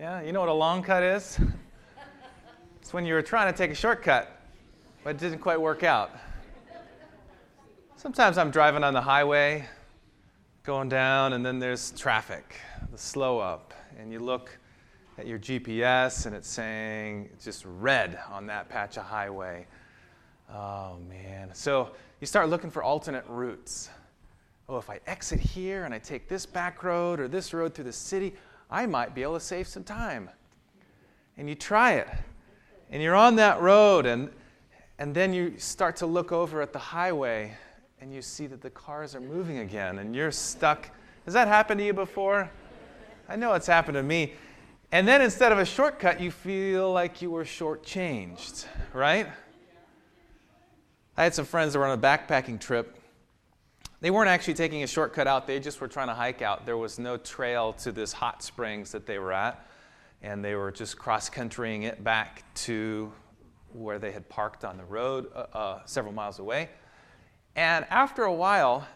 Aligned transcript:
Yeah, 0.00 0.22
you 0.22 0.32
know 0.32 0.40
what 0.40 0.48
a 0.48 0.54
long 0.54 0.82
cut 0.82 1.02
is? 1.02 1.38
It's 2.80 2.94
when 2.94 3.04
you 3.04 3.12
were 3.12 3.20
trying 3.20 3.52
to 3.52 3.56
take 3.56 3.70
a 3.70 3.74
shortcut, 3.74 4.40
but 5.04 5.10
it 5.10 5.18
didn't 5.18 5.40
quite 5.40 5.60
work 5.60 5.84
out. 5.84 6.10
Sometimes 7.96 8.38
I'm 8.38 8.50
driving 8.50 8.82
on 8.82 8.94
the 8.94 9.00
highway, 9.02 9.68
going 10.62 10.88
down, 10.88 11.34
and 11.34 11.44
then 11.44 11.58
there's 11.58 11.90
traffic, 11.90 12.56
the 12.90 12.96
slow 12.96 13.38
up, 13.38 13.74
and 13.98 14.10
you 14.10 14.20
look 14.20 14.58
at 15.18 15.26
your 15.26 15.38
GPS 15.38 16.24
and 16.24 16.34
it's 16.34 16.48
saying 16.48 17.28
just 17.44 17.66
red 17.66 18.18
on 18.32 18.46
that 18.46 18.70
patch 18.70 18.96
of 18.96 19.04
highway. 19.04 19.66
Oh 20.50 20.96
man. 21.10 21.50
So 21.52 21.90
you 22.20 22.26
start 22.26 22.48
looking 22.48 22.70
for 22.70 22.82
alternate 22.82 23.26
routes. 23.28 23.90
Oh, 24.66 24.78
if 24.78 24.88
I 24.88 24.98
exit 25.06 25.40
here 25.40 25.84
and 25.84 25.92
I 25.92 25.98
take 25.98 26.26
this 26.26 26.46
back 26.46 26.82
road 26.82 27.20
or 27.20 27.28
this 27.28 27.52
road 27.52 27.74
through 27.74 27.84
the 27.84 27.92
city, 27.92 28.34
I 28.70 28.86
might 28.86 29.14
be 29.14 29.22
able 29.22 29.34
to 29.34 29.40
save 29.40 29.66
some 29.66 29.84
time. 29.84 30.30
And 31.36 31.48
you 31.48 31.54
try 31.54 31.94
it. 31.94 32.08
And 32.90 33.02
you're 33.02 33.14
on 33.14 33.36
that 33.36 33.60
road, 33.60 34.06
and, 34.06 34.30
and 34.98 35.14
then 35.14 35.32
you 35.32 35.58
start 35.58 35.96
to 35.96 36.06
look 36.06 36.32
over 36.32 36.62
at 36.62 36.72
the 36.72 36.78
highway 36.78 37.56
and 38.00 38.14
you 38.14 38.22
see 38.22 38.46
that 38.46 38.62
the 38.62 38.70
cars 38.70 39.14
are 39.14 39.20
moving 39.20 39.58
again 39.58 39.98
and 39.98 40.16
you're 40.16 40.30
stuck. 40.30 40.90
Has 41.26 41.34
that 41.34 41.48
happened 41.48 41.78
to 41.80 41.84
you 41.84 41.92
before? 41.92 42.50
I 43.28 43.36
know 43.36 43.52
it's 43.52 43.66
happened 43.66 43.96
to 43.96 44.02
me. 44.02 44.32
And 44.90 45.06
then 45.06 45.20
instead 45.20 45.52
of 45.52 45.58
a 45.58 45.64
shortcut, 45.64 46.20
you 46.20 46.30
feel 46.30 46.92
like 46.92 47.22
you 47.22 47.30
were 47.30 47.44
shortchanged, 47.44 48.64
right? 48.92 49.26
I 51.16 51.24
had 51.24 51.34
some 51.34 51.44
friends 51.44 51.74
that 51.74 51.78
were 51.78 51.86
on 51.86 51.96
a 51.96 52.00
backpacking 52.00 52.58
trip. 52.58 52.99
They 54.00 54.10
weren't 54.10 54.30
actually 54.30 54.54
taking 54.54 54.82
a 54.82 54.86
shortcut 54.86 55.26
out, 55.26 55.46
they 55.46 55.60
just 55.60 55.80
were 55.80 55.88
trying 55.88 56.08
to 56.08 56.14
hike 56.14 56.40
out. 56.40 56.64
There 56.64 56.78
was 56.78 56.98
no 56.98 57.18
trail 57.18 57.74
to 57.74 57.92
this 57.92 58.12
hot 58.12 58.42
springs 58.42 58.92
that 58.92 59.04
they 59.04 59.18
were 59.18 59.32
at, 59.32 59.66
and 60.22 60.42
they 60.42 60.54
were 60.54 60.70
just 60.70 60.98
cross 60.98 61.28
countrying 61.28 61.82
it 61.82 62.02
back 62.02 62.42
to 62.54 63.12
where 63.72 63.98
they 63.98 64.10
had 64.10 64.26
parked 64.28 64.64
on 64.64 64.78
the 64.78 64.84
road 64.84 65.30
uh, 65.34 65.46
uh, 65.52 65.80
several 65.84 66.14
miles 66.14 66.38
away. 66.38 66.70
And 67.56 67.84
after 67.90 68.24
a 68.24 68.32
while, 68.32 68.88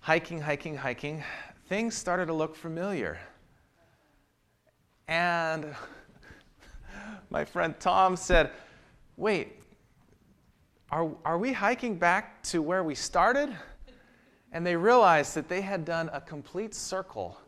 hiking, 0.00 0.40
hiking, 0.40 0.76
hiking, 0.76 1.22
things 1.68 1.94
started 1.94 2.26
to 2.26 2.32
look 2.32 2.56
familiar. 2.56 3.20
And 5.08 5.74
my 7.30 7.44
friend 7.44 7.74
Tom 7.78 8.16
said, 8.16 8.50
Wait, 9.18 9.60
are, 10.90 11.10
are 11.24 11.38
we 11.38 11.52
hiking 11.52 11.96
back 11.96 12.42
to 12.44 12.62
where 12.62 12.82
we 12.82 12.94
started? 12.94 13.54
And 14.52 14.66
they 14.66 14.76
realized 14.76 15.34
that 15.34 15.48
they 15.48 15.62
had 15.62 15.84
done 15.84 16.10
a 16.12 16.20
complete 16.20 16.74
circle 16.74 17.38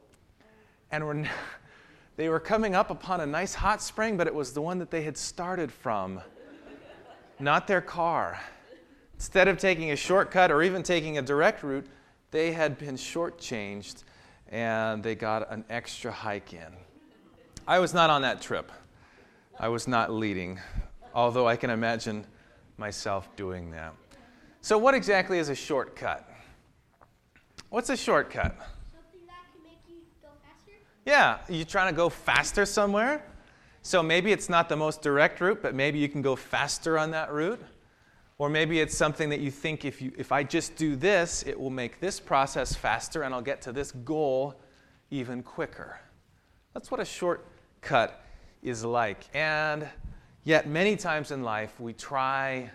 and 0.90 1.04
were, 1.04 1.24
they 2.16 2.28
were 2.28 2.40
coming 2.40 2.74
up 2.74 2.90
upon 2.90 3.20
a 3.20 3.26
nice 3.26 3.54
hot 3.54 3.82
spring, 3.82 4.16
but 4.16 4.26
it 4.26 4.34
was 4.34 4.52
the 4.52 4.62
one 4.62 4.78
that 4.78 4.90
they 4.90 5.02
had 5.02 5.16
started 5.16 5.70
from, 5.70 6.20
not 7.38 7.66
their 7.66 7.82
car. 7.82 8.40
Instead 9.14 9.48
of 9.48 9.58
taking 9.58 9.90
a 9.90 9.96
shortcut 9.96 10.50
or 10.50 10.62
even 10.62 10.82
taking 10.82 11.18
a 11.18 11.22
direct 11.22 11.62
route, 11.62 11.86
they 12.30 12.52
had 12.52 12.78
been 12.78 12.96
shortchanged 12.96 14.04
and 14.48 15.02
they 15.02 15.14
got 15.14 15.50
an 15.52 15.64
extra 15.70 16.10
hike 16.10 16.52
in. 16.52 16.72
I 17.66 17.78
was 17.78 17.94
not 17.94 18.10
on 18.10 18.22
that 18.22 18.40
trip. 18.40 18.70
I 19.58 19.68
was 19.68 19.86
not 19.86 20.12
leading, 20.12 20.58
although 21.14 21.46
I 21.46 21.56
can 21.56 21.70
imagine 21.70 22.26
myself 22.76 23.34
doing 23.36 23.70
that. 23.70 23.94
So, 24.60 24.76
what 24.78 24.94
exactly 24.94 25.38
is 25.38 25.48
a 25.48 25.54
shortcut? 25.54 26.28
What's 27.74 27.90
a 27.90 27.96
shortcut? 27.96 28.56
Something 28.92 29.26
that 29.26 29.52
can 29.52 29.64
make 29.64 29.80
you 29.88 29.96
go 30.22 30.28
faster? 30.44 30.70
Yeah, 31.04 31.38
you 31.48 31.64
trying 31.64 31.92
to 31.92 31.96
go 31.96 32.08
faster 32.08 32.64
somewhere? 32.66 33.26
So 33.82 34.00
maybe 34.00 34.30
it's 34.30 34.48
not 34.48 34.68
the 34.68 34.76
most 34.76 35.02
direct 35.02 35.40
route, 35.40 35.60
but 35.60 35.74
maybe 35.74 35.98
you 35.98 36.08
can 36.08 36.22
go 36.22 36.36
faster 36.36 36.96
on 36.96 37.10
that 37.10 37.32
route. 37.32 37.60
Or 38.38 38.48
maybe 38.48 38.78
it's 38.78 38.96
something 38.96 39.28
that 39.30 39.40
you 39.40 39.50
think 39.50 39.84
if, 39.84 40.00
you, 40.00 40.12
if 40.16 40.30
I 40.30 40.44
just 40.44 40.76
do 40.76 40.94
this, 40.94 41.42
it 41.48 41.58
will 41.58 41.68
make 41.68 41.98
this 41.98 42.20
process 42.20 42.76
faster 42.76 43.22
and 43.22 43.34
I'll 43.34 43.42
get 43.42 43.60
to 43.62 43.72
this 43.72 43.90
goal 43.90 44.54
even 45.10 45.42
quicker. 45.42 45.98
That's 46.74 46.92
what 46.92 47.00
a 47.00 47.04
shortcut 47.04 48.24
is 48.62 48.84
like. 48.84 49.24
And 49.34 49.88
yet, 50.44 50.68
many 50.68 50.94
times 50.94 51.32
in 51.32 51.42
life, 51.42 51.80
we 51.80 51.92
try 51.92 52.70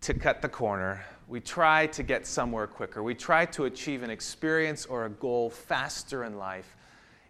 to 0.00 0.12
cut 0.12 0.42
the 0.42 0.48
corner. 0.48 1.04
We 1.30 1.38
try 1.38 1.86
to 1.86 2.02
get 2.02 2.26
somewhere 2.26 2.66
quicker. 2.66 3.04
We 3.04 3.14
try 3.14 3.46
to 3.46 3.66
achieve 3.66 4.02
an 4.02 4.10
experience 4.10 4.84
or 4.84 5.04
a 5.04 5.08
goal 5.08 5.48
faster 5.48 6.24
in 6.24 6.36
life. 6.36 6.76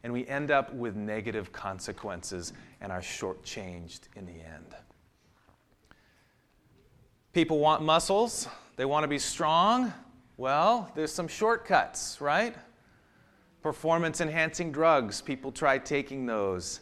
And 0.02 0.10
we 0.10 0.26
end 0.26 0.50
up 0.50 0.72
with 0.72 0.96
negative 0.96 1.52
consequences 1.52 2.54
and 2.80 2.90
are 2.90 3.02
shortchanged 3.02 4.00
in 4.16 4.24
the 4.24 4.32
end. 4.32 4.74
People 7.34 7.58
want 7.58 7.82
muscles, 7.82 8.48
they 8.76 8.86
want 8.86 9.04
to 9.04 9.08
be 9.08 9.18
strong. 9.18 9.92
Well, 10.38 10.90
there's 10.94 11.12
some 11.12 11.28
shortcuts, 11.28 12.22
right? 12.22 12.54
Performance 13.60 14.22
enhancing 14.22 14.72
drugs, 14.72 15.20
people 15.20 15.52
try 15.52 15.76
taking 15.76 16.24
those. 16.24 16.80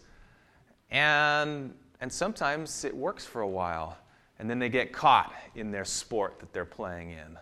And, 0.92 1.74
and 2.00 2.12
sometimes 2.12 2.84
it 2.84 2.96
works 2.96 3.26
for 3.26 3.40
a 3.40 3.48
while, 3.48 3.98
and 4.38 4.48
then 4.48 4.58
they 4.58 4.68
get 4.68 4.92
caught 4.92 5.32
in 5.54 5.70
their 5.70 5.84
sport 5.84 6.38
that 6.40 6.52
they're 6.52 6.64
playing 6.64 7.10
in. 7.10 7.38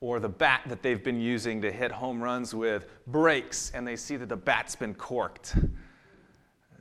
Or 0.00 0.20
the 0.20 0.28
bat 0.28 0.62
that 0.66 0.82
they've 0.82 1.02
been 1.02 1.20
using 1.20 1.62
to 1.62 1.72
hit 1.72 1.90
home 1.90 2.22
runs 2.22 2.54
with 2.54 2.86
breaks, 3.06 3.70
and 3.74 3.86
they 3.86 3.96
see 3.96 4.16
that 4.16 4.28
the 4.28 4.36
bat's 4.36 4.76
been 4.76 4.94
corked. 4.94 5.56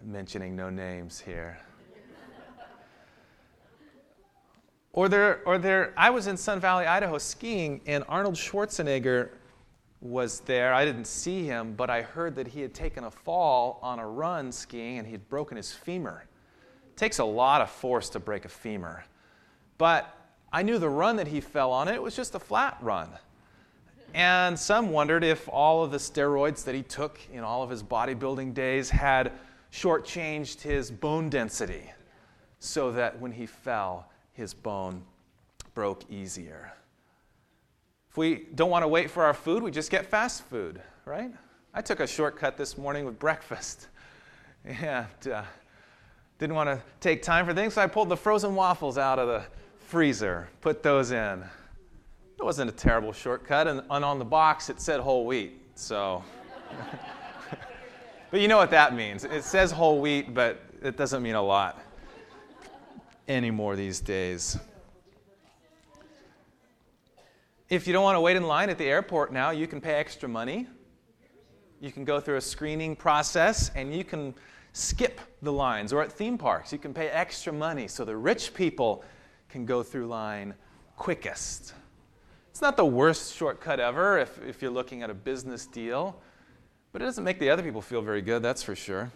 mentioning 0.01 0.56
no 0.56 0.69
names 0.69 1.19
here. 1.19 1.57
Or 4.94 5.09
there, 5.09 5.41
or 5.46 5.57
there, 5.57 5.94
I 5.97 6.09
was 6.09 6.28
in 6.28 6.38
Sun 6.38 6.62
Valley, 6.62 6.85
Idaho 6.85 7.17
skiing, 7.17 7.81
and 7.85 8.06
Arnold 8.07 8.35
Schwarzenegger 8.35 9.29
was 10.00 10.40
there. 10.41 10.73
I 10.73 10.85
didn't 10.85 11.06
see 11.06 11.44
him, 11.44 11.73
but 11.73 11.90
I 11.90 12.02
heard 12.02 12.35
that 12.35 12.47
he 12.47 12.62
had 12.62 12.73
taken 12.73 13.03
a 13.03 13.12
fall 13.12 13.79
on 13.81 14.00
a 14.00 14.07
run 14.07 14.52
skiing 14.53 15.00
and 15.00 15.06
he 15.07 15.12
had 15.12 15.28
broken 15.28 15.57
his 15.57 15.73
femur. 15.73 16.25
It 16.88 16.96
takes 16.96 17.19
a 17.19 17.25
lot 17.25 17.62
of 17.62 17.69
force 17.69 18.07
to 18.12 18.19
break 18.19 18.46
a 18.46 18.50
femur. 18.50 19.03
But 19.77 20.15
I 20.51 20.61
knew 20.61 20.77
the 20.77 20.89
run 20.89 21.17
that 21.17 21.27
he 21.27 21.41
fell 21.41 21.71
on, 21.71 21.87
it 21.87 22.01
was 22.01 22.15
just 22.15 22.35
a 22.35 22.39
flat 22.39 22.77
run. 22.81 23.09
And 24.13 24.57
some 24.57 24.91
wondered 24.91 25.23
if 25.25 25.49
all 25.49 25.83
of 25.83 25.91
the 25.91 25.97
steroids 25.97 26.63
that 26.63 26.73
he 26.73 26.83
took 26.83 27.19
in 27.33 27.43
all 27.43 27.63
of 27.63 27.69
his 27.69 27.83
bodybuilding 27.83 28.53
days 28.53 28.89
had 28.89 29.33
shortchanged 29.73 30.61
his 30.61 30.89
bone 30.89 31.29
density 31.29 31.91
so 32.59 32.93
that 32.93 33.19
when 33.19 33.33
he 33.33 33.45
fell, 33.45 34.09
his 34.31 34.53
bone 34.53 35.03
broke 35.73 36.09
easier. 36.09 36.71
If 38.09 38.15
we 38.15 38.45
don't 38.55 38.69
want 38.69 38.83
to 38.83 38.87
wait 38.87 39.11
for 39.11 39.23
our 39.23 39.33
food, 39.33 39.61
we 39.61 39.71
just 39.71 39.91
get 39.91 40.05
fast 40.05 40.43
food, 40.43 40.81
right? 41.03 41.31
I 41.73 41.81
took 41.81 41.99
a 41.99 42.07
shortcut 42.07 42.55
this 42.55 42.77
morning 42.77 43.05
with 43.05 43.19
breakfast. 43.19 43.87
And 44.67 45.27
uh, 45.31 45.43
didn't 46.39 46.55
want 46.55 46.69
to 46.69 46.81
take 46.99 47.21
time 47.21 47.45
for 47.45 47.53
things, 47.53 47.75
so 47.75 47.83
I 47.83 47.87
pulled 47.87 48.09
the 48.09 48.17
frozen 48.17 48.55
waffles 48.55 48.97
out 48.97 49.19
of 49.19 49.27
the 49.27 49.43
freezer, 49.85 50.50
put 50.62 50.81
those 50.81 51.12
in. 51.12 51.44
It 52.38 52.44
wasn't 52.44 52.69
a 52.69 52.73
terrible 52.73 53.13
shortcut, 53.13 53.68
and, 53.68 53.81
and 53.90 54.03
on 54.03 54.19
the 54.19 54.25
box 54.25 54.69
it 54.69 54.81
said 54.81 55.00
whole 55.00 55.25
wheat, 55.25 55.62
so. 55.75 56.23
but 58.31 58.41
you 58.41 58.47
know 58.47 58.57
what 58.57 58.72
that 58.72 58.96
means. 58.96 59.23
It 59.23 59.44
says 59.44 59.72
whole 59.72 60.01
wheat, 60.01 60.34
but 60.34 60.59
it 60.81 60.97
doesn't 60.97 61.22
mean 61.22 61.35
a 61.35 61.41
lot 61.41 61.81
anymore 63.28 63.75
these 63.75 64.00
days. 64.00 64.57
If 67.69 67.88
you 67.88 67.94
don't 67.94 68.03
want 68.03 68.16
to 68.16 68.22
wait 68.22 68.35
in 68.35 68.44
line 68.44 68.69
at 68.69 68.78
the 68.78 68.85
airport 68.85 69.31
now, 69.31 69.52
you 69.52 69.67
can 69.67 69.81
pay 69.81 69.94
extra 69.94 70.28
money. 70.28 70.67
You 71.79 71.91
can 71.91 72.06
go 72.06 72.19
through 72.19 72.38
a 72.38 72.41
screening 72.41 72.96
process 72.96 73.72
and 73.75 73.96
you 73.96 74.03
can 74.03 74.34
skip 74.73 75.20
the 75.41 75.52
lines. 75.52 75.93
Or 75.93 76.02
at 76.02 76.11
theme 76.11 76.38
parks, 76.38 76.72
you 76.72 76.79
can 76.79 76.93
pay 76.93 77.08
extra 77.09 77.52
money 77.52 77.88
so 77.88 78.05
the 78.05 78.16
rich 78.16 78.53
people 78.53 79.03
can 79.55 79.66
go 79.66 79.81
through 79.81 80.05
line 80.05 80.53
quickest. 80.97 81.73
It's 82.49 82.61
not 82.61 82.75
the 82.75 82.85
worst 82.85 83.34
shortcut 83.34 83.79
ever 83.79 84.19
if, 84.19 84.37
if 84.46 84.61
you're 84.61 84.69
looking 84.69 85.02
at 85.02 85.09
a 85.09 85.13
business 85.13 85.66
deal, 85.66 86.22
but 86.91 87.02
it 87.02 87.05
doesn't 87.05 87.23
make 87.23 87.40
the 87.40 87.49
other 87.49 87.63
people 87.63 87.81
feel 87.81 88.02
very 88.02 88.22
good, 88.22 88.43
that's 88.43 88.61
for 88.61 88.75
sure. 88.75 89.13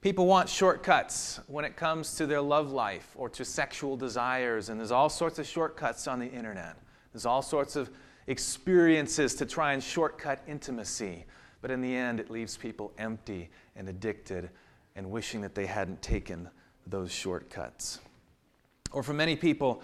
People 0.00 0.26
want 0.26 0.48
shortcuts 0.48 1.38
when 1.46 1.64
it 1.64 1.76
comes 1.76 2.16
to 2.16 2.26
their 2.26 2.40
love 2.40 2.72
life 2.72 3.12
or 3.14 3.28
to 3.28 3.44
sexual 3.44 3.96
desires, 3.96 4.70
and 4.70 4.80
there's 4.80 4.90
all 4.90 5.08
sorts 5.08 5.38
of 5.38 5.46
shortcuts 5.46 6.08
on 6.08 6.18
the 6.18 6.26
internet. 6.26 6.76
There's 7.12 7.26
all 7.26 7.42
sorts 7.42 7.76
of 7.76 7.88
experiences 8.26 9.36
to 9.36 9.46
try 9.46 9.72
and 9.72 9.80
shortcut 9.80 10.42
intimacy, 10.48 11.26
but 11.62 11.70
in 11.70 11.80
the 11.80 11.94
end, 11.94 12.18
it 12.18 12.28
leaves 12.28 12.56
people 12.56 12.92
empty 12.98 13.50
and 13.76 13.88
addicted 13.88 14.50
and 14.96 15.08
wishing 15.12 15.42
that 15.42 15.54
they 15.54 15.66
hadn't 15.66 16.02
taken 16.02 16.50
those 16.88 17.12
shortcuts. 17.12 18.00
Or 18.96 19.02
for 19.02 19.12
many 19.12 19.36
people, 19.36 19.82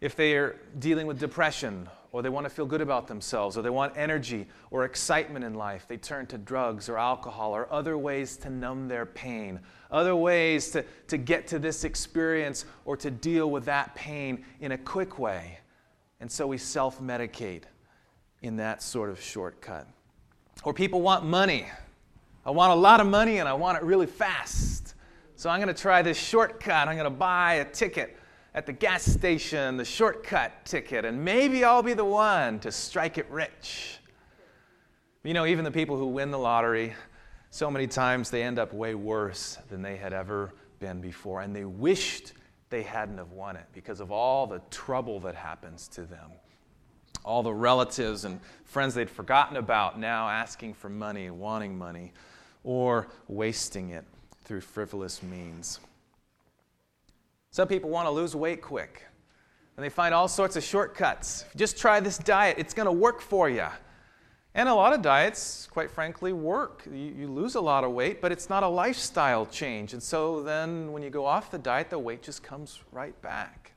if 0.00 0.14
they 0.14 0.36
are 0.36 0.54
dealing 0.78 1.08
with 1.08 1.18
depression 1.18 1.88
or 2.12 2.22
they 2.22 2.28
want 2.28 2.46
to 2.46 2.50
feel 2.50 2.66
good 2.66 2.80
about 2.80 3.08
themselves 3.08 3.58
or 3.58 3.62
they 3.62 3.70
want 3.70 3.96
energy 3.96 4.46
or 4.70 4.84
excitement 4.84 5.44
in 5.44 5.54
life, 5.54 5.86
they 5.88 5.96
turn 5.96 6.24
to 6.26 6.38
drugs 6.38 6.88
or 6.88 6.96
alcohol 6.96 7.50
or 7.50 7.66
other 7.72 7.98
ways 7.98 8.36
to 8.36 8.50
numb 8.50 8.86
their 8.86 9.06
pain, 9.06 9.58
other 9.90 10.14
ways 10.14 10.70
to, 10.70 10.84
to 11.08 11.16
get 11.16 11.48
to 11.48 11.58
this 11.58 11.82
experience 11.82 12.64
or 12.84 12.96
to 12.96 13.10
deal 13.10 13.50
with 13.50 13.64
that 13.64 13.92
pain 13.96 14.44
in 14.60 14.70
a 14.70 14.78
quick 14.78 15.18
way. 15.18 15.58
And 16.20 16.30
so 16.30 16.46
we 16.46 16.56
self 16.56 17.00
medicate 17.00 17.64
in 18.42 18.54
that 18.58 18.84
sort 18.84 19.10
of 19.10 19.20
shortcut. 19.20 19.88
Or 20.62 20.72
people 20.72 21.02
want 21.02 21.24
money. 21.24 21.66
I 22.46 22.52
want 22.52 22.70
a 22.70 22.76
lot 22.76 23.00
of 23.00 23.08
money 23.08 23.38
and 23.38 23.48
I 23.48 23.54
want 23.54 23.78
it 23.78 23.82
really 23.82 24.06
fast. 24.06 24.94
So 25.34 25.50
I'm 25.50 25.60
going 25.60 25.74
to 25.74 25.82
try 25.82 26.02
this 26.02 26.16
shortcut. 26.16 26.86
I'm 26.86 26.94
going 26.94 27.02
to 27.02 27.10
buy 27.10 27.54
a 27.54 27.64
ticket 27.64 28.16
at 28.54 28.66
the 28.66 28.72
gas 28.72 29.02
station, 29.02 29.76
the 29.76 29.84
shortcut 29.84 30.64
ticket, 30.64 31.04
and 31.04 31.24
maybe 31.24 31.64
I'll 31.64 31.82
be 31.82 31.94
the 31.94 32.04
one 32.04 32.60
to 32.60 32.70
strike 32.70 33.18
it 33.18 33.26
rich. 33.28 33.98
You 35.24 35.34
know, 35.34 35.44
even 35.44 35.64
the 35.64 35.72
people 35.72 35.96
who 35.96 36.06
win 36.06 36.30
the 36.30 36.38
lottery, 36.38 36.94
so 37.50 37.70
many 37.70 37.86
times 37.86 38.30
they 38.30 38.42
end 38.42 38.58
up 38.58 38.72
way 38.72 38.94
worse 38.94 39.58
than 39.68 39.82
they 39.82 39.96
had 39.96 40.12
ever 40.12 40.54
been 40.78 41.00
before, 41.00 41.40
and 41.40 41.54
they 41.54 41.64
wished 41.64 42.34
they 42.70 42.82
hadn't 42.82 43.18
have 43.18 43.32
won 43.32 43.56
it 43.56 43.66
because 43.72 44.00
of 44.00 44.12
all 44.12 44.46
the 44.46 44.60
trouble 44.70 45.18
that 45.20 45.34
happens 45.34 45.88
to 45.88 46.02
them. 46.02 46.30
All 47.24 47.42
the 47.42 47.54
relatives 47.54 48.24
and 48.24 48.40
friends 48.64 48.94
they'd 48.94 49.10
forgotten 49.10 49.56
about 49.56 49.98
now 49.98 50.28
asking 50.28 50.74
for 50.74 50.88
money, 50.88 51.30
wanting 51.30 51.76
money, 51.76 52.12
or 52.62 53.08
wasting 53.26 53.90
it 53.90 54.04
through 54.44 54.60
frivolous 54.60 55.22
means. 55.22 55.80
Some 57.54 57.68
people 57.68 57.88
want 57.88 58.06
to 58.06 58.10
lose 58.10 58.34
weight 58.34 58.62
quick, 58.62 59.04
and 59.76 59.84
they 59.84 59.88
find 59.88 60.12
all 60.12 60.26
sorts 60.26 60.56
of 60.56 60.64
shortcuts. 60.64 61.44
just 61.54 61.78
try 61.78 62.00
this 62.00 62.18
diet, 62.18 62.56
it's 62.58 62.74
going 62.74 62.86
to 62.86 62.92
work 62.92 63.20
for 63.20 63.48
you. 63.48 63.66
And 64.56 64.68
a 64.68 64.74
lot 64.74 64.92
of 64.92 65.02
diets, 65.02 65.68
quite 65.70 65.88
frankly, 65.88 66.32
work. 66.32 66.82
You, 66.84 67.14
you, 67.16 67.28
lose 67.28 67.54
a 67.54 67.60
lot 67.60 67.84
of 67.84 67.92
weight, 67.92 68.20
but 68.20 68.32
it's 68.32 68.50
not 68.50 68.64
a 68.64 68.68
lifestyle 68.68 69.46
change. 69.46 69.92
And 69.92 70.02
so 70.02 70.42
then 70.42 70.90
when 70.90 71.04
you 71.04 71.10
go 71.10 71.24
off 71.24 71.52
the 71.52 71.58
diet, 71.58 71.90
the 71.90 71.98
weight 72.00 72.22
just 72.22 72.42
comes 72.42 72.80
right 72.90 73.14
back. 73.22 73.70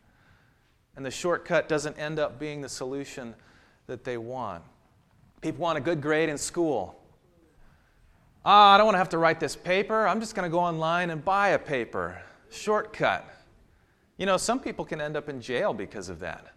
And 0.95 1.05
the 1.05 1.11
shortcut 1.11 1.69
doesn't 1.69 1.99
end 1.99 2.17
up 2.17 2.39
being 2.39 2.61
the 2.61 2.69
solution 2.69 3.35
that 3.85 4.03
they 4.03 4.17
want. 4.17 4.63
People 5.41 5.61
want 5.61 5.77
a 5.77 5.81
good 5.81 6.01
grade 6.01 6.29
in 6.29 6.39
school. 6.39 6.99
Ah, 8.43 8.73
I 8.73 8.77
don't 8.77 8.87
want 8.87 8.95
to 8.95 8.99
have 8.99 9.09
to 9.09 9.19
write 9.19 9.39
this 9.39 9.55
paper. 9.55 10.07
I'm 10.07 10.19
just 10.19 10.33
going 10.33 10.49
to 10.49 10.51
go 10.51 10.61
online 10.61 11.11
and 11.11 11.23
buy 11.23 11.49
a 11.49 11.59
paper. 11.59 12.19
Shortcut. 12.49 13.36
You 14.17 14.25
know, 14.25 14.37
some 14.37 14.59
people 14.59 14.83
can 14.83 14.99
end 14.99 15.15
up 15.15 15.29
in 15.29 15.39
jail 15.39 15.73
because 15.73 16.09
of 16.09 16.19
that, 16.19 16.47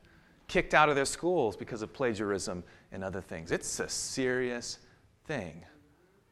kicked 0.48 0.74
out 0.74 0.88
of 0.88 0.96
their 0.96 1.04
schools 1.04 1.56
because 1.56 1.82
of 1.82 1.92
plagiarism 1.92 2.64
and 2.92 3.04
other 3.04 3.20
things. 3.20 3.52
It's 3.52 3.80
a 3.80 3.88
serious 3.88 4.78
thing. 5.26 5.64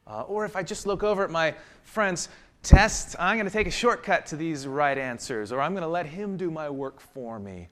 Uh, 0.07 0.21
or 0.23 0.43
if 0.43 0.55
I 0.55 0.63
just 0.63 0.87
look 0.87 1.03
over 1.03 1.23
at 1.23 1.29
my 1.29 1.53
friend's 1.83 2.29
test, 2.63 3.15
I'm 3.19 3.37
going 3.37 3.45
to 3.45 3.53
take 3.53 3.67
a 3.67 3.71
shortcut 3.71 4.25
to 4.27 4.35
these 4.35 4.65
right 4.65 4.97
answers, 4.97 5.51
or 5.51 5.61
I'm 5.61 5.73
going 5.73 5.83
to 5.83 5.87
let 5.87 6.07
him 6.07 6.35
do 6.35 6.49
my 6.49 6.69
work 6.69 6.99
for 6.99 7.39
me. 7.39 7.69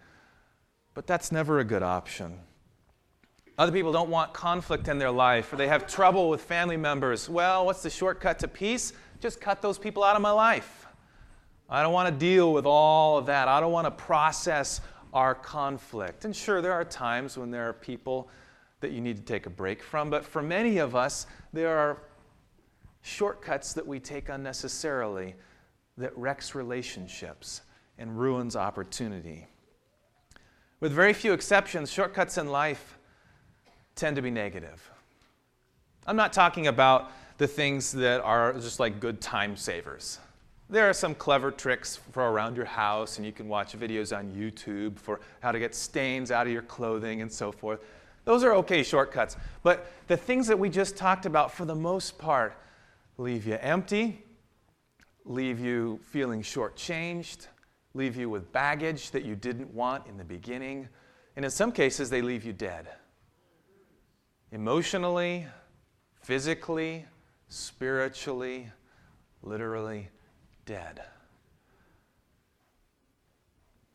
But 0.94 1.08
that's 1.08 1.32
never 1.32 1.60
a 1.60 1.64
good 1.64 1.84
option. 1.84 2.40
Other 3.58 3.72
people 3.72 3.92
don't 3.92 4.10
want 4.10 4.34
conflict 4.34 4.88
in 4.88 5.00
their 5.00 5.10
life, 5.10 5.52
or 5.52 5.56
they 5.56 5.68
have 5.68 5.88
trouble 5.88 6.30
with 6.30 6.42
family 6.44 6.78
members. 6.78 7.28
Well, 7.28 7.66
what's 7.66 7.82
the 7.82 7.90
shortcut 7.90 8.38
to 8.40 8.48
peace? 8.48 8.94
Just 9.20 9.42
cut 9.42 9.64
those 9.64 9.80
people 9.80 10.04
out 10.04 10.16
of 10.16 10.22
my 10.22 10.32
life. 10.32 10.87
I 11.70 11.82
don't 11.82 11.94
want 11.94 12.08
to 12.08 12.18
deal 12.18 12.54
with 12.54 12.66
all 12.66 13.18
of 13.18 13.26
that. 13.26 13.48
I 13.48 13.60
don't 13.60 13.72
want 13.72 13.86
to 13.86 13.92
process 13.92 14.82
our 15.14 15.36
conflict. 15.36 16.26
And 16.26 16.36
sure, 16.36 16.62
there 16.62 16.74
are 16.74 16.86
times 16.86 17.38
when 17.38 17.52
there 17.52 17.68
are 17.68 17.74
people 17.74 18.30
that 18.80 18.92
you 18.92 19.02
need 19.02 19.18
to 19.18 19.24
take 19.24 19.46
a 19.48 19.50
break 19.50 19.82
from, 19.82 20.10
but 20.10 20.26
for 20.26 20.42
many 20.42 20.78
of 20.78 20.96
us, 20.96 21.26
there 21.52 21.78
are 21.78 22.04
shortcuts 23.02 23.74
that 23.74 23.86
we 23.86 24.00
take 24.00 24.30
unnecessarily 24.30 25.36
that 25.98 26.16
wrecks 26.18 26.54
relationships 26.54 27.62
and 27.98 28.18
ruins 28.20 28.56
opportunity. 28.56 29.48
With 30.80 30.92
very 30.92 31.14
few 31.14 31.34
exceptions, 31.34 31.92
shortcuts 31.92 32.38
in 32.38 32.48
life 32.48 33.00
tend 33.96 34.16
to 34.16 34.22
be 34.22 34.30
negative. 34.30 34.92
I'm 36.06 36.16
not 36.16 36.32
talking 36.32 36.68
about 36.68 37.12
the 37.40 37.48
things 37.48 37.92
that 37.94 38.22
are 38.22 38.54
just 38.54 38.80
like 38.80 39.00
good 39.00 39.20
time 39.20 39.58
savers. 39.58 40.20
There 40.70 40.90
are 40.90 40.94
some 40.94 41.16
clever 41.16 41.50
tricks 41.50 41.96
for 42.12 42.30
around 42.30 42.58
your 42.58 42.66
house, 42.66 43.18
and 43.18 43.26
you 43.26 43.32
can 43.32 43.48
watch 43.48 43.78
videos 43.78 44.16
on 44.16 44.34
YouTube 44.34 45.00
for 45.00 45.22
how 45.40 45.54
to 45.54 45.60
get 45.60 45.74
stains 45.74 46.30
out 46.30 46.46
of 46.46 46.52
your 46.52 46.62
clothing 46.62 47.22
and 47.22 47.32
so 47.32 47.54
forth. 47.54 47.80
Those 48.26 48.44
are 48.44 48.54
okay 48.56 48.84
shortcuts. 48.84 49.38
But 49.64 49.90
the 50.08 50.18
things 50.18 50.46
that 50.48 50.60
we 50.60 50.70
just 50.70 50.98
talked 50.98 51.26
about, 51.26 51.54
for 51.54 51.64
the 51.64 51.76
most 51.76 52.18
part, 52.18 52.58
leave 53.18 53.48
you 53.48 53.58
empty, 53.62 54.26
leave 55.24 55.58
you 55.58 56.02
feeling 56.04 56.42
shortchanged, 56.42 57.48
leave 57.94 58.18
you 58.18 58.30
with 58.30 58.52
baggage 58.52 59.12
that 59.12 59.24
you 59.24 59.36
didn't 59.36 59.74
want 59.74 60.06
in 60.08 60.18
the 60.18 60.26
beginning, 60.26 60.90
and 61.38 61.46
in 61.46 61.52
some 61.52 61.72
cases, 61.72 62.10
they 62.10 62.22
leave 62.22 62.44
you 62.44 62.52
dead. 62.52 62.90
Emotionally, 64.52 65.48
physically, 66.22 67.06
spiritually, 67.48 68.70
literally 69.42 70.10
dead. 70.68 71.02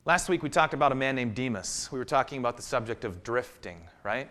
Last 0.04 0.28
week 0.28 0.42
we 0.42 0.48
talked 0.48 0.74
about 0.74 0.90
a 0.90 0.96
man 0.96 1.14
named 1.14 1.36
Demas. 1.36 1.88
We 1.92 1.98
were 2.00 2.04
talking 2.04 2.40
about 2.40 2.56
the 2.56 2.62
subject 2.62 3.04
of 3.04 3.22
drifting, 3.22 3.78
right? 4.02 4.28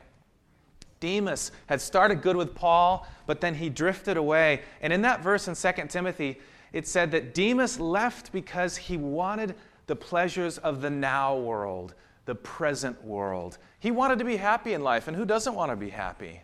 Demas 1.00 1.54
had 1.68 1.80
started 1.80 2.22
good 2.22 2.36
with 2.36 2.54
Paul, 2.54 3.08
but 3.26 3.40
then 3.40 3.56
he 3.56 3.70
drifted 3.70 4.18
away. 4.18 4.64
And 4.82 4.92
in 4.92 5.02
that 5.04 5.22
verse 5.22 5.48
in 5.48 5.56
2 5.56 5.88
Timothy, 5.88 6.40
it 6.74 6.88
said 6.88 7.12
that 7.12 7.34
Demas 7.34 7.80
left 7.80 8.34
because 8.34 8.76
he 8.76 8.98
wanted 8.98 9.56
the 9.88 9.96
pleasures 9.96 10.58
of 10.58 10.82
the 10.82 10.90
now 10.90 11.38
world, 11.38 11.94
the 12.26 12.36
present 12.36 13.02
world. 13.04 13.58
He 13.80 13.92
wanted 13.92 14.20
to 14.20 14.26
be 14.26 14.38
happy 14.38 14.74
in 14.74 14.84
life, 14.84 15.08
and 15.08 15.16
who 15.16 15.26
doesn't 15.26 15.56
want 15.56 15.72
to 15.72 15.76
be 15.76 15.90
happy? 15.90 16.42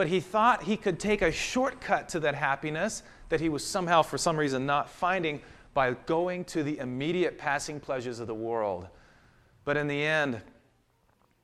But 0.00 0.08
he 0.08 0.20
thought 0.20 0.62
he 0.62 0.78
could 0.78 0.98
take 0.98 1.20
a 1.20 1.30
shortcut 1.30 2.08
to 2.08 2.20
that 2.20 2.34
happiness 2.34 3.02
that 3.28 3.38
he 3.38 3.50
was 3.50 3.62
somehow, 3.62 4.00
for 4.00 4.16
some 4.16 4.34
reason, 4.34 4.64
not 4.64 4.88
finding 4.88 5.42
by 5.74 5.92
going 5.92 6.44
to 6.44 6.62
the 6.62 6.78
immediate 6.78 7.36
passing 7.36 7.80
pleasures 7.80 8.18
of 8.18 8.26
the 8.26 8.34
world. 8.34 8.88
But 9.66 9.76
in 9.76 9.88
the 9.88 10.02
end, 10.02 10.40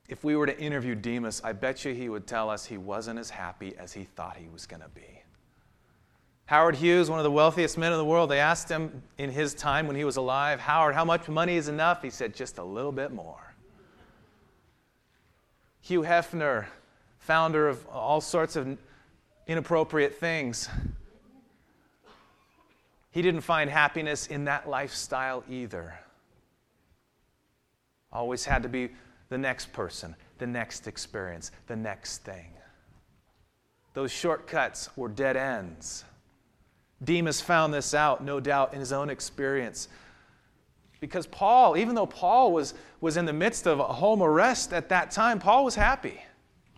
if 0.09 0.25
we 0.25 0.37
were 0.37 0.47
to 0.47 0.59
interview 0.59 0.95
Demas, 0.95 1.43
I 1.45 1.53
bet 1.53 1.85
you 1.85 1.93
he 1.93 2.09
would 2.09 2.27
tell 2.27 2.49
us 2.49 2.65
he 2.65 2.79
wasn't 2.79 3.19
as 3.19 3.29
happy 3.29 3.77
as 3.77 3.93
he 3.93 4.05
thought 4.05 4.39
he 4.39 4.49
was 4.49 4.65
going 4.65 4.81
to 4.81 4.89
be. 4.89 5.23
Howard 6.47 6.77
Hughes, 6.77 7.11
one 7.11 7.19
of 7.19 7.25
the 7.25 7.31
wealthiest 7.31 7.77
men 7.77 7.93
in 7.93 7.99
the 7.99 8.07
world, 8.07 8.31
they 8.31 8.41
asked 8.41 8.71
him 8.71 9.03
in 9.19 9.29
his 9.29 9.53
time 9.53 9.87
when 9.87 9.97
he 9.97 10.05
was 10.05 10.17
alive, 10.17 10.61
Howard, 10.61 10.95
how 10.95 11.05
much 11.05 11.29
money 11.29 11.57
is 11.57 11.69
enough? 11.69 12.01
He 12.01 12.09
said, 12.09 12.35
just 12.35 12.57
a 12.57 12.65
little 12.65 12.91
bit 12.91 13.13
more. 13.13 13.55
Hugh 15.83 16.05
Hefner, 16.05 16.65
founder 17.27 17.69
of 17.69 17.85
all 17.89 18.21
sorts 18.21 18.55
of 18.55 18.79
inappropriate 19.49 20.15
things, 20.15 20.69
he 23.11 23.21
didn't 23.21 23.41
find 23.41 23.69
happiness 23.69 24.29
in 24.29 24.45
that 24.45 24.69
lifestyle 24.69 25.43
either. 25.51 25.99
Always 28.13 28.45
had 28.45 28.63
to 28.63 28.69
be 28.69 28.91
the 29.29 29.39
next 29.39 29.73
person, 29.73 30.15
the 30.39 30.47
next 30.47 30.87
experience, 30.87 31.51
the 31.67 31.75
next 31.75 32.19
thing. 32.19 32.53
Those 33.95 34.13
shortcuts 34.13 34.97
were 34.97 35.09
dead 35.09 35.37
ends. 35.37 36.05
Demas 37.03 37.41
found 37.41 37.75
this 37.75 37.93
out, 37.93 38.23
no 38.23 38.39
doubt, 38.39 38.73
in 38.73 38.79
his 38.79 38.93
own 38.93 39.11
experience. 39.11 39.89
Because 41.01 41.27
Paul, 41.27 41.77
even 41.77 41.97
though 41.97 42.07
Paul 42.07 42.53
was, 42.53 42.75
was 43.01 43.17
in 43.17 43.25
the 43.25 43.33
midst 43.33 43.67
of 43.67 43.81
a 43.81 43.85
home 43.85 44.23
arrest 44.23 44.73
at 44.73 44.89
that 44.91 45.11
time, 45.11 45.41
Paul 45.41 45.65
was 45.65 45.75
happy. 45.75 46.21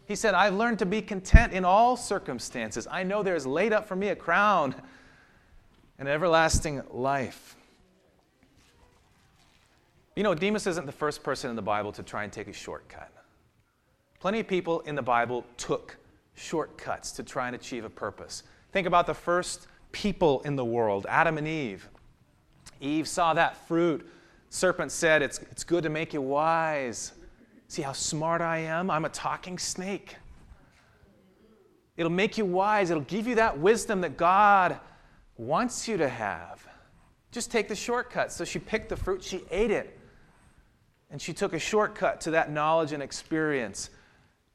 He 0.09 0.17
said, 0.17 0.33
I've 0.33 0.55
learned 0.55 0.79
to 0.79 0.87
be 0.87 1.03
content 1.03 1.53
in 1.53 1.67
all 1.67 1.95
circumstances. 1.95 2.89
I 2.91 3.03
know 3.03 3.23
there 3.23 3.37
is 3.37 3.47
laid 3.47 3.75
up 3.75 3.87
for 3.87 3.95
me 3.95 4.09
a 4.09 4.17
crown 4.17 4.75
and 5.99 6.09
everlasting 6.09 6.83
life. 6.91 7.57
You 10.17 10.23
know, 10.23 10.35
Demas 10.35 10.67
isn't 10.67 10.87
the 10.87 10.93
first 10.93 11.23
person 11.23 11.51
in 11.51 11.57
the 11.57 11.63
Bible 11.63 11.93
to 11.93 12.03
try 12.03 12.25
and 12.25 12.33
take 12.33 12.49
a 12.49 12.55
shortcut. 12.55 13.13
Plenty 14.19 14.41
of 14.41 14.49
people 14.49 14.81
in 14.81 14.95
the 14.95 15.03
Bible 15.03 15.45
took 15.59 15.99
shortcuts 16.35 17.13
to 17.13 17.23
try 17.23 17.47
and 17.47 17.55
achieve 17.55 17.85
a 17.85 17.91
purpose. 17.91 18.45
Think 18.73 18.87
about 18.87 19.07
the 19.07 19.15
first 19.15 19.67
people 19.93 20.41
in 20.41 20.57
the 20.57 20.65
world, 20.65 21.05
Adam 21.11 21.37
and 21.37 21.47
Eve. 21.47 21.87
Eve 22.81 23.07
saw 23.07 23.35
that 23.35 23.59
fruit. 23.69 24.09
Serpent 24.49 24.91
said, 24.91 25.21
It's, 25.21 25.39
it's 25.51 25.65
good 25.65 25.83
to 25.83 25.91
make 25.91 26.15
you 26.15 26.23
wise. 26.23 27.13
See 27.69 27.83
how 27.83 27.93
smart 27.93 28.41
I 28.41 28.59
am? 28.59 28.91
I'm 28.91 29.05
a 29.05 29.11
talking 29.11 29.59
snake. 29.59 30.17
It'll 31.99 32.11
make 32.11 32.39
you 32.39 32.45
wise. 32.45 32.91
It'll 32.91 33.03
give 33.03 33.27
you 33.27 33.35
that 33.37 33.59
wisdom 33.59 34.01
that 34.01 34.17
God 34.17 34.79
wants 35.37 35.87
you 35.87 35.97
to 35.99 36.09
have. 36.09 36.67
Just 37.31 37.51
take 37.51 37.69
the 37.69 37.75
shortcut. 37.75 38.33
So 38.33 38.45
she 38.45 38.59
picked 38.59 38.89
the 38.89 38.97
fruit, 38.97 39.23
she 39.23 39.43
ate 39.51 39.71
it. 39.71 39.99
And 41.11 41.21
she 41.21 41.33
took 41.33 41.53
a 41.53 41.59
shortcut 41.59 42.21
to 42.23 42.33
that 42.33 42.51
knowledge 42.51 42.93
and 42.93 43.03
experience, 43.03 43.91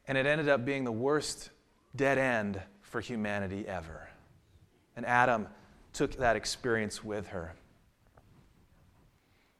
and 0.08 0.18
it 0.18 0.26
ended 0.26 0.50
up 0.50 0.66
being 0.66 0.84
the 0.84 0.92
worst 0.92 1.50
dead 1.96 2.18
end 2.18 2.62
for 2.82 3.02
humanity 3.02 3.68
ever. 3.68 4.08
And 4.96 5.06
Adam 5.06 5.48
took 5.94 6.16
that 6.18 6.36
experience 6.36 7.04
with 7.04 7.28
her. 7.28 7.54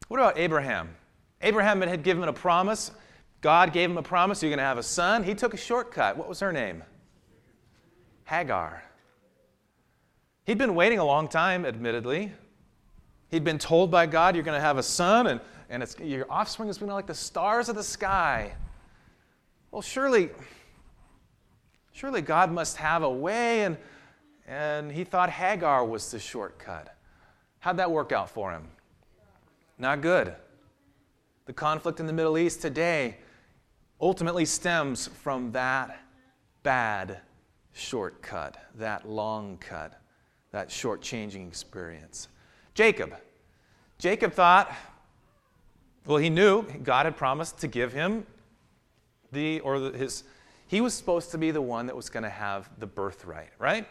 What 0.08 0.20
about 0.20 0.38
Abraham? 0.38 0.96
Abraham 1.42 1.82
had 1.82 2.04
given 2.04 2.28
a 2.30 2.34
promise. 2.34 2.92
God 3.44 3.74
gave 3.74 3.92
him 3.92 3.98
a 3.98 4.02
promise 4.02 4.42
you're 4.42 4.50
going 4.50 4.58
to 4.58 4.64
have 4.64 4.78
a 4.78 4.84
son. 4.84 5.22
He 5.22 5.36
took 5.36 5.54
a 5.54 5.58
shortcut. 5.58 6.16
What 6.16 6.30
was 6.30 6.40
her 6.40 6.54
name? 6.54 6.82
Hagar. 8.24 8.82
He'd 10.46 10.58
been 10.58 10.76
waiting 10.76 10.98
a 10.98 11.04
long 11.04 11.28
time, 11.28 11.66
admittedly. 11.66 12.32
He'd 13.28 13.44
been 13.44 13.60
told 13.60 13.92
by 13.92 14.06
God, 14.06 14.36
You're 14.36 14.46
going 14.46 14.58
to 14.58 14.66
have 14.66 14.78
a 14.78 14.84
son, 14.84 15.28
and, 15.28 15.42
and 15.70 15.86
your 16.00 16.26
offspring 16.30 16.70
is 16.70 16.78
going 16.78 16.88
to 16.88 16.92
be 16.92 16.96
like 16.96 17.06
the 17.06 17.14
stars 17.14 17.68
of 17.68 17.76
the 17.76 17.84
sky. 17.84 18.54
Well, 19.72 19.82
surely, 19.82 20.30
surely 21.92 22.22
God 22.22 22.50
must 22.50 22.78
have 22.78 23.04
a 23.04 23.12
way, 23.12 23.64
and, 23.64 23.76
and 24.48 24.90
he 24.90 25.04
thought 25.04 25.30
Hagar 25.30 25.84
was 25.84 26.10
the 26.12 26.20
shortcut. 26.20 26.96
How'd 27.60 27.76
that 27.76 27.92
work 27.92 28.14
out 28.14 28.30
for 28.30 28.54
him? 28.54 28.70
Not 29.78 30.00
good. 30.00 30.34
The 31.46 31.54
conflict 31.54 32.00
in 32.00 32.08
the 32.08 32.14
Middle 32.14 32.38
East 32.38 32.62
today 32.62 33.18
ultimately 34.04 34.44
stems 34.44 35.08
from 35.08 35.50
that 35.54 35.98
bad 36.62 37.22
shortcut, 37.72 38.58
that 38.76 39.08
long 39.08 39.58
cut, 39.58 40.02
that 40.52 40.70
short-changing 40.70 41.48
experience. 41.48 42.28
Jacob. 42.74 43.16
Jacob 43.98 44.34
thought, 44.34 44.74
well, 46.06 46.18
he 46.18 46.30
knew 46.30 46.64
God 46.84 47.06
had 47.06 47.16
promised 47.16 47.60
to 47.60 47.68
give 47.70 47.94
him 47.94 48.26
the, 49.32 49.62
or 49.62 49.80
his, 49.94 50.26
he 50.68 50.82
was 50.82 50.94
supposed 50.94 51.32
to 51.32 51.38
be 51.38 51.52
the 51.52 51.62
one 51.62 51.86
that 51.86 51.96
was 51.96 52.10
going 52.10 52.24
to 52.24 52.30
have 52.30 52.70
the 52.80 52.86
birthright, 52.86 53.52
right? 53.58 53.88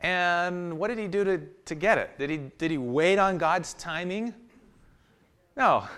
And 0.00 0.78
what 0.78 0.86
did 0.86 0.98
he 0.98 1.08
do 1.08 1.24
to, 1.24 1.38
to 1.64 1.74
get 1.74 1.98
it? 1.98 2.16
Did 2.16 2.30
he, 2.30 2.36
did 2.58 2.70
he 2.70 2.78
wait 2.78 3.18
on 3.18 3.38
God's 3.38 3.74
timing? 3.74 4.32
No. 5.56 5.88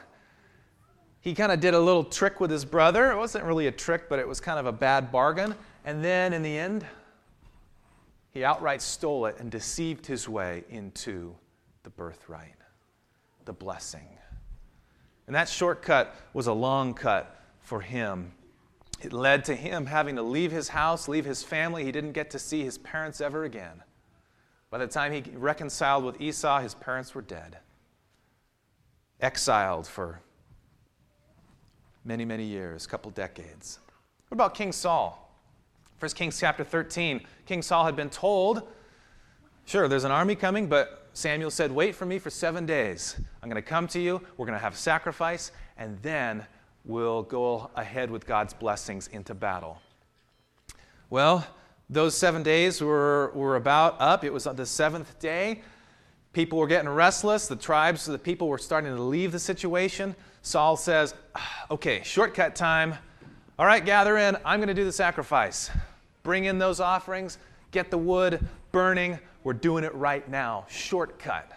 He 1.25 1.35
kind 1.35 1.50
of 1.50 1.59
did 1.59 1.73
a 1.73 1.81
little 1.81 2.04
trick 2.04 2.38
with 2.38 2.50
his 2.50 2.66
brother. 2.66 3.11
It 3.11 3.16
wasn't 3.16 3.45
really 3.45 3.66
a 3.66 3.73
trick, 3.73 4.11
but 4.11 4.19
it 4.19 4.28
was 4.28 4.40
kind 4.40 4.59
of 4.59 4.66
a 4.66 4.73
bad 4.73 5.11
bargain. 5.11 5.54
And 5.87 6.04
then 6.04 6.35
in 6.35 6.43
the 6.43 6.59
end, 6.59 6.85
he 8.33 8.45
outright 8.45 8.83
stole 8.83 9.25
it 9.25 9.37
and 9.38 9.50
deceived 9.50 10.04
his 10.04 10.28
way 10.28 10.64
into 10.69 11.35
the 11.83 11.88
birthright, 11.88 12.57
the 13.47 13.54
blessing. 13.54 14.07
And 15.26 15.35
that 15.35 15.49
shortcut 15.49 16.14
was 16.35 16.47
a 16.47 16.52
long 16.52 16.93
cut 16.93 17.40
for 17.62 17.81
him. 17.81 18.33
It 19.00 19.14
led 19.14 19.47
to 19.47 19.57
him 19.57 19.87
having 19.87 20.16
to 20.16 20.23
leave 20.23 20.52
his 20.52 20.69
house, 20.69 21.09
leave 21.09 21.25
his 21.25 21.43
family. 21.43 21.87
He 21.87 21.93
didn't 21.93 22.12
get 22.12 22.28
to 22.33 22.38
see 22.38 22.64
his 22.64 22.76
parents 22.76 23.23
ever 23.23 23.45
again. 23.45 23.83
By 24.69 24.76
the 24.76 24.87
time 24.87 25.11
he 25.11 25.23
reconciled 25.35 26.04
with 26.04 26.21
Esau, 26.21 26.61
his 26.61 26.75
parents 26.75 27.14
were 27.14 27.23
dead, 27.23 27.61
exiled 29.23 29.87
for 29.87 30.21
many, 32.04 32.25
many 32.25 32.44
years, 32.44 32.87
couple 32.87 33.11
decades. 33.11 33.78
What 34.28 34.37
about 34.37 34.54
King 34.54 34.73
Saul? 34.73 35.20
1 35.99 36.11
Kings 36.12 36.38
chapter 36.38 36.64
13. 36.64 37.23
King 37.46 37.62
Saul 37.62 37.84
had 37.84 37.96
been 37.96 38.11
told, 38.11 38.62
sure, 39.64 39.88
there's 39.88 40.04
an 40.04 40.11
army 40.11 40.34
coming, 40.34 40.66
but 40.66 41.08
Samuel 41.14 41.50
said, 41.50 41.73
wait 41.73 41.94
for 41.94 42.06
me 42.06 42.18
for 42.18 42.30
seven 42.30 42.66
days. 42.66 43.16
I'm 43.42 43.49
going 43.49 43.62
to 43.62 43.68
come 43.68 43.87
to 43.88 44.00
you, 44.00 44.20
we're 44.37 44.46
going 44.46 44.58
to 44.58 44.62
have 44.62 44.76
sacrifice, 44.76 45.52
and 45.78 45.99
then 46.02 46.44
we'll 46.84 47.23
go 47.23 47.70
ahead 47.76 48.11
with 48.11 48.26
God's 48.26 48.52
blessings 48.52 49.08
into 49.08 49.34
battle. 49.34 49.80
Well, 51.08 51.46
those 51.88 52.16
seven 52.16 52.42
days 52.42 52.80
were, 52.80 53.30
were 53.34 53.56
about 53.56 54.00
up. 54.00 54.25
It 54.25 54.32
was 54.32 54.46
on 54.46 54.56
the 54.56 54.66
seventh 54.66 55.18
day. 55.20 55.62
People 56.32 56.58
were 56.58 56.66
getting 56.66 56.88
restless. 56.88 57.46
The 57.46 57.56
tribes, 57.56 58.06
the 58.06 58.18
people 58.18 58.49
were 58.49 58.58
starting 58.58 58.94
to 58.94 59.02
leave 59.02 59.30
the 59.30 59.38
situation. 59.38 60.16
Saul 60.45 60.77
says, 60.77 61.15
Okay, 61.71 62.03
shortcut 62.05 62.55
time. 62.55 62.95
All 63.59 63.65
right, 63.65 63.85
gather 63.85 64.19
in. 64.19 64.37
I'm 64.45 64.59
going 64.61 64.69
to 64.69 64.75
do 64.75 64.85
the 64.85 64.93
sacrifice. 64.93 65.71
Bring 66.23 66.45
in 66.45 66.59
those 66.59 66.81
offerings, 66.81 67.39
get 67.71 67.91
the 67.91 67.97
wood 67.97 68.47
burning. 68.71 69.19
We're 69.43 69.55
doing 69.55 69.85
it 69.85 69.95
right 69.95 70.29
now. 70.29 70.67
Shortcut. 70.69 71.51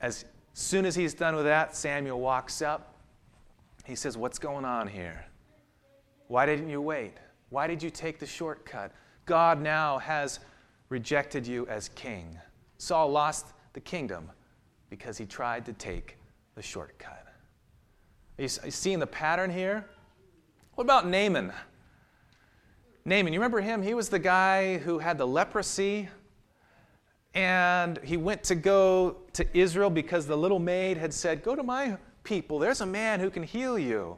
As 0.00 0.24
soon 0.54 0.86
as 0.86 0.94
he's 0.94 1.12
done 1.12 1.36
with 1.36 1.44
that, 1.44 1.76
Samuel 1.76 2.18
walks 2.18 2.62
up. 2.62 2.96
He 3.84 3.94
says, 3.94 4.16
What's 4.16 4.38
going 4.38 4.64
on 4.64 4.88
here? 4.88 5.26
Why 6.28 6.46
didn't 6.46 6.70
you 6.70 6.80
wait? 6.80 7.12
Why 7.50 7.66
did 7.66 7.82
you 7.82 7.90
take 7.90 8.18
the 8.18 8.26
shortcut? 8.26 8.90
God 9.26 9.60
now 9.60 9.98
has 9.98 10.40
rejected 10.88 11.46
you 11.46 11.66
as 11.66 11.90
king. 11.90 12.38
Saul 12.78 13.10
lost 13.10 13.48
the 13.74 13.80
kingdom 13.80 14.30
because 14.88 15.18
he 15.18 15.26
tried 15.26 15.66
to 15.66 15.74
take 15.74 16.16
the 16.54 16.62
shortcut. 16.62 17.21
Are 18.38 18.42
you, 18.42 18.48
seeing 18.48 18.98
the 18.98 19.06
pattern 19.06 19.50
here? 19.50 19.84
What 20.74 20.84
about 20.84 21.06
Naaman? 21.06 21.52
Naaman, 23.04 23.32
you 23.32 23.38
remember 23.38 23.60
him? 23.60 23.82
He 23.82 23.94
was 23.94 24.08
the 24.08 24.18
guy 24.18 24.78
who 24.78 24.98
had 24.98 25.18
the 25.18 25.26
leprosy, 25.26 26.08
and 27.34 27.98
he 28.02 28.16
went 28.16 28.42
to 28.44 28.54
go 28.54 29.16
to 29.34 29.46
Israel 29.56 29.90
because 29.90 30.26
the 30.26 30.36
little 30.36 30.58
maid 30.58 30.96
had 30.96 31.12
said, 31.12 31.42
Go 31.42 31.54
to 31.54 31.62
my 31.62 31.98
people. 32.24 32.58
There's 32.58 32.80
a 32.80 32.86
man 32.86 33.20
who 33.20 33.28
can 33.28 33.42
heal 33.42 33.78
you. 33.78 34.16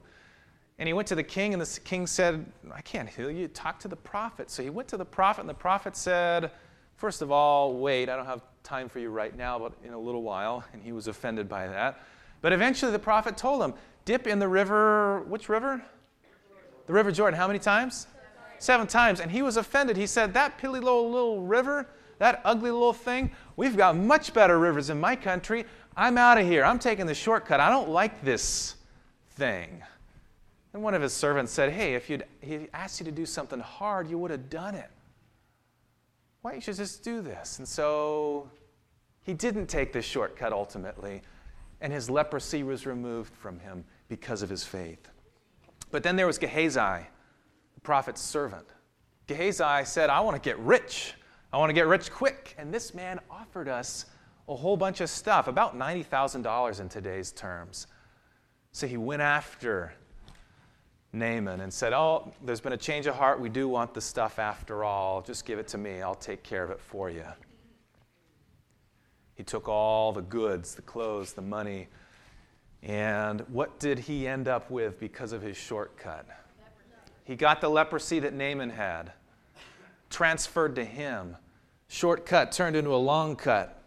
And 0.79 0.87
he 0.87 0.93
went 0.93 1.09
to 1.09 1.15
the 1.15 1.23
king, 1.23 1.53
and 1.53 1.63
the 1.63 1.81
king 1.81 2.07
said, 2.07 2.45
I 2.73 2.83
can't 2.83 3.09
heal 3.09 3.31
you. 3.31 3.49
Talk 3.49 3.81
to 3.81 3.89
the 3.89 3.97
prophet. 3.97 4.51
So 4.51 4.63
he 4.63 4.71
went 4.71 4.89
to 4.89 4.97
the 4.97 5.05
prophet, 5.05 5.41
and 5.41 5.49
the 5.49 5.55
prophet 5.55 5.97
said, 5.97 6.51
First 6.97 7.23
of 7.23 7.33
all, 7.33 7.79
wait, 7.79 8.09
I 8.09 8.17
don't 8.17 8.27
have 8.27 8.43
time 8.63 8.89
for 8.89 9.01
you 9.01 9.11
right 9.11 9.37
now, 9.37 9.59
but 9.59 9.73
in 9.85 9.93
a 9.93 9.99
little 9.99 10.23
while. 10.23 10.65
And 10.73 10.83
he 10.83 10.93
was 10.93 11.09
offended 11.09 11.49
by 11.49 11.67
that. 11.67 12.01
But 12.41 12.53
eventually 12.53 12.93
the 12.93 12.99
prophet 12.99 13.37
told 13.37 13.63
him, 13.63 13.75
Dip 14.05 14.27
in 14.27 14.39
the 14.39 14.49
river, 14.49 15.23
which 15.29 15.49
river? 15.49 15.83
The 16.87 16.93
River 16.93 17.11
Jordan. 17.11 17.39
How 17.39 17.47
many 17.47 17.59
times? 17.59 18.07
Seven 18.59 18.87
times. 18.87 19.21
And 19.21 19.31
he 19.31 19.43
was 19.43 19.57
offended. 19.57 19.97
He 19.97 20.07
said, 20.07 20.35
That 20.35 20.59
pilly 20.59 20.81
little, 20.81 21.11
little 21.11 21.43
river, 21.43 21.89
that 22.19 22.41
ugly 22.45 22.71
little 22.71 22.93
thing, 22.93 23.31
we've 23.57 23.77
got 23.77 23.97
much 23.97 24.33
better 24.35 24.59
rivers 24.59 24.91
in 24.91 25.01
my 25.01 25.17
country. 25.17 25.65
I'm 25.97 26.19
out 26.19 26.39
of 26.39 26.47
here. 26.47 26.65
I'm 26.65 26.79
taking 26.79 27.07
the 27.07 27.15
shortcut. 27.15 27.61
I 27.61 27.71
don't 27.71 27.89
like 27.89 28.23
this 28.23 28.77
thing. 29.31 29.83
And 30.73 30.83
one 30.83 30.95
of 30.95 31.03
his 31.03 31.13
servants 31.13 31.53
said, 31.53 31.73
Hey, 31.73 31.95
if 31.95 32.11
you'd, 32.11 32.25
he 32.41 32.69
asked 32.75 33.01
you 33.01 33.07
to 33.07 33.13
do 33.13 33.25
something 33.25 33.61
hard, 33.61 34.09
you 34.11 34.19
would 34.19 34.31
have 34.31 34.51
done 34.51 34.75
it. 34.75 34.91
Why 36.43 36.51
don't 36.51 36.67
you 36.67 36.75
just 36.75 37.03
do 37.03 37.23
this? 37.23 37.59
And 37.59 37.67
so 37.67 38.51
he 39.23 39.33
didn't 39.33 39.67
take 39.67 39.93
this 39.95 40.05
shortcut 40.05 40.53
ultimately, 40.53 41.23
and 41.81 41.91
his 41.91 42.11
leprosy 42.11 42.63
was 42.63 42.85
removed 42.85 43.35
from 43.35 43.59
him 43.61 43.85
because 44.09 44.43
of 44.43 44.51
his 44.51 44.65
faith. 44.65 45.09
But 45.91 46.03
then 46.03 46.17
there 46.17 46.27
was 46.27 46.39
Gehazi, 46.39 47.07
the 47.75 47.81
prophet's 47.83 48.21
servant. 48.21 48.67
Gehazi 49.27 49.85
said, 49.85 50.11
I 50.11 50.21
want 50.21 50.35
to 50.37 50.41
get 50.41 50.59
rich. 50.59 51.15
I 51.53 51.59
want 51.59 51.71
to 51.71 51.75
get 51.75 51.87
rich 51.87 52.11
quick. 52.11 52.55
And 52.59 52.73
this 52.73 52.95
man 52.95 53.21
offered 53.31 53.69
us 53.69 54.07
a 54.49 54.55
whole 54.55 54.77
bunch 54.77 55.01
of 55.01 55.09
stuff, 55.09 55.49
about 55.49 55.79
$90,000 55.79 56.81
in 56.81 56.89
today's 56.89 57.33
terms. 57.33 57.87
So 58.73 58.87
he 58.87 58.97
went 58.97 59.23
after 59.23 59.95
Naaman 61.13 61.61
and 61.61 61.73
said, 61.73 61.93
Oh, 61.93 62.33
there's 62.45 62.61
been 62.61 62.73
a 62.73 62.77
change 62.77 63.07
of 63.07 63.15
heart. 63.15 63.41
We 63.41 63.49
do 63.49 63.69
want 63.69 63.95
the 63.95 64.01
stuff 64.01 64.39
after 64.39 64.85
all. 64.85 65.23
Just 65.23 65.47
give 65.47 65.59
it 65.59 65.69
to 65.69 65.79
me. 65.79 66.03
I'll 66.03 66.15
take 66.15 66.43
care 66.43 66.65
of 66.65 66.71
it 66.71 66.81
for 66.81 67.09
you. 67.09 67.25
He 69.37 69.43
took 69.43 69.69
all 69.69 70.13
the 70.13 70.23
goods, 70.23 70.75
the 70.75 70.83
clothes, 70.83 71.33
the 71.33 71.43
money. 71.43 71.89
And 72.85 73.41
what 73.49 73.81
did 73.81 73.99
he 73.99 74.29
end 74.29 74.47
up 74.47 74.71
with 74.71 75.01
because 75.01 75.33
of 75.33 75.41
his 75.41 75.57
shortcut? 75.57 76.27
He 77.25 77.35
got 77.35 77.63
the 77.63 77.69
leprosy 77.71 78.21
that 78.21 78.35
Naaman 78.35 78.69
had, 78.69 79.13
transferred 80.11 80.75
to 80.75 80.85
him. 80.85 81.37
Shortcut 81.89 82.53
turned 82.53 82.77
into 82.77 82.95
a 82.95 82.97
long 82.97 83.37
cut. 83.37 83.83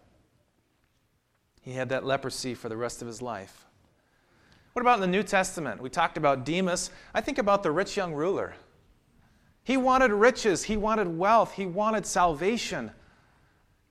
He 1.62 1.74
had 1.74 1.90
that 1.90 2.06
leprosy 2.06 2.56
for 2.56 2.70
the 2.70 2.78
rest 2.78 3.04
of 3.04 3.08
his 3.08 3.22
life. 3.22 3.66
What 4.74 4.82
about 4.82 4.96
in 4.96 5.02
the 5.02 5.08
New 5.08 5.24
Testament? 5.24 5.82
We 5.82 5.90
talked 5.90 6.18
about 6.18 6.46
Demas. 6.46 6.90
I 7.14 7.22
think 7.22 7.38
about 7.38 7.62
the 7.62 7.72
rich 7.72 7.98
young 7.98 8.14
ruler. 8.14 8.56
He 9.64 9.78
wanted 9.78 10.12
riches, 10.12 10.64
he 10.64 10.78
wanted 10.78 11.08
wealth, 11.08 11.52
he 11.54 11.66
wanted 11.66 12.06
salvation. 12.06 12.92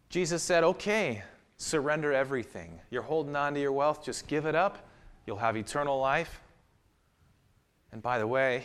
Jesus 0.08 0.42
said, 0.42 0.64
Okay, 0.64 1.22
surrender 1.58 2.12
everything. 2.12 2.80
You're 2.90 3.02
holding 3.02 3.36
on 3.36 3.54
to 3.54 3.60
your 3.60 3.72
wealth, 3.72 4.02
just 4.02 4.26
give 4.26 4.46
it 4.46 4.54
up. 4.54 4.85
You'll 5.26 5.36
have 5.36 5.56
eternal 5.56 5.98
life. 5.98 6.40
And 7.92 8.02
by 8.02 8.18
the 8.18 8.26
way, 8.26 8.64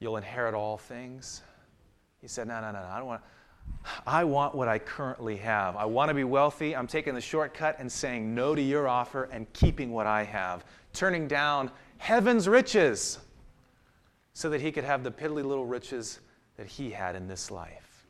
you'll 0.00 0.16
inherit 0.16 0.54
all 0.54 0.76
things. 0.76 1.42
He 2.20 2.28
said, 2.28 2.48
No, 2.48 2.60
no, 2.60 2.72
no, 2.72 2.78
I 2.78 2.98
don't 2.98 3.06
want 3.06 3.22
I 4.06 4.24
want 4.24 4.54
what 4.54 4.68
I 4.68 4.78
currently 4.78 5.36
have. 5.36 5.76
I 5.76 5.84
want 5.84 6.08
to 6.08 6.14
be 6.14 6.24
wealthy. 6.24 6.74
I'm 6.74 6.86
taking 6.86 7.14
the 7.14 7.20
shortcut 7.20 7.76
and 7.78 7.90
saying 7.90 8.34
no 8.34 8.54
to 8.54 8.62
your 8.62 8.88
offer 8.88 9.24
and 9.24 9.50
keeping 9.52 9.92
what 9.92 10.06
I 10.06 10.22
have, 10.24 10.64
turning 10.92 11.28
down 11.28 11.70
heaven's 11.98 12.48
riches 12.48 13.18
so 14.32 14.50
that 14.50 14.60
he 14.60 14.70
could 14.70 14.84
have 14.84 15.02
the 15.02 15.10
piddly 15.10 15.44
little 15.44 15.66
riches 15.66 16.20
that 16.56 16.66
he 16.66 16.90
had 16.90 17.16
in 17.16 17.26
this 17.26 17.50
life. 17.50 18.06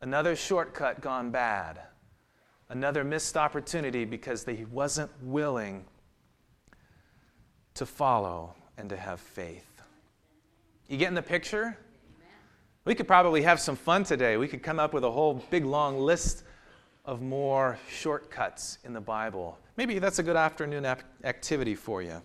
Another 0.00 0.36
shortcut 0.36 1.00
gone 1.00 1.30
bad. 1.30 1.80
Another 2.72 3.04
missed 3.04 3.36
opportunity 3.36 4.06
because 4.06 4.46
he 4.46 4.64
wasn't 4.64 5.10
willing 5.22 5.84
to 7.74 7.84
follow 7.84 8.54
and 8.78 8.88
to 8.88 8.96
have 8.96 9.20
faith. 9.20 9.82
You 10.88 10.96
getting 10.96 11.14
the 11.14 11.20
picture? 11.20 11.76
We 12.86 12.94
could 12.94 13.06
probably 13.06 13.42
have 13.42 13.60
some 13.60 13.76
fun 13.76 14.04
today. 14.04 14.38
We 14.38 14.48
could 14.48 14.62
come 14.62 14.80
up 14.80 14.94
with 14.94 15.04
a 15.04 15.10
whole 15.10 15.44
big 15.50 15.66
long 15.66 15.98
list 15.98 16.44
of 17.04 17.20
more 17.20 17.78
shortcuts 17.90 18.78
in 18.84 18.94
the 18.94 19.02
Bible. 19.02 19.58
Maybe 19.76 19.98
that's 19.98 20.18
a 20.18 20.22
good 20.22 20.36
afternoon 20.36 20.86
activity 21.24 21.74
for 21.74 22.00
you. 22.00 22.22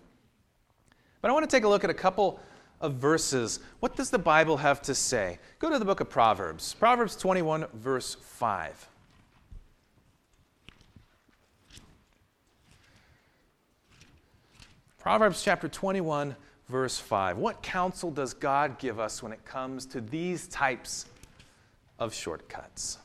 But 1.20 1.30
I 1.30 1.34
want 1.34 1.44
to 1.44 1.54
take 1.54 1.64
a 1.64 1.68
look 1.68 1.84
at 1.84 1.90
a 1.90 1.94
couple 1.94 2.40
of 2.80 2.94
verses. 2.94 3.60
What 3.80 3.96
does 3.96 4.08
the 4.08 4.18
Bible 4.18 4.56
have 4.56 4.80
to 4.82 4.94
say? 4.94 5.40
Go 5.58 5.68
to 5.68 5.78
the 5.78 5.84
book 5.84 6.00
of 6.00 6.08
Proverbs, 6.08 6.72
Proverbs 6.72 7.16
21, 7.16 7.66
verse 7.74 8.16
5. 8.18 8.88
Proverbs 15.08 15.42
chapter 15.42 15.68
21, 15.68 16.36
verse 16.68 16.98
5. 16.98 17.38
What 17.38 17.62
counsel 17.62 18.10
does 18.10 18.34
God 18.34 18.78
give 18.78 19.00
us 19.00 19.22
when 19.22 19.32
it 19.32 19.42
comes 19.42 19.86
to 19.86 20.02
these 20.02 20.48
types 20.48 21.06
of 21.98 22.12
shortcuts? 22.12 22.98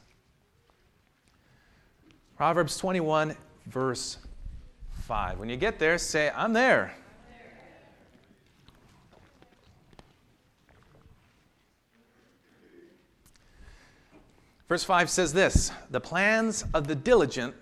Proverbs 2.36 2.78
21, 2.78 3.38
verse 3.68 4.18
5. 5.04 5.40
When 5.40 5.48
you 5.48 5.56
get 5.56 5.80
there, 5.80 5.98
say, 5.98 6.30
I'm 6.36 6.52
there. 6.52 6.94
Verse 14.68 14.84
5 14.84 15.10
says 15.10 15.32
this 15.32 15.72
The 15.90 16.02
plans 16.02 16.66
of 16.74 16.90
the 16.90 16.96
diligent 16.96 17.56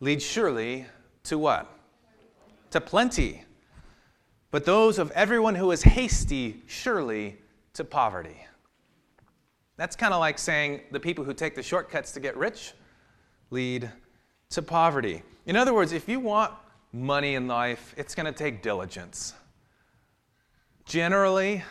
lead 0.00 0.20
surely 0.20 0.84
to 1.22 1.38
what? 1.38 1.73
To 2.74 2.80
plenty 2.80 3.44
but 4.50 4.64
those 4.64 5.00
of 5.00 5.10
everyone 5.12 5.56
who 5.56 5.70
is 5.70 5.82
hasty 5.82 6.62
surely 6.68 7.36
to 7.72 7.84
poverty. 7.84 8.36
That's 9.76 9.94
kind 9.94 10.12
of 10.12 10.18
like 10.18 10.40
saying 10.40 10.80
the 10.90 10.98
people 10.98 11.24
who 11.24 11.34
take 11.34 11.54
the 11.54 11.62
shortcuts 11.62 12.10
to 12.12 12.20
get 12.20 12.36
rich 12.36 12.72
lead 13.50 13.90
to 14.50 14.60
poverty. 14.62 15.22
In 15.46 15.54
other 15.54 15.72
words, 15.72 15.92
if 15.92 16.08
you 16.08 16.18
want 16.18 16.52
money 16.92 17.36
in 17.36 17.46
life, 17.46 17.94
it's 17.96 18.14
going 18.14 18.26
to 18.26 18.32
take 18.32 18.60
diligence. 18.60 19.34
Generally, 20.84 21.62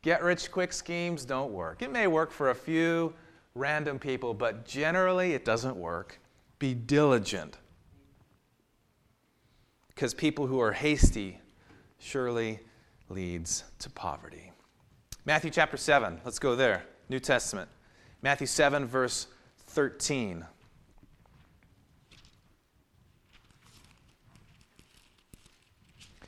get 0.00 0.22
rich 0.22 0.50
quick 0.50 0.72
schemes 0.72 1.26
don't 1.26 1.52
work. 1.52 1.82
It 1.82 1.92
may 1.92 2.06
work 2.06 2.30
for 2.30 2.48
a 2.50 2.54
few 2.54 3.12
random 3.54 3.98
people, 3.98 4.32
but 4.32 4.66
generally 4.66 5.34
it 5.34 5.44
doesn't 5.44 5.76
work. 5.76 6.18
Be 6.58 6.72
diligent. 6.72 7.58
Because 9.98 10.14
people 10.14 10.46
who 10.46 10.60
are 10.60 10.70
hasty 10.70 11.40
surely 11.98 12.60
leads 13.08 13.64
to 13.80 13.90
poverty. 13.90 14.52
Matthew 15.24 15.50
chapter 15.50 15.76
7, 15.76 16.20
let's 16.24 16.38
go 16.38 16.54
there. 16.54 16.84
New 17.08 17.18
Testament. 17.18 17.68
Matthew 18.22 18.46
7, 18.46 18.86
verse 18.86 19.26
13. 19.66 20.46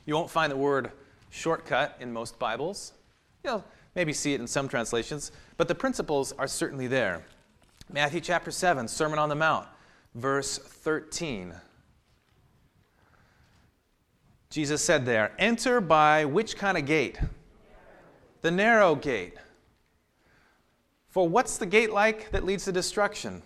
You 0.05 0.15
won't 0.15 0.29
find 0.29 0.51
the 0.51 0.57
word 0.57 0.91
shortcut 1.29 1.95
in 2.01 2.11
most 2.11 2.37
Bibles. 2.37 2.91
You'll 3.45 3.63
maybe 3.95 4.11
see 4.11 4.33
it 4.33 4.41
in 4.41 4.47
some 4.47 4.67
translations, 4.67 5.31
but 5.55 5.69
the 5.69 5.75
principles 5.75 6.33
are 6.33 6.45
certainly 6.45 6.87
there. 6.87 7.23
Matthew 7.89 8.19
chapter 8.19 8.51
7, 8.51 8.89
Sermon 8.89 9.17
on 9.17 9.29
the 9.29 9.35
Mount, 9.35 9.65
verse 10.13 10.57
13. 10.57 11.53
Jesus 14.51 14.83
said 14.83 15.05
there, 15.05 15.31
enter 15.39 15.79
by 15.79 16.25
which 16.25 16.57
kind 16.57 16.77
of 16.77 16.85
gate? 16.85 17.17
The 18.41 18.51
narrow 18.51 18.95
gate. 18.95 19.35
For 21.07 21.27
what's 21.27 21.57
the 21.57 21.65
gate 21.65 21.93
like 21.93 22.31
that 22.31 22.43
leads 22.43 22.65
to 22.65 22.73
destruction? 22.73 23.43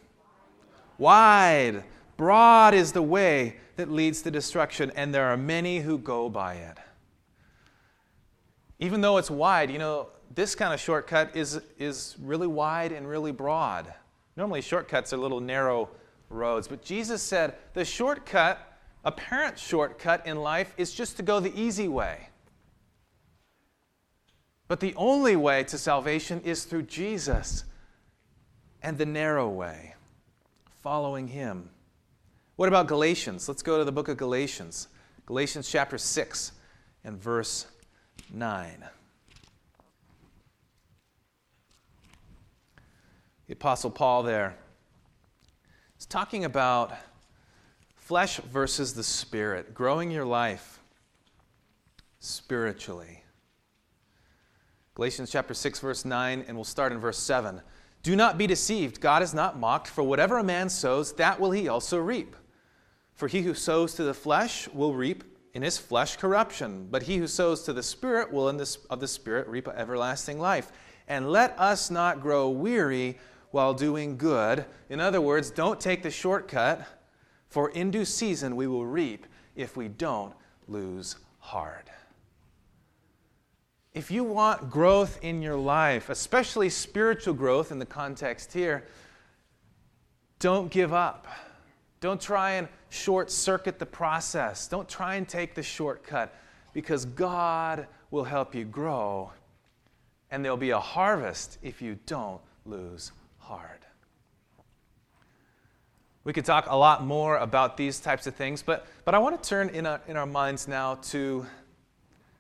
Wide, 0.97 1.83
broad 2.17 2.73
is 2.73 2.91
the 2.91 3.03
way 3.03 3.57
that 3.75 3.91
leads 3.91 4.23
to 4.23 4.31
destruction, 4.31 4.91
and 4.95 5.13
there 5.13 5.27
are 5.27 5.37
many 5.37 5.79
who 5.79 5.99
go 5.99 6.27
by 6.27 6.55
it. 6.55 6.77
Even 8.79 9.01
though 9.01 9.17
it's 9.17 9.29
wide, 9.29 9.69
you 9.69 9.77
know, 9.77 10.07
this 10.33 10.55
kind 10.55 10.73
of 10.73 10.79
shortcut 10.79 11.35
is, 11.35 11.61
is 11.77 12.15
really 12.19 12.47
wide 12.47 12.91
and 12.91 13.07
really 13.07 13.31
broad. 13.31 13.93
Normally, 14.35 14.61
shortcuts 14.61 15.13
are 15.13 15.17
little 15.17 15.39
narrow 15.39 15.87
roads, 16.29 16.67
but 16.67 16.83
Jesus 16.83 17.21
said 17.21 17.53
the 17.75 17.85
shortcut 17.85 18.74
apparent 19.05 19.57
shortcut 19.57 20.25
in 20.25 20.37
life 20.37 20.73
is 20.77 20.93
just 20.93 21.15
to 21.17 21.23
go 21.23 21.39
the 21.39 21.57
easy 21.59 21.87
way. 21.87 22.29
But 24.67 24.79
the 24.79 24.95
only 24.95 25.35
way 25.35 25.63
to 25.65 25.77
salvation 25.77 26.41
is 26.43 26.65
through 26.65 26.83
Jesus 26.83 27.65
and 28.81 28.97
the 28.97 29.05
narrow 29.05 29.47
way, 29.47 29.93
following 30.81 31.27
Him. 31.27 31.69
What 32.55 32.67
about 32.67 32.87
Galatians? 32.87 33.47
Let's 33.47 33.61
go 33.61 33.77
to 33.77 33.83
the 33.83 33.91
book 33.91 34.07
of 34.07 34.17
Galatians. 34.17 34.87
Galatians 35.27 35.69
chapter 35.69 35.97
6 35.97 36.51
and 37.03 37.21
verse 37.21 37.67
9. 38.33 38.85
The 43.47 43.53
Apostle 43.53 43.91
Paul 43.91 44.23
there 44.23 44.55
is 45.99 46.07
talking 46.07 46.45
about 46.45 46.93
flesh 48.05 48.37
versus 48.37 48.93
the 48.93 49.01
spirit, 49.01 49.73
growing 49.73 50.11
your 50.11 50.25
life 50.25 50.79
spiritually. 52.19 53.23
Galatians 54.93 55.31
chapter 55.31 55.55
6 55.55 55.79
verse 55.79 56.05
9 56.05 56.45
and 56.47 56.55
we'll 56.55 56.63
start 56.63 56.91
in 56.91 56.99
verse 56.99 57.17
7. 57.17 57.59
Do 58.03 58.15
not 58.15 58.37
be 58.37 58.45
deceived, 58.45 59.01
God 59.01 59.23
is 59.23 59.33
not 59.33 59.57
mocked, 59.57 59.87
for 59.87 60.03
whatever 60.03 60.37
a 60.37 60.43
man 60.43 60.69
sows, 60.69 61.13
that 61.13 61.39
will 61.39 61.49
he 61.49 61.67
also 61.67 61.97
reap. 61.97 62.35
For 63.15 63.27
he 63.27 63.41
who 63.41 63.55
sows 63.55 63.95
to 63.95 64.03
the 64.03 64.13
flesh 64.13 64.67
will 64.67 64.93
reap 64.93 65.23
in 65.55 65.63
his 65.63 65.79
flesh 65.79 66.15
corruption, 66.17 66.87
but 66.91 67.01
he 67.01 67.17
who 67.17 67.25
sows 67.25 67.63
to 67.63 67.73
the 67.73 67.81
spirit 67.81 68.31
will 68.31 68.49
in 68.49 68.63
of 68.91 68.99
the 68.99 69.07
spirit 69.07 69.47
reap 69.47 69.67
everlasting 69.67 70.39
life. 70.39 70.71
And 71.07 71.31
let 71.31 71.59
us 71.59 71.89
not 71.89 72.21
grow 72.21 72.49
weary 72.49 73.17
while 73.49 73.73
doing 73.73 74.15
good. 74.15 74.63
In 74.89 74.99
other 74.99 75.21
words, 75.21 75.49
don't 75.49 75.81
take 75.81 76.03
the 76.03 76.11
shortcut 76.11 76.87
for 77.47 77.69
in 77.69 77.91
due 77.91 78.05
season 78.05 78.55
we 78.55 78.67
will 78.67 78.85
reap 78.85 79.25
if 79.55 79.77
we 79.77 79.87
don't 79.87 80.33
lose 80.67 81.15
heart. 81.39 81.89
If 83.93 84.11
you 84.11 84.25
want 84.25 84.69
growth 84.69 85.19
in 85.21 85.41
your 85.41 85.55
life, 85.55 86.09
especially 86.09 86.69
spiritual 86.69 87.33
growth 87.33 87.71
in 87.71 87.79
the 87.79 87.85
context 87.85 88.51
here, 88.51 88.85
don't 90.39 90.69
give 90.69 90.91
up. 90.91 91.27
Don't 92.01 92.19
try 92.19 92.51
and 92.51 92.67
short 92.89 93.31
circuit 93.31 93.79
the 93.79 93.85
process. 93.85 94.67
Don't 94.67 94.89
try 94.89 95.15
and 95.15 95.27
take 95.27 95.55
the 95.55 95.63
shortcut 95.63 96.35
because 96.73 97.05
God 97.05 97.87
will 98.11 98.25
help 98.25 98.53
you 98.53 98.65
grow 98.65 99.31
and 100.29 100.43
there'll 100.43 100.57
be 100.57 100.71
a 100.71 100.79
harvest 100.79 101.57
if 101.61 101.81
you 101.81 101.97
don't 102.05 102.41
lose 102.65 103.13
heart. 103.37 103.84
We 106.25 106.33
could 106.33 106.43
talk 106.43 106.65
a 106.67 106.75
lot 106.75 107.05
more 107.05 107.37
about 107.37 107.77
these 107.77 107.99
types 107.99 108.25
of 108.25 108.33
things, 108.33 108.63
but, 108.63 108.87
but 109.05 109.13
I 109.13 109.19
want 109.19 109.41
to 109.41 109.47
turn 109.47 109.69
in, 109.69 109.85
a, 109.85 110.01
in 110.07 110.17
our 110.17 110.25
minds 110.25 110.67
now 110.67 110.95
to 110.95 111.45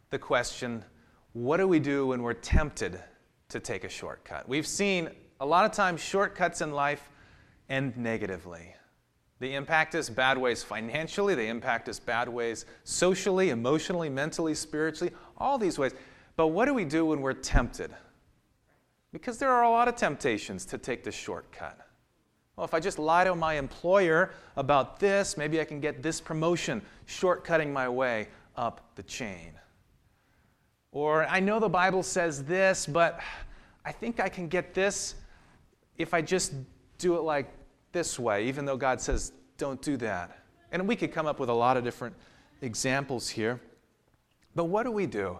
the 0.09 0.17
question 0.17 0.83
what 1.33 1.57
do 1.57 1.67
we 1.67 1.79
do 1.79 2.07
when 2.07 2.23
we're 2.23 2.33
tempted 2.33 2.99
to 3.49 3.59
take 3.59 3.83
a 3.83 3.89
shortcut? 3.89 4.49
We've 4.49 4.65
seen 4.65 5.09
a 5.39 5.45
lot 5.45 5.65
of 5.65 5.71
times 5.71 6.01
shortcuts 6.01 6.61
in 6.61 6.71
life 6.71 7.11
end 7.69 7.95
negatively. 7.95 8.73
They 9.39 9.53
impact 9.53 9.93
us 9.93 10.09
bad 10.09 10.39
ways 10.39 10.63
financially, 10.63 11.35
they 11.35 11.49
impact 11.49 11.87
us 11.87 11.99
bad 11.99 12.27
ways 12.27 12.65
socially, 12.85 13.51
emotionally, 13.51 14.09
mentally, 14.09 14.55
spiritually, 14.55 15.13
all 15.37 15.59
these 15.59 15.77
ways. 15.77 15.93
But 16.37 16.47
what 16.47 16.65
do 16.65 16.73
we 16.73 16.85
do 16.85 17.05
when 17.05 17.21
we're 17.21 17.33
tempted? 17.33 17.93
Because 19.11 19.37
there 19.37 19.51
are 19.51 19.63
a 19.63 19.69
lot 19.69 19.87
of 19.87 19.95
temptations 19.95 20.65
to 20.67 20.79
take 20.79 21.03
the 21.03 21.11
shortcut. 21.11 21.84
Well, 22.55 22.65
if 22.65 22.73
I 22.73 22.79
just 22.79 22.99
lie 22.99 23.25
to 23.25 23.35
my 23.35 23.55
employer 23.55 24.31
about 24.55 24.99
this, 24.99 25.35
maybe 25.37 25.59
I 25.59 25.65
can 25.65 25.79
get 25.79 26.01
this 26.01 26.21
promotion, 26.21 26.81
shortcutting 27.07 27.71
my 27.71 27.89
way 27.89 28.29
up 28.55 28.91
the 28.95 29.03
chain. 29.03 29.53
Or 30.91 31.25
I 31.25 31.41
know 31.41 31.59
the 31.59 31.67
Bible 31.67 32.01
says 32.01 32.45
this, 32.45 32.85
but 32.85 33.19
I 33.83 33.91
think 33.91 34.21
I 34.21 34.29
can 34.29 34.47
get 34.47 34.73
this 34.73 35.15
if 35.97 36.13
I 36.13 36.21
just 36.21 36.53
do 36.97 37.15
it 37.15 37.21
like 37.21 37.51
this 37.91 38.17
way, 38.17 38.45
even 38.45 38.63
though 38.63 38.77
God 38.77 39.01
says, 39.01 39.33
don't 39.57 39.81
do 39.81 39.97
that? 39.97 40.39
And 40.71 40.87
we 40.87 40.95
could 40.95 41.11
come 41.11 41.25
up 41.25 41.39
with 41.39 41.49
a 41.49 41.53
lot 41.53 41.75
of 41.75 41.83
different 41.83 42.15
examples 42.61 43.29
here. 43.29 43.59
But 44.55 44.65
what 44.65 44.83
do 44.83 44.91
we 44.91 45.05
do? 45.05 45.39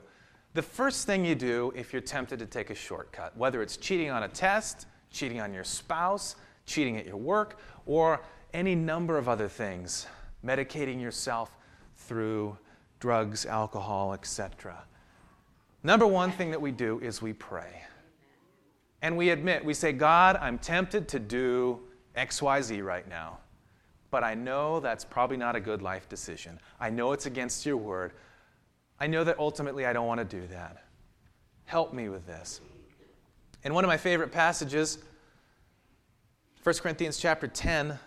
The 0.53 0.61
first 0.61 1.05
thing 1.05 1.23
you 1.25 1.35
do 1.35 1.71
if 1.75 1.93
you're 1.93 2.01
tempted 2.01 2.39
to 2.39 2.45
take 2.45 2.69
a 2.69 2.75
shortcut, 2.75 3.35
whether 3.37 3.61
it's 3.61 3.77
cheating 3.77 4.09
on 4.09 4.23
a 4.23 4.27
test, 4.27 4.87
cheating 5.11 5.39
on 5.39 5.53
your 5.53 5.63
spouse, 5.63 6.35
cheating 6.65 6.97
at 6.97 7.05
your 7.05 7.17
work, 7.17 7.59
or 7.85 8.21
any 8.53 8.75
number 8.75 9.17
of 9.17 9.29
other 9.29 9.47
things, 9.47 10.07
medicating 10.43 11.01
yourself 11.01 11.57
through 11.97 12.57
drugs, 12.99 13.45
alcohol, 13.45 14.13
etc. 14.13 14.83
Number 15.83 16.07
one 16.07 16.31
thing 16.31 16.51
that 16.51 16.61
we 16.61 16.71
do 16.71 16.99
is 16.99 17.21
we 17.21 17.33
pray. 17.33 17.83
And 19.01 19.17
we 19.17 19.29
admit, 19.29 19.63
we 19.63 19.73
say, 19.73 19.91
God, 19.91 20.37
I'm 20.37 20.57
tempted 20.57 21.07
to 21.09 21.19
do 21.19 21.79
XYZ 22.17 22.83
right 22.83 23.07
now, 23.07 23.37
but 24.09 24.23
I 24.23 24.33
know 24.33 24.79
that's 24.79 25.05
probably 25.05 25.37
not 25.37 25.55
a 25.55 25.59
good 25.59 25.81
life 25.81 26.09
decision. 26.09 26.59
I 26.79 26.89
know 26.89 27.11
it's 27.11 27.27
against 27.27 27.65
your 27.65 27.77
word. 27.77 28.13
I 28.99 29.07
know 29.07 29.23
that 29.23 29.37
ultimately 29.37 29.85
I 29.85 29.93
don't 29.93 30.07
want 30.07 30.27
to 30.27 30.39
do 30.39 30.47
that. 30.47 30.85
Help 31.65 31.93
me 31.93 32.09
with 32.09 32.25
this. 32.25 32.61
And 33.63 33.73
one 33.75 33.83
of 33.83 33.89
my 33.89 33.97
favorite 33.97 34.31
passages, 34.31 34.99
1 36.65 36.75
Corinthians 36.77 37.17
chapter 37.19 37.47
10, 37.47 37.99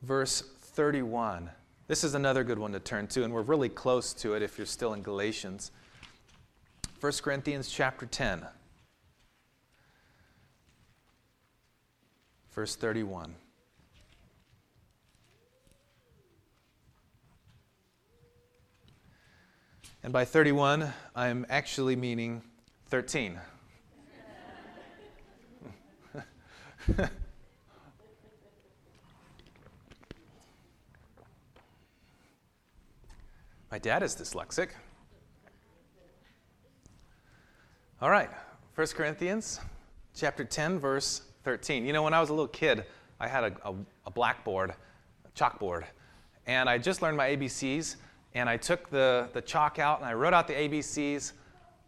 verse 0.00 0.40
31. 0.40 1.50
This 1.88 2.02
is 2.04 2.14
another 2.14 2.42
good 2.42 2.58
one 2.58 2.72
to 2.72 2.80
turn 2.80 3.06
to, 3.08 3.22
and 3.22 3.34
we're 3.34 3.42
really 3.42 3.68
close 3.68 4.14
to 4.14 4.32
it 4.32 4.40
if 4.40 4.56
you're 4.56 4.66
still 4.66 4.94
in 4.94 5.02
Galatians. 5.02 5.72
1 7.02 7.12
Corinthians 7.20 7.68
chapter 7.70 8.06
10, 8.06 8.46
verse 12.54 12.76
31. 12.76 13.34
And 20.02 20.14
by 20.14 20.24
31, 20.24 20.94
I'm 21.14 21.44
actually 21.50 21.94
meaning 21.94 22.40
13. 22.86 23.38
My 33.70 33.78
dad 33.78 34.02
is 34.02 34.16
dyslexic. 34.16 34.70
All 38.00 38.08
right, 38.08 38.30
1 38.76 38.86
Corinthians 38.88 39.60
chapter 40.14 40.42
10, 40.42 40.78
verse 40.78 41.20
13. 41.44 41.84
You 41.84 41.92
know, 41.92 42.02
when 42.02 42.14
I 42.14 42.20
was 42.20 42.30
a 42.30 42.32
little 42.32 42.48
kid, 42.48 42.86
I 43.20 43.28
had 43.28 43.44
a, 43.44 43.68
a, 43.68 43.74
a 44.06 44.10
blackboard, 44.10 44.70
a 44.70 45.38
chalkboard, 45.38 45.84
and 46.46 46.66
I 46.66 46.78
just 46.78 47.02
learned 47.02 47.18
my 47.18 47.36
ABCs, 47.36 47.96
and 48.32 48.48
I 48.48 48.56
took 48.56 48.88
the, 48.88 49.28
the 49.34 49.42
chalk 49.42 49.78
out 49.78 49.98
and 49.98 50.08
I 50.08 50.14
wrote 50.14 50.32
out 50.32 50.48
the 50.48 50.54
ABCs 50.54 51.32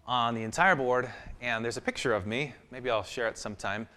on 0.06 0.34
the 0.34 0.42
entire 0.42 0.76
board, 0.76 1.08
and 1.40 1.64
there's 1.64 1.78
a 1.78 1.82
picture 1.82 2.12
of 2.12 2.26
me. 2.26 2.52
Maybe 2.70 2.90
I'll 2.90 3.02
share 3.02 3.26
it 3.26 3.38
sometime. 3.38 3.88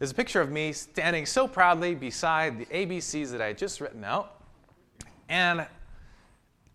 There's 0.00 0.10
a 0.10 0.14
picture 0.14 0.40
of 0.40 0.50
me 0.50 0.72
standing 0.72 1.26
so 1.26 1.46
proudly 1.46 1.94
beside 1.94 2.58
the 2.58 2.66
ABCs 2.66 3.30
that 3.30 3.40
I 3.40 3.48
had 3.48 3.58
just 3.58 3.80
written 3.80 4.02
out. 4.02 4.42
And 5.28 5.68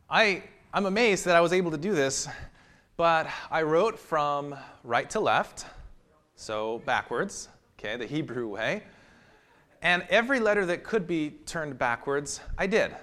I, 0.09 0.43
I'm 0.73 0.85
amazed 0.85 1.25
that 1.25 1.35
I 1.35 1.41
was 1.41 1.53
able 1.53 1.71
to 1.71 1.77
do 1.77 1.93
this 1.93 2.27
but 2.97 3.27
I 3.51 3.61
wrote 3.63 3.99
from 3.99 4.55
right 4.83 5.09
to 5.09 5.19
left, 5.19 5.65
so 6.35 6.81
backwards, 6.85 7.49
okay, 7.77 7.97
the 7.97 8.05
Hebrew 8.05 8.47
way. 8.47 8.83
And 9.81 10.05
every 10.09 10.39
letter 10.39 10.65
that 10.67 10.83
could 10.83 11.05
be 11.05 11.31
turned 11.45 11.77
backwards, 11.77 12.39
I 12.57 12.67
did. 12.67 12.95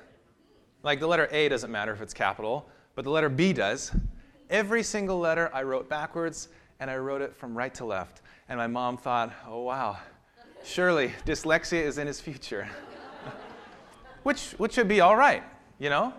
Like 0.82 0.98
the 0.98 1.06
letter 1.06 1.28
A 1.30 1.48
doesn't 1.48 1.70
matter 1.70 1.92
if 1.92 2.00
it's 2.00 2.14
capital, 2.14 2.68
but 2.94 3.04
the 3.04 3.10
letter 3.10 3.28
B 3.28 3.52
does. 3.52 3.92
Every 4.48 4.82
single 4.82 5.18
letter 5.18 5.50
I 5.52 5.62
wrote 5.62 5.88
backwards, 5.90 6.48
and 6.80 6.90
I 6.90 6.96
wrote 6.96 7.20
it 7.20 7.36
from 7.36 7.56
right 7.56 7.74
to 7.74 7.84
left. 7.84 8.22
And 8.48 8.58
my 8.58 8.66
mom 8.66 8.96
thought, 8.96 9.32
oh, 9.46 9.60
wow, 9.60 9.98
surely 10.64 11.12
dyslexia 11.26 11.82
is 11.82 11.98
in 11.98 12.06
his 12.06 12.18
future. 12.18 12.66
which, 14.22 14.52
which 14.52 14.78
would 14.78 14.88
be 14.88 15.00
all 15.00 15.16
right, 15.16 15.42
you 15.78 15.90
know? 15.90 16.14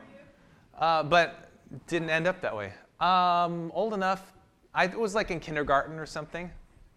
Uh, 0.77 1.03
but 1.03 1.49
didn't 1.87 2.09
end 2.09 2.27
up 2.27 2.41
that 2.41 2.55
way. 2.55 2.73
Um, 2.99 3.71
old 3.73 3.93
enough. 3.93 4.33
I 4.73 4.87
was 4.87 5.13
like 5.13 5.31
in 5.31 5.39
kindergarten 5.39 5.99
or 5.99 6.05
something. 6.05 6.49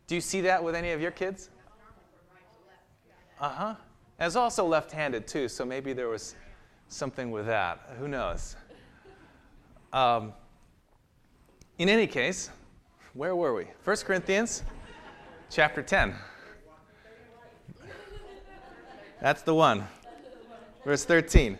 Do 0.06 0.14
you 0.14 0.20
see 0.20 0.40
that 0.42 0.62
with 0.62 0.74
any 0.74 0.92
of 0.92 1.00
your 1.00 1.10
kids? 1.10 1.50
Uh 3.40 3.48
huh. 3.48 3.74
I 4.18 4.24
was 4.24 4.36
also 4.36 4.64
left 4.64 4.92
handed 4.92 5.26
too, 5.26 5.48
so 5.48 5.64
maybe 5.64 5.92
there 5.92 6.08
was 6.08 6.36
something 6.88 7.30
with 7.30 7.46
that. 7.46 7.96
Who 7.98 8.08
knows? 8.08 8.56
Um, 9.92 10.32
in 11.78 11.88
any 11.88 12.06
case, 12.06 12.50
where 13.12 13.36
were 13.36 13.54
we? 13.54 13.66
1 13.84 13.96
Corinthians 13.98 14.62
chapter 15.50 15.82
10. 15.82 16.14
That's 19.20 19.42
the 19.42 19.54
one. 19.54 19.86
Verse 20.84 21.04
13. 21.04 21.58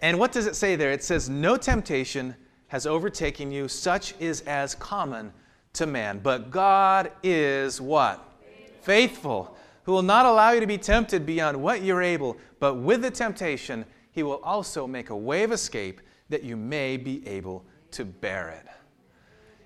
And 0.00 0.18
what 0.18 0.32
does 0.32 0.46
it 0.46 0.56
say 0.56 0.76
there? 0.76 0.92
It 0.92 1.02
says, 1.02 1.28
No 1.28 1.56
temptation 1.56 2.34
has 2.68 2.86
overtaken 2.86 3.50
you, 3.50 3.68
such 3.68 4.14
is 4.20 4.42
as 4.42 4.74
common 4.74 5.32
to 5.74 5.86
man. 5.86 6.20
But 6.22 6.50
God 6.50 7.10
is 7.22 7.80
what? 7.80 8.24
Faithful. 8.40 8.82
Faithful, 8.82 9.56
who 9.84 9.92
will 9.92 10.02
not 10.02 10.26
allow 10.26 10.50
you 10.50 10.60
to 10.60 10.66
be 10.66 10.78
tempted 10.78 11.24
beyond 11.24 11.60
what 11.60 11.82
you're 11.82 12.02
able, 12.02 12.36
but 12.60 12.74
with 12.74 13.02
the 13.02 13.10
temptation, 13.10 13.84
he 14.12 14.22
will 14.22 14.40
also 14.42 14.86
make 14.86 15.10
a 15.10 15.16
way 15.16 15.42
of 15.42 15.52
escape 15.52 16.00
that 16.28 16.42
you 16.42 16.56
may 16.56 16.96
be 16.96 17.26
able 17.26 17.64
to 17.90 18.04
bear 18.04 18.50
it. 18.50 18.66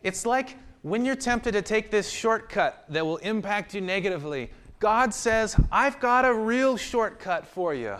It's 0.02 0.24
like 0.24 0.56
when 0.82 1.04
you're 1.04 1.16
tempted 1.16 1.52
to 1.52 1.62
take 1.62 1.90
this 1.90 2.08
shortcut 2.10 2.84
that 2.88 3.04
will 3.04 3.18
impact 3.18 3.74
you 3.74 3.80
negatively, 3.80 4.50
God 4.78 5.14
says, 5.14 5.56
I've 5.70 6.00
got 6.00 6.24
a 6.24 6.32
real 6.32 6.76
shortcut 6.76 7.46
for 7.46 7.74
you 7.74 7.96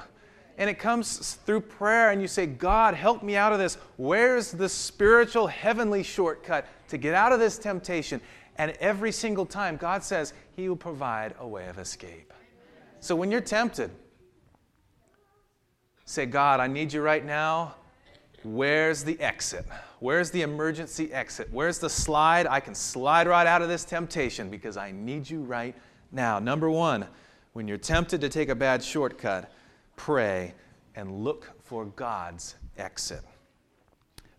and 0.63 0.71
it 0.71 0.79
comes 0.79 1.35
through 1.45 1.61
prayer, 1.61 2.13
and 2.13 2.23
you 2.23 2.29
say, 2.29 2.47
God, 2.47 2.95
help 2.95 3.25
me 3.25 3.35
out 3.35 3.53
of 3.53 3.59
this. 3.59 3.79
Where's 3.97 4.53
the 4.53 4.69
spiritual, 4.69 5.49
heavenly 5.49 6.05
shortcut 6.05 6.69
to 6.87 6.99
get 6.99 7.15
out 7.15 7.33
of 7.33 7.41
this 7.41 7.59
temptation? 7.59 8.21
And 8.59 8.71
every 8.79 9.11
single 9.11 9.45
time, 9.45 9.77
God 9.77 10.05
says 10.05 10.33
He 10.55 10.69
will 10.69 10.77
provide 10.77 11.35
a 11.41 11.49
way 11.49 11.67
of 11.67 11.81
escape. 11.81 12.33
So 13.01 13.17
when 13.17 13.33
you're 13.33 13.41
tempted, 13.41 13.91
say, 16.05 16.27
God, 16.27 16.61
I 16.61 16.69
need 16.69 16.93
you 16.93 17.03
right 17.03 17.27
now. 17.27 17.75
Where's 18.45 19.03
the 19.03 19.19
exit? 19.19 19.67
Where's 19.99 20.31
the 20.31 20.43
emergency 20.43 21.13
exit? 21.13 21.49
Where's 21.51 21.81
the 21.81 21.91
slide? 21.91 22.47
I 22.47 22.61
can 22.61 22.77
slide 22.77 23.27
right 23.27 23.49
out 23.49 23.63
of 23.63 23.69
this 23.69 23.85
temptation 23.85 24.49
because 24.49 24.77
I 24.77 24.93
need 24.93 25.29
you 25.29 25.43
right 25.43 25.75
now. 26.13 26.39
Number 26.39 26.71
one, 26.71 27.09
when 27.53 27.67
you're 27.67 27.79
tempted 27.79 28.21
to 28.21 28.29
take 28.29 28.49
a 28.49 28.55
bad 28.55 28.81
shortcut, 28.85 29.51
pray, 30.03 30.53
and 30.97 31.23
look 31.23 31.49
for 31.63 31.85
God's 31.85 32.57
exit. 32.77 33.21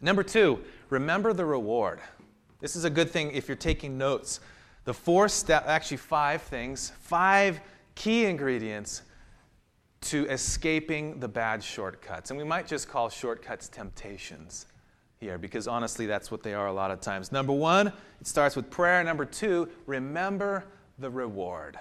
Number 0.01 0.21
two, 0.21 0.59
remember 0.89 1.31
the 1.31 1.45
reward. 1.45 2.01
This 2.59 2.75
is 2.75 2.83
a 2.83 2.89
good 2.89 3.09
thing 3.09 3.31
if 3.31 3.47
you're 3.47 3.55
taking 3.55 3.97
notes. 3.97 4.41
The 4.83 4.93
four 4.93 5.29
step, 5.29 5.63
actually, 5.65 5.97
five 5.97 6.41
things, 6.41 6.91
five 6.99 7.61
key 7.95 8.25
ingredients 8.25 9.03
to 10.01 10.27
escaping 10.27 11.21
the 11.21 11.29
bad 11.29 11.63
shortcuts. 11.63 12.29
And 12.29 12.37
we 12.37 12.43
might 12.43 12.67
just 12.67 12.89
call 12.89 13.07
shortcuts 13.07 13.69
temptations 13.69 14.65
here 15.21 15.37
because 15.37 15.65
honestly, 15.65 16.05
that's 16.05 16.29
what 16.29 16.43
they 16.43 16.53
are 16.53 16.67
a 16.67 16.73
lot 16.73 16.91
of 16.91 16.99
times. 16.99 17.31
Number 17.31 17.53
one, 17.53 17.87
it 18.19 18.27
starts 18.27 18.57
with 18.57 18.69
prayer. 18.69 19.01
Number 19.01 19.23
two, 19.23 19.69
remember 19.85 20.65
the 20.99 21.09
reward. 21.09 21.79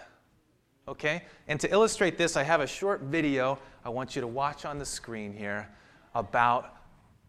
Okay? 0.89 1.23
And 1.49 1.61
to 1.61 1.71
illustrate 1.71 2.19
this, 2.19 2.37
I 2.37 2.43
have 2.43 2.61
a 2.61 2.67
short 2.67 3.03
video 3.03 3.59
I 3.85 3.89
want 3.89 4.15
you 4.15 4.21
to 4.21 4.29
watch 4.29 4.65
on 4.65 4.79
the 4.79 4.87
screen 4.87 5.33
here 5.33 5.69
about 6.15 6.77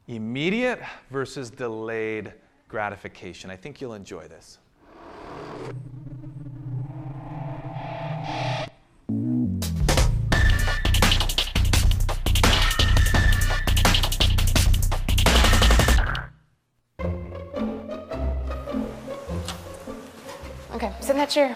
immediate 0.07 0.79
versus 1.09 1.49
delayed 1.49 2.33
gratification. 2.67 3.49
I 3.49 3.55
think 3.55 3.81
you'll 3.81 3.93
enjoy 3.93 4.27
this. 4.27 4.59
Okay, 20.73 20.91
sit 20.99 21.11
in 21.11 21.17
that 21.17 21.29
chair. 21.29 21.55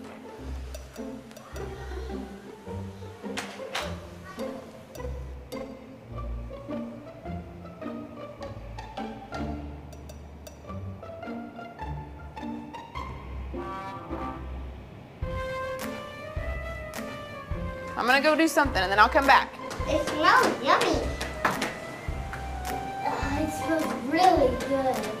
I'm 18.01 18.07
gonna 18.07 18.19
go 18.19 18.35
do 18.35 18.47
something 18.47 18.81
and 18.81 18.91
then 18.91 18.97
I'll 18.97 19.07
come 19.07 19.27
back. 19.27 19.53
It 19.87 20.07
smells 20.07 20.47
yummy. 20.63 21.07
Uh, 22.65 23.37
it 23.39 23.53
smells 23.53 23.93
really 24.05 24.57
good. 24.67 25.20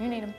You 0.00 0.08
need 0.08 0.22
them. 0.22 0.34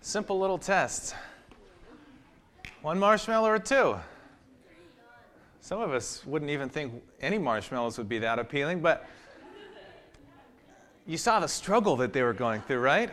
Simple 0.00 0.40
little 0.40 0.56
test. 0.56 1.14
One 2.80 2.98
marshmallow 2.98 3.50
or 3.50 3.58
two? 3.58 3.98
Some 5.60 5.82
of 5.82 5.92
us 5.92 6.24
wouldn't 6.24 6.50
even 6.50 6.70
think 6.70 7.02
any 7.20 7.36
marshmallows 7.36 7.98
would 7.98 8.08
be 8.08 8.18
that 8.20 8.38
appealing, 8.38 8.80
but 8.80 9.06
you 11.08 11.16
saw 11.16 11.40
the 11.40 11.48
struggle 11.48 11.96
that 11.96 12.12
they 12.12 12.22
were 12.22 12.34
going 12.34 12.60
through, 12.60 12.80
right? 12.80 13.10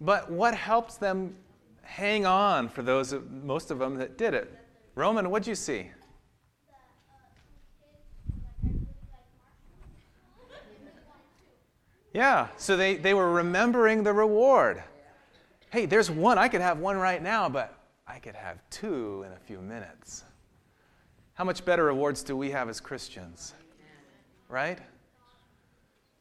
But 0.00 0.30
what 0.30 0.54
helped 0.54 0.98
them 0.98 1.36
hang 1.82 2.24
on 2.24 2.70
for 2.70 2.82
those, 2.82 3.14
most 3.42 3.70
of 3.70 3.78
them 3.78 3.96
that 3.96 4.16
did 4.16 4.32
it? 4.32 4.50
Roman, 4.94 5.28
what'd 5.28 5.46
you 5.46 5.54
see? 5.54 5.90
Yeah, 12.14 12.48
so 12.56 12.78
they, 12.78 12.96
they 12.96 13.12
were 13.12 13.30
remembering 13.30 14.02
the 14.02 14.14
reward. 14.14 14.82
Hey, 15.70 15.84
there's 15.84 16.10
one. 16.10 16.38
I 16.38 16.48
could 16.48 16.62
have 16.62 16.78
one 16.78 16.96
right 16.96 17.22
now, 17.22 17.46
but 17.50 17.78
I 18.06 18.18
could 18.18 18.36
have 18.36 18.58
two 18.70 19.22
in 19.26 19.32
a 19.32 19.38
few 19.38 19.60
minutes. 19.60 20.24
How 21.34 21.44
much 21.44 21.62
better 21.64 21.84
rewards 21.84 22.22
do 22.22 22.36
we 22.38 22.52
have 22.52 22.70
as 22.70 22.80
Christians? 22.80 23.52
Right? 24.48 24.78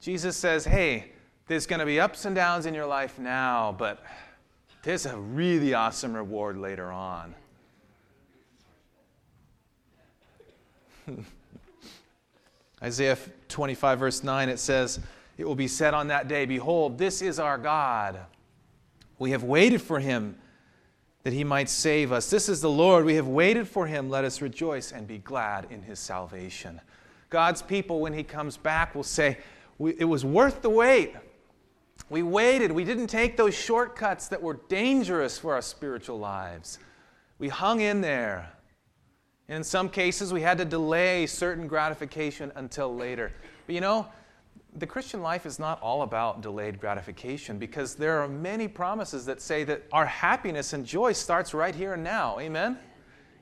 Jesus 0.04 0.36
says, 0.36 0.66
hey, 0.66 1.14
there's 1.48 1.66
going 1.66 1.80
to 1.80 1.86
be 1.86 1.98
ups 1.98 2.26
and 2.26 2.36
downs 2.36 2.66
in 2.66 2.74
your 2.74 2.86
life 2.86 3.18
now, 3.20 3.74
but 3.80 4.04
there's 4.84 5.06
a 5.06 5.16
really 5.16 5.74
awesome 5.74 6.14
reward 6.14 6.58
later 6.58 6.92
on. 6.92 7.34
Isaiah 12.84 13.18
25, 13.48 13.98
verse 13.98 14.26
9, 14.26 14.50
it 14.50 14.60
says, 14.60 15.00
It 15.38 15.46
will 15.46 15.56
be 15.56 15.70
said 15.70 15.94
on 15.94 16.08
that 16.10 16.28
day, 16.28 16.46
Behold, 16.46 16.98
this 16.98 17.22
is 17.22 17.40
our 17.40 17.58
God. 17.58 18.20
We 19.20 19.32
have 19.32 19.44
waited 19.44 19.82
for 19.82 20.02
him 20.02 20.36
that 21.24 21.32
he 21.32 21.46
might 21.46 21.70
save 21.70 22.12
us. 22.12 22.30
This 22.30 22.50
is 22.50 22.60
the 22.60 22.70
Lord. 22.70 23.06
We 23.06 23.16
have 23.16 23.30
waited 23.30 23.70
for 23.70 23.88
him. 23.88 24.10
Let 24.10 24.26
us 24.26 24.42
rejoice 24.42 24.92
and 24.92 25.08
be 25.08 25.20
glad 25.20 25.68
in 25.70 25.82
his 25.82 25.98
salvation. 25.98 26.82
God's 27.30 27.62
people, 27.62 28.02
when 28.02 28.12
he 28.12 28.24
comes 28.24 28.58
back, 28.58 28.96
will 28.96 29.04
say, 29.04 29.38
It 29.80 30.06
was 30.06 30.24
worth 30.24 30.62
the 30.62 30.70
wait. 30.70 31.16
We 32.10 32.24
waited. 32.24 32.72
We 32.72 32.84
didn't 32.84 33.08
take 33.08 33.38
those 33.38 33.56
shortcuts 33.56 34.28
that 34.28 34.42
were 34.42 34.60
dangerous 34.70 35.38
for 35.38 35.54
our 35.54 35.62
spiritual 35.62 36.20
lives. 36.20 36.80
We 37.40 37.50
hung 37.50 37.82
in 37.82 38.02
there. 38.02 38.52
And 39.48 39.58
in 39.58 39.64
some 39.64 39.90
cases, 39.90 40.32
we 40.32 40.42
had 40.42 40.58
to 40.60 40.66
delay 40.66 41.26
certain 41.26 41.68
gratification 41.68 42.52
until 42.56 42.96
later. 42.96 43.32
But 43.66 43.76
you 43.76 43.82
know, 43.82 44.08
the 44.76 44.88
Christian 44.88 45.22
life 45.22 45.46
is 45.46 45.60
not 45.60 45.82
all 45.82 46.02
about 46.02 46.42
delayed 46.42 46.80
gratification 46.80 47.58
because 47.58 47.96
there 47.96 48.20
are 48.20 48.28
many 48.28 48.68
promises 48.68 49.26
that 49.26 49.42
say 49.42 49.64
that 49.66 49.84
our 49.92 50.06
happiness 50.06 50.74
and 50.74 50.86
joy 50.86 51.14
starts 51.14 51.54
right 51.54 51.76
here 51.76 51.94
and 51.94 52.04
now. 52.04 52.40
Amen? 52.40 52.78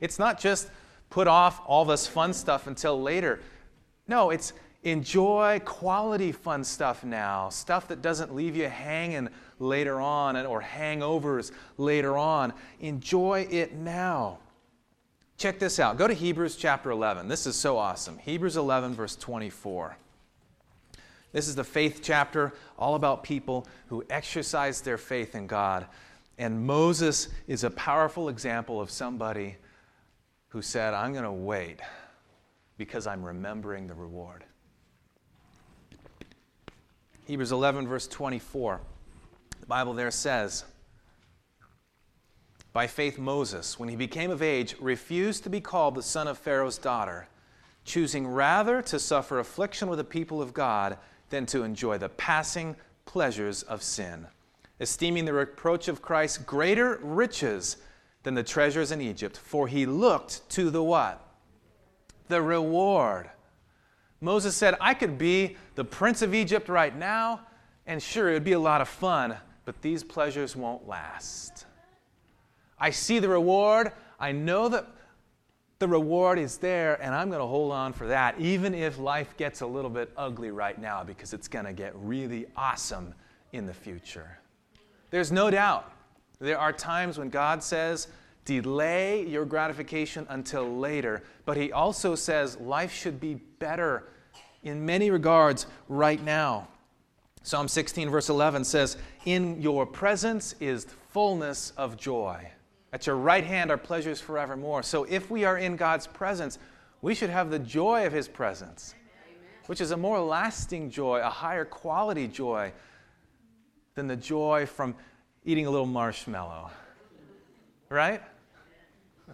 It's 0.01 0.19
not 0.19 0.39
just 0.39 0.69
put 1.09 1.27
off 1.27 1.61
all 1.65 1.85
this 1.85 2.07
fun 2.07 2.33
stuff 2.33 2.67
until 2.67 3.01
later. 3.01 3.39
No, 4.07 4.29
it's 4.29 4.53
enjoy 4.83 5.61
quality 5.63 6.31
fun 6.31 6.63
stuff 6.63 7.03
now, 7.03 7.49
stuff 7.49 7.87
that 7.89 8.01
doesn't 8.01 8.33
leave 8.33 8.55
you 8.55 8.67
hanging 8.67 9.29
later 9.59 10.01
on 10.01 10.35
or 10.45 10.61
hangovers 10.61 11.51
later 11.77 12.17
on. 12.17 12.53
Enjoy 12.79 13.47
it 13.49 13.73
now. 13.73 14.39
Check 15.37 15.59
this 15.59 15.79
out. 15.79 15.97
Go 15.97 16.07
to 16.07 16.13
Hebrews 16.13 16.55
chapter 16.55 16.91
11. 16.91 17.27
This 17.27 17.47
is 17.47 17.55
so 17.55 17.77
awesome. 17.77 18.17
Hebrews 18.19 18.57
11, 18.57 18.93
verse 18.93 19.15
24. 19.15 19.97
This 21.31 21.47
is 21.47 21.55
the 21.55 21.63
faith 21.63 22.01
chapter, 22.03 22.53
all 22.77 22.95
about 22.95 23.23
people 23.23 23.67
who 23.87 24.03
exercise 24.09 24.81
their 24.81 24.97
faith 24.97 25.33
in 25.33 25.47
God. 25.47 25.87
And 26.37 26.65
Moses 26.65 27.29
is 27.47 27.63
a 27.63 27.69
powerful 27.69 28.29
example 28.29 28.81
of 28.81 28.91
somebody 28.91 29.57
who 30.49 30.61
said, 30.61 30.93
I'm 30.93 31.13
going 31.13 31.23
to 31.23 31.31
wait 31.31 31.79
because 32.77 33.07
I'm 33.07 33.23
remembering 33.23 33.87
the 33.87 33.93
reward. 33.93 34.43
Hebrews 37.31 37.53
11, 37.53 37.87
verse 37.87 38.07
24. 38.09 38.81
The 39.61 39.65
Bible 39.65 39.93
there 39.93 40.11
says, 40.11 40.65
By 42.73 42.87
faith, 42.87 43.17
Moses, 43.17 43.79
when 43.79 43.87
he 43.87 43.95
became 43.95 44.31
of 44.31 44.41
age, 44.41 44.75
refused 44.81 45.45
to 45.45 45.49
be 45.49 45.61
called 45.61 45.95
the 45.95 46.03
son 46.03 46.27
of 46.27 46.37
Pharaoh's 46.37 46.77
daughter 46.77 47.29
choosing 47.85 48.27
rather 48.27 48.81
to 48.81 48.99
suffer 48.99 49.39
affliction 49.39 49.87
with 49.87 49.97
the 49.97 50.03
people 50.03 50.41
of 50.41 50.53
God 50.53 50.97
than 51.29 51.45
to 51.45 51.63
enjoy 51.63 51.97
the 51.97 52.09
passing 52.09 52.75
pleasures 53.05 53.63
of 53.63 53.81
sin, 53.81 54.27
esteeming 54.81 55.23
the 55.23 55.31
reproach 55.31 55.87
of 55.87 56.01
Christ 56.01 56.45
greater 56.45 56.99
riches 57.01 57.77
than 58.23 58.33
the 58.33 58.43
treasures 58.43 58.91
in 58.91 58.99
Egypt, 58.99 59.37
for 59.37 59.69
he 59.69 59.85
looked 59.85 60.49
to 60.49 60.69
the 60.69 60.83
what? 60.83 61.25
The 62.27 62.41
reward. 62.41 63.29
Moses 64.21 64.55
said, 64.55 64.75
I 64.79 64.93
could 64.93 65.17
be 65.17 65.57
the 65.75 65.83
prince 65.83 66.21
of 66.21 66.33
Egypt 66.35 66.69
right 66.69 66.95
now, 66.95 67.41
and 67.87 68.01
sure, 68.01 68.29
it 68.29 68.33
would 68.33 68.43
be 68.43 68.53
a 68.53 68.59
lot 68.59 68.79
of 68.79 68.87
fun, 68.87 69.35
but 69.65 69.81
these 69.81 70.03
pleasures 70.03 70.55
won't 70.55 70.87
last. 70.87 71.65
I 72.79 72.91
see 72.91 73.19
the 73.19 73.29
reward. 73.29 73.91
I 74.19 74.31
know 74.31 74.69
that 74.69 74.87
the 75.79 75.87
reward 75.87 76.37
is 76.37 76.57
there, 76.57 77.01
and 77.01 77.15
I'm 77.15 77.29
going 77.29 77.41
to 77.41 77.47
hold 77.47 77.71
on 77.71 77.93
for 77.93 78.07
that, 78.07 78.39
even 78.39 78.75
if 78.75 78.99
life 78.99 79.35
gets 79.37 79.61
a 79.61 79.67
little 79.67 79.89
bit 79.89 80.11
ugly 80.15 80.51
right 80.51 80.79
now, 80.79 81.03
because 81.03 81.33
it's 81.33 81.47
going 81.47 81.65
to 81.65 81.73
get 81.73 81.93
really 81.95 82.45
awesome 82.55 83.15
in 83.51 83.65
the 83.65 83.73
future. 83.73 84.37
There's 85.09 85.31
no 85.31 85.49
doubt. 85.49 85.91
There 86.39 86.59
are 86.59 86.71
times 86.71 87.17
when 87.17 87.29
God 87.29 87.63
says, 87.63 88.07
delay 88.45 89.25
your 89.25 89.45
gratification 89.45 90.25
until 90.29 90.77
later, 90.77 91.23
but 91.45 91.57
He 91.57 91.71
also 91.71 92.15
says 92.15 92.57
life 92.57 92.91
should 92.93 93.19
be 93.19 93.35
better 93.35 94.09
in 94.63 94.85
many 94.85 95.09
regards 95.09 95.65
right 95.87 96.23
now. 96.23 96.67
Psalm 97.43 97.67
16, 97.67 98.09
verse 98.09 98.29
11 98.29 98.63
says, 98.63 98.97
In 99.25 99.61
your 99.61 99.85
presence 99.85 100.53
is 100.59 100.85
fullness 101.09 101.73
of 101.75 101.97
joy. 101.97 102.51
At 102.93 103.07
your 103.07 103.15
right 103.15 103.43
hand 103.43 103.71
are 103.71 103.77
pleasures 103.77 104.21
forevermore. 104.21 104.83
So 104.83 105.05
if 105.05 105.31
we 105.31 105.43
are 105.43 105.57
in 105.57 105.75
God's 105.75 106.07
presence, 106.07 106.59
we 107.01 107.15
should 107.15 107.29
have 107.29 107.49
the 107.49 107.59
joy 107.59 108.05
of 108.05 108.13
His 108.13 108.27
presence, 108.27 108.93
which 109.65 109.81
is 109.81 109.91
a 109.91 109.97
more 109.97 110.19
lasting 110.19 110.91
joy, 110.91 111.19
a 111.19 111.29
higher 111.29 111.65
quality 111.65 112.27
joy 112.27 112.71
than 113.95 114.07
the 114.07 114.15
joy 114.15 114.65
from 114.65 114.95
eating 115.43 115.65
a 115.65 115.71
little 115.71 115.87
marshmallow. 115.87 116.69
Right? 117.91 118.23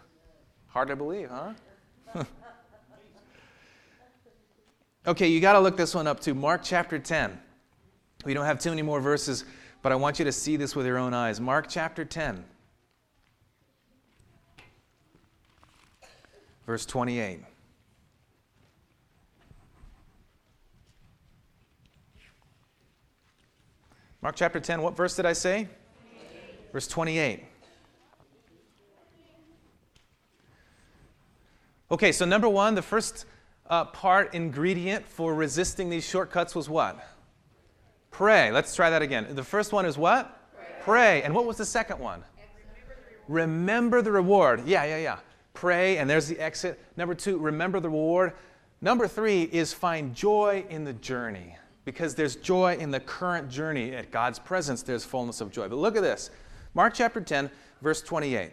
Hard 0.68 0.88
to 0.88 0.96
believe, 0.96 1.30
huh? 1.30 1.54
okay, 5.08 5.28
you 5.28 5.40
got 5.40 5.54
to 5.54 5.60
look 5.60 5.78
this 5.78 5.94
one 5.94 6.08
up 6.08 6.20
too. 6.20 6.34
Mark 6.34 6.62
chapter 6.64 6.98
10. 6.98 7.40
We 8.26 8.34
don't 8.34 8.46
have 8.46 8.60
too 8.60 8.72
many 8.72 8.82
more 8.82 9.00
verses, 9.00 9.46
but 9.84 9.92
I 9.92 9.96
want 9.96 10.18
you 10.18 10.26
to 10.26 10.32
see 10.32 10.56
this 10.56 10.76
with 10.76 10.88
your 10.88 10.98
own 10.98 11.14
eyes. 11.14 11.40
Mark 11.40 11.68
chapter 11.70 12.04
10. 12.04 12.44
verse 16.68 16.86
28. 16.86 17.40
Mark 24.22 24.36
chapter 24.36 24.60
10, 24.60 24.82
what 24.82 24.98
verse 24.98 25.16
did 25.16 25.26
I 25.26 25.34
say? 25.34 25.70
28. 26.10 26.72
Verse 26.74 26.88
28. 26.88 27.44
Okay, 31.90 32.12
so 32.12 32.26
number 32.26 32.50
one, 32.50 32.76
the 32.76 32.82
first 32.82 33.26
uh, 33.70 33.86
part 33.86 34.34
ingredient 34.34 35.08
for 35.08 35.34
resisting 35.34 35.90
these 35.90 36.08
shortcuts 36.08 36.56
was 36.56 36.70
what? 36.70 37.00
Pray. 38.12 38.52
Let's 38.52 38.76
try 38.76 38.90
that 38.90 39.02
again. 39.02 39.28
The 39.36 39.44
first 39.44 39.72
one 39.72 39.86
is 39.86 39.98
what? 39.98 40.52
Pray. 40.56 40.66
Pray. 40.82 41.24
And 41.24 41.34
what 41.34 41.46
was 41.46 41.58
the 41.58 41.66
second 41.66 42.00
one? 42.00 42.24
Remember 43.28 44.02
the 44.02 44.12
reward. 44.12 44.66
Yeah, 44.66 44.86
yeah, 44.86 44.98
yeah 44.98 45.18
pray, 45.58 45.98
and 45.98 46.08
there's 46.08 46.28
the 46.28 46.40
exit. 46.40 46.80
Number 46.98 47.16
two, 47.16 47.40
remember 47.40 47.80
the 47.80 47.90
reward. 47.90 48.34
Number 48.80 49.08
three 49.08 49.42
is 49.42 49.74
find 49.74 50.14
joy 50.14 50.64
in 50.70 50.84
the 50.84 50.94
journey 50.94 51.58
because 51.84 52.14
there's 52.14 52.36
joy 52.36 52.78
in 52.78 52.92
the 52.92 53.00
current 53.00 53.50
journey. 53.50 53.96
At 53.96 54.12
God's 54.12 54.38
presence, 54.38 54.84
there's 54.84 55.04
fullness 55.04 55.42
of 55.42 55.52
joy. 55.52 55.68
But 55.68 55.78
look 55.78 55.96
at 55.96 56.04
this 56.04 56.30
Mark 56.76 56.94
chapter 56.94 57.20
10, 57.20 57.50
verse 57.82 58.04
28. 58.04 58.52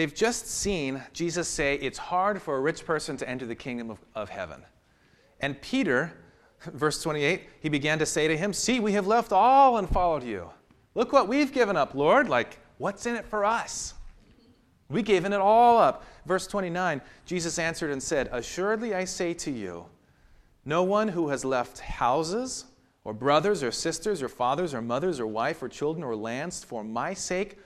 They've 0.00 0.14
just 0.14 0.46
seen 0.46 1.02
Jesus 1.12 1.46
say 1.46 1.74
it's 1.74 1.98
hard 1.98 2.40
for 2.40 2.56
a 2.56 2.60
rich 2.60 2.86
person 2.86 3.18
to 3.18 3.28
enter 3.28 3.44
the 3.44 3.54
kingdom 3.54 3.90
of, 3.90 3.98
of 4.14 4.30
heaven. 4.30 4.64
And 5.40 5.60
Peter, 5.60 6.14
verse 6.62 7.02
28, 7.02 7.42
he 7.60 7.68
began 7.68 7.98
to 7.98 8.06
say 8.06 8.26
to 8.26 8.34
him, 8.34 8.54
See, 8.54 8.80
we 8.80 8.94
have 8.94 9.06
left 9.06 9.30
all 9.30 9.76
and 9.76 9.86
followed 9.86 10.22
you. 10.22 10.48
Look 10.94 11.12
what 11.12 11.28
we've 11.28 11.52
given 11.52 11.76
up, 11.76 11.94
Lord. 11.94 12.30
Like, 12.30 12.60
What's 12.78 13.04
in 13.04 13.14
it 13.14 13.26
for 13.26 13.44
us? 13.44 13.92
We 14.88 15.02
given 15.02 15.34
it 15.34 15.40
all 15.42 15.78
up. 15.78 16.02
Verse 16.24 16.46
29 16.46 17.02
Jesus 17.26 17.58
answered 17.58 17.90
and 17.90 18.02
said, 18.02 18.30
Assuredly 18.32 18.94
I 18.94 19.04
say 19.04 19.34
to 19.34 19.50
you, 19.50 19.84
no 20.64 20.82
one 20.82 21.08
who 21.08 21.28
has 21.28 21.44
left 21.44 21.80
houses, 21.80 22.64
or 23.04 23.12
brothers, 23.12 23.62
or 23.62 23.70
sisters, 23.70 24.22
or 24.22 24.30
fathers, 24.30 24.72
or 24.72 24.80
mothers, 24.80 25.20
or 25.20 25.26
wife, 25.26 25.62
or 25.62 25.68
children, 25.68 26.02
or 26.02 26.16
lands 26.16 26.64
for 26.64 26.82
my 26.82 27.12
sake 27.12 27.58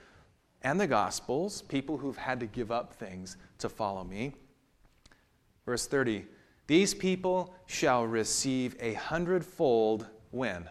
and 0.64 0.80
the 0.80 0.86
gospel's, 0.86 1.62
people 1.62 1.98
who've 1.98 2.16
had 2.16 2.40
to 2.40 2.46
give 2.46 2.72
up 2.72 2.92
things 2.94 3.36
to 3.58 3.68
follow 3.68 4.02
me. 4.02 4.34
Verse 5.66 5.86
30 5.86 6.24
These 6.66 6.94
people 6.94 7.54
shall 7.66 8.04
receive 8.04 8.74
a 8.80 8.94
hundredfold 8.94 10.06
when? 10.30 10.68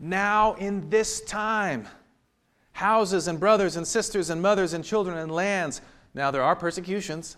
Now 0.00 0.54
in 0.54 0.88
this 0.90 1.20
time 1.20 1.86
houses 2.72 3.28
and 3.28 3.38
brothers 3.38 3.76
and 3.76 3.86
sisters 3.86 4.30
and 4.30 4.40
mothers 4.40 4.72
and 4.72 4.82
children 4.82 5.18
and 5.18 5.30
lands. 5.30 5.82
Now, 6.14 6.30
there 6.30 6.42
are 6.42 6.56
persecutions, 6.56 7.36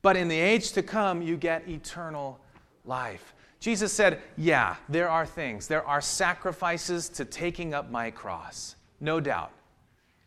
but 0.00 0.16
in 0.16 0.28
the 0.28 0.38
age 0.38 0.72
to 0.72 0.82
come, 0.82 1.20
you 1.20 1.36
get 1.36 1.68
eternal 1.68 2.40
life. 2.86 3.34
Jesus 3.60 3.92
said, 3.92 4.20
Yeah, 4.36 4.76
there 4.88 5.10
are 5.10 5.26
things. 5.26 5.68
There 5.68 5.86
are 5.86 6.00
sacrifices 6.00 7.10
to 7.10 7.24
taking 7.26 7.74
up 7.74 7.90
my 7.90 8.10
cross, 8.10 8.76
no 8.98 9.20
doubt. 9.20 9.52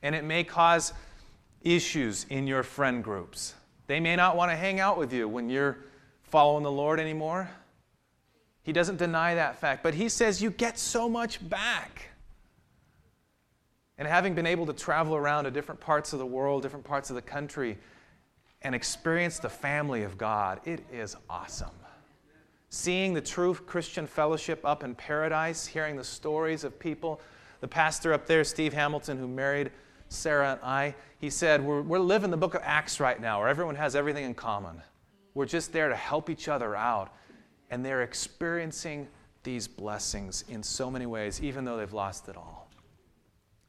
And 0.02 0.16
it 0.16 0.24
may 0.24 0.44
cause 0.44 0.94
issues 1.62 2.26
in 2.30 2.48
your 2.48 2.64
friend 2.64 3.04
groups. 3.04 3.54
They 3.88 4.00
may 4.00 4.16
not 4.16 4.36
want 4.36 4.52
to 4.52 4.56
hang 4.56 4.80
out 4.80 4.98
with 4.98 5.12
you 5.12 5.28
when 5.28 5.50
you're 5.50 5.78
following 6.24 6.64
the 6.64 6.72
Lord 6.72 7.00
anymore. 7.00 7.50
He 8.64 8.72
doesn't 8.72 8.98
deny 8.98 9.36
that 9.36 9.60
fact, 9.60 9.82
but 9.84 9.96
he 9.96 10.10
says 10.10 10.42
you 10.42 10.52
get 10.52 10.78
so 10.78 11.10
much 11.10 11.48
back. 11.50 12.10
And 13.98 14.08
having 14.08 14.34
been 14.34 14.46
able 14.46 14.66
to 14.68 14.74
travel 14.74 15.16
around 15.16 15.46
to 15.46 15.52
different 15.52 15.82
parts 15.82 16.14
of 16.14 16.20
the 16.20 16.26
world, 16.26 16.62
different 16.62 16.86
parts 16.86 17.10
of 17.10 17.16
the 17.16 17.22
country, 17.22 17.78
and 18.62 18.76
experience 18.76 19.40
the 19.40 19.50
family 19.50 20.04
of 20.04 20.18
God, 20.18 20.62
it 20.66 20.82
is 20.92 21.16
awesome. 21.30 21.70
Seeing 22.70 23.14
the 23.14 23.22
true 23.22 23.56
Christian 23.56 24.06
fellowship 24.06 24.64
up 24.64 24.84
in 24.84 24.94
paradise, 24.94 25.66
hearing 25.66 25.96
the 25.96 26.04
stories 26.04 26.64
of 26.64 26.78
people. 26.78 27.20
The 27.62 27.68
pastor 27.68 28.14
up 28.14 28.28
there, 28.28 28.44
Steve 28.44 28.74
Hamilton, 28.74 29.18
who 29.18 29.28
married 29.28 29.72
Sarah 30.10 30.54
and 30.54 30.62
I, 30.62 30.96
he 31.20 31.30
said, 31.30 31.64
We're, 31.64 31.82
we're 31.82 32.00
living 32.00 32.32
the 32.32 32.38
book 32.38 32.56
of 32.56 32.62
Acts 32.64 33.00
right 33.00 33.20
now, 33.20 33.40
where 33.40 33.48
everyone 33.48 33.76
has 33.76 33.96
everything 33.96 34.26
in 34.26 34.34
common. 34.34 34.82
We're 35.34 35.46
just 35.46 35.72
there 35.72 35.88
to 35.88 35.96
help 35.96 36.30
each 36.30 36.48
other 36.48 36.76
out. 36.76 37.14
And 37.70 37.86
they're 37.86 38.02
experiencing 38.02 39.08
these 39.44 39.68
blessings 39.68 40.44
in 40.50 40.64
so 40.64 40.90
many 40.90 41.06
ways, 41.06 41.42
even 41.42 41.64
though 41.64 41.78
they've 41.78 41.94
lost 41.94 42.28
it 42.28 42.36
all. 42.36 42.70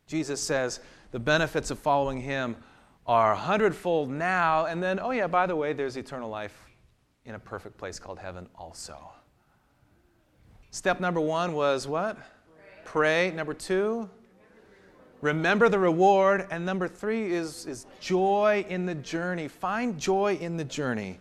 Jesus 0.07 0.41
says 0.41 0.81
the 1.13 1.19
benefits 1.19 1.71
of 1.71 1.79
following 1.79 2.21
him 2.21 2.57
are 3.07 3.33
a 3.33 3.37
hundredfold 3.37 4.11
now, 4.11 4.67
and 4.67 4.83
then, 4.83 4.99
oh, 5.01 5.11
yeah, 5.11 5.27
by 5.27 5.47
the 5.47 5.55
way, 5.55 5.73
there's 5.73 5.97
eternal 5.97 6.29
life 6.29 6.67
in 7.25 7.35
a 7.35 7.39
perfect 7.39 7.77
place 7.77 7.99
called 7.99 8.19
heaven 8.19 8.49
also. 8.55 8.97
Step 10.71 11.01
number 11.01 11.21
one 11.21 11.53
was 11.53 11.87
what? 11.87 12.17
Pray. 12.85 13.29
Pray. 13.29 13.31
Number 13.33 13.55
two, 13.55 14.09
remember 15.21 15.69
the 15.69 15.79
reward. 15.79 16.47
And 16.51 16.65
number 16.65 16.89
three 16.89 17.33
is, 17.33 17.67
is 17.67 17.87
joy 18.01 18.65
in 18.69 18.87
the 18.87 18.95
journey. 18.95 19.49
Find 19.49 19.99
joy 19.99 20.37
in 20.41 20.57
the 20.57 20.65
journey. 20.65 21.19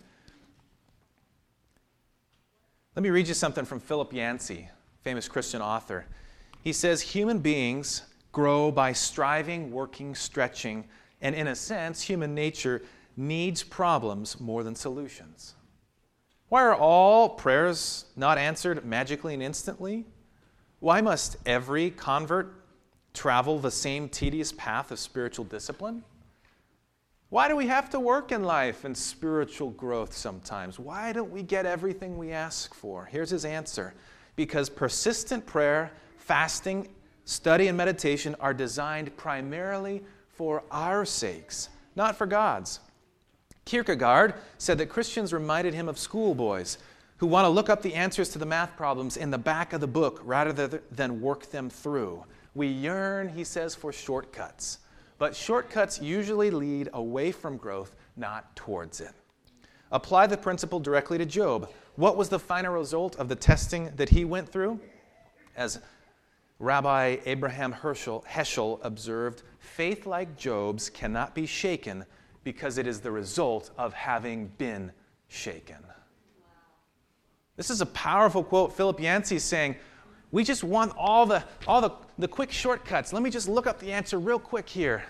Let 2.95 3.03
me 3.03 3.09
read 3.09 3.27
you 3.27 3.33
something 3.33 3.65
from 3.65 3.79
Philip 3.79 4.11
Yancey, 4.11 4.69
famous 5.03 5.27
Christian 5.27 5.61
author. 5.61 6.05
He 6.63 6.73
says, 6.73 7.01
Human 7.01 7.39
beings 7.39 8.03
grow 8.31 8.71
by 8.71 8.93
striving, 8.93 9.71
working, 9.71 10.15
stretching, 10.15 10.85
and 11.21 11.35
in 11.35 11.47
a 11.47 11.55
sense, 11.55 12.01
human 12.01 12.35
nature 12.35 12.81
needs 13.15 13.63
problems 13.63 14.39
more 14.39 14.63
than 14.63 14.75
solutions. 14.75 15.55
Why 16.49 16.63
are 16.63 16.75
all 16.75 17.29
prayers 17.29 18.05
not 18.15 18.37
answered 18.37 18.83
magically 18.83 19.33
and 19.33 19.43
instantly? 19.43 20.05
Why 20.79 21.01
must 21.01 21.37
every 21.45 21.91
convert 21.91 22.58
travel 23.19 23.59
the 23.59 23.71
same 23.71 24.07
tedious 24.07 24.51
path 24.51 24.91
of 24.91 24.99
spiritual 24.99 25.45
discipline? 25.45 26.03
Why 27.29 27.47
do 27.47 27.55
we 27.55 27.67
have 27.67 27.89
to 27.89 27.99
work 27.99 28.31
in 28.31 28.43
life 28.43 28.85
and 28.85 28.97
spiritual 28.97 29.71
growth 29.71 30.13
sometimes? 30.13 30.79
Why 30.79 31.11
don't 31.11 31.29
we 31.29 31.43
get 31.43 31.65
everything 31.65 32.17
we 32.17 32.31
ask 32.31 32.73
for? 32.73 33.05
Here's 33.05 33.29
his 33.29 33.45
answer 33.45 33.93
because 34.35 34.69
persistent 34.69 35.45
prayer, 35.45 35.91
fasting, 36.17 36.87
Study 37.29 37.67
and 37.67 37.77
meditation 37.77 38.35
are 38.39 38.55
designed 38.55 39.15
primarily 39.15 40.01
for 40.29 40.63
our 40.71 41.05
sakes, 41.05 41.69
not 41.95 42.15
for 42.15 42.25
God's. 42.25 42.79
Kierkegaard 43.65 44.33
said 44.57 44.79
that 44.79 44.89
Christians 44.89 45.31
reminded 45.31 45.75
him 45.75 45.87
of 45.87 45.99
schoolboys 45.99 46.79
who 47.17 47.27
want 47.27 47.45
to 47.45 47.49
look 47.49 47.69
up 47.69 47.83
the 47.83 47.93
answers 47.93 48.29
to 48.29 48.39
the 48.39 48.47
math 48.47 48.75
problems 48.75 49.15
in 49.15 49.29
the 49.29 49.37
back 49.37 49.73
of 49.73 49.79
the 49.79 49.85
book 49.85 50.19
rather 50.23 50.81
than 50.89 51.21
work 51.21 51.51
them 51.51 51.69
through. 51.69 52.25
We 52.59 52.67
yearn, 52.67 53.29
he 53.29 53.45
says, 53.45 53.73
for 53.73 53.93
shortcuts. 53.93 54.79
But 55.17 55.33
shortcuts 55.33 56.01
usually 56.01 56.51
lead 56.51 56.89
away 56.91 57.31
from 57.31 57.55
growth, 57.55 57.95
not 58.17 58.53
towards 58.53 58.99
it. 58.99 59.13
Apply 59.93 60.27
the 60.27 60.35
principle 60.35 60.81
directly 60.81 61.17
to 61.19 61.25
Job. 61.25 61.71
What 61.95 62.17
was 62.17 62.27
the 62.27 62.37
final 62.37 62.73
result 62.73 63.15
of 63.15 63.29
the 63.29 63.35
testing 63.37 63.93
that 63.95 64.09
he 64.09 64.25
went 64.25 64.49
through? 64.49 64.77
As 65.55 65.79
Rabbi 66.59 67.19
Abraham 67.25 67.71
Herschel, 67.71 68.25
Heschel 68.27 68.81
observed, 68.83 69.43
faith 69.59 70.05
like 70.05 70.35
Job's 70.35 70.89
cannot 70.89 71.33
be 71.33 71.45
shaken 71.45 72.05
because 72.43 72.77
it 72.77 72.87
is 72.87 72.99
the 72.99 73.11
result 73.11 73.71
of 73.77 73.93
having 73.93 74.47
been 74.57 74.91
shaken. 75.29 75.77
This 77.55 77.69
is 77.69 77.79
a 77.79 77.85
powerful 77.85 78.43
quote. 78.43 78.73
Philip 78.73 78.99
Yancey 78.99 79.39
saying, 79.39 79.77
We 80.31 80.43
just 80.43 80.63
want 80.63 80.93
all 80.95 81.25
the, 81.25 81.43
all 81.67 81.81
the, 81.81 81.91
the 82.17 82.27
quick 82.27 82.51
shortcuts. 82.51 83.13
Let 83.13 83.23
me 83.23 83.29
just 83.29 83.47
look 83.47 83.65
up 83.65 83.79
the 83.79 83.91
answer 83.91 84.19
real 84.19 84.39
quick 84.39 84.69
here. 84.69 85.03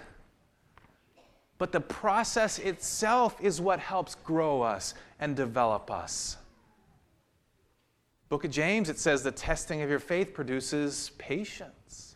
But 1.57 1.73
the 1.73 1.81
process 1.81 2.57
itself 2.57 3.35
is 3.41 3.59
what 3.59 3.79
helps 3.79 4.15
grow 4.15 4.61
us 4.61 4.93
and 5.19 5.35
develop 5.35 5.91
us. 5.91 6.37
Book 8.29 8.45
of 8.45 8.51
James, 8.51 8.89
it 8.89 8.97
says 8.97 9.23
the 9.23 9.31
testing 9.31 9.81
of 9.81 9.89
your 9.89 9.99
faith 9.99 10.33
produces 10.33 11.11
patience. 11.17 12.15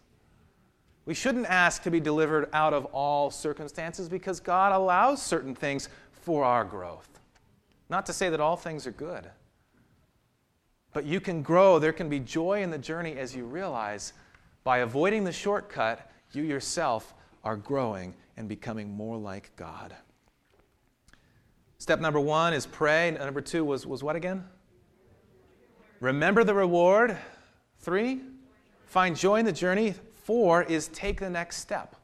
We 1.06 1.14
shouldn't 1.14 1.48
ask 1.48 1.84
to 1.84 1.92
be 1.92 2.00
delivered 2.00 2.48
out 2.54 2.74
of 2.74 2.86
all 2.86 3.30
circumstances 3.30 4.08
because 4.08 4.40
God 4.40 4.72
allows 4.72 5.22
certain 5.22 5.54
things 5.54 5.90
for 6.12 6.46
our 6.46 6.64
growth. 6.64 7.10
Not 7.90 8.06
to 8.06 8.14
say 8.14 8.30
that 8.30 8.40
all 8.40 8.56
things 8.56 8.88
are 8.88 8.92
good. 8.92 9.30
But 10.94 11.06
you 11.06 11.20
can 11.20 11.42
grow. 11.42 11.80
There 11.80 11.94
can 11.94 12.08
be 12.08 12.20
joy 12.20 12.62
in 12.62 12.70
the 12.70 12.78
journey 12.78 13.18
as 13.18 13.36
you 13.36 13.46
realize 13.46 14.14
by 14.64 14.80
avoiding 14.80 15.24
the 15.24 15.32
shortcut, 15.32 16.10
you 16.32 16.44
yourself 16.44 17.14
are 17.44 17.58
growing 17.58 18.14
and 18.38 18.48
becoming 18.48 18.96
more 18.96 19.18
like 19.18 19.56
God. 19.56 19.96
Step 21.78 22.00
number 22.00 22.20
one 22.20 22.54
is 22.54 22.66
pray. 22.66 23.12
Number 23.12 23.42
two 23.42 23.66
was, 23.66 23.86
was 23.86 24.04
what 24.04 24.16
again? 24.16 24.46
Remember 26.00 26.44
the 26.44 26.54
reward. 26.54 27.18
Three, 27.80 28.22
find 28.86 29.16
joy 29.16 29.40
in 29.40 29.46
the 29.46 29.52
journey. 29.52 29.94
Four 30.24 30.64
is 30.64 30.88
take 30.90 31.20
the 31.20 31.30
next 31.30 31.58
step. 31.58 31.98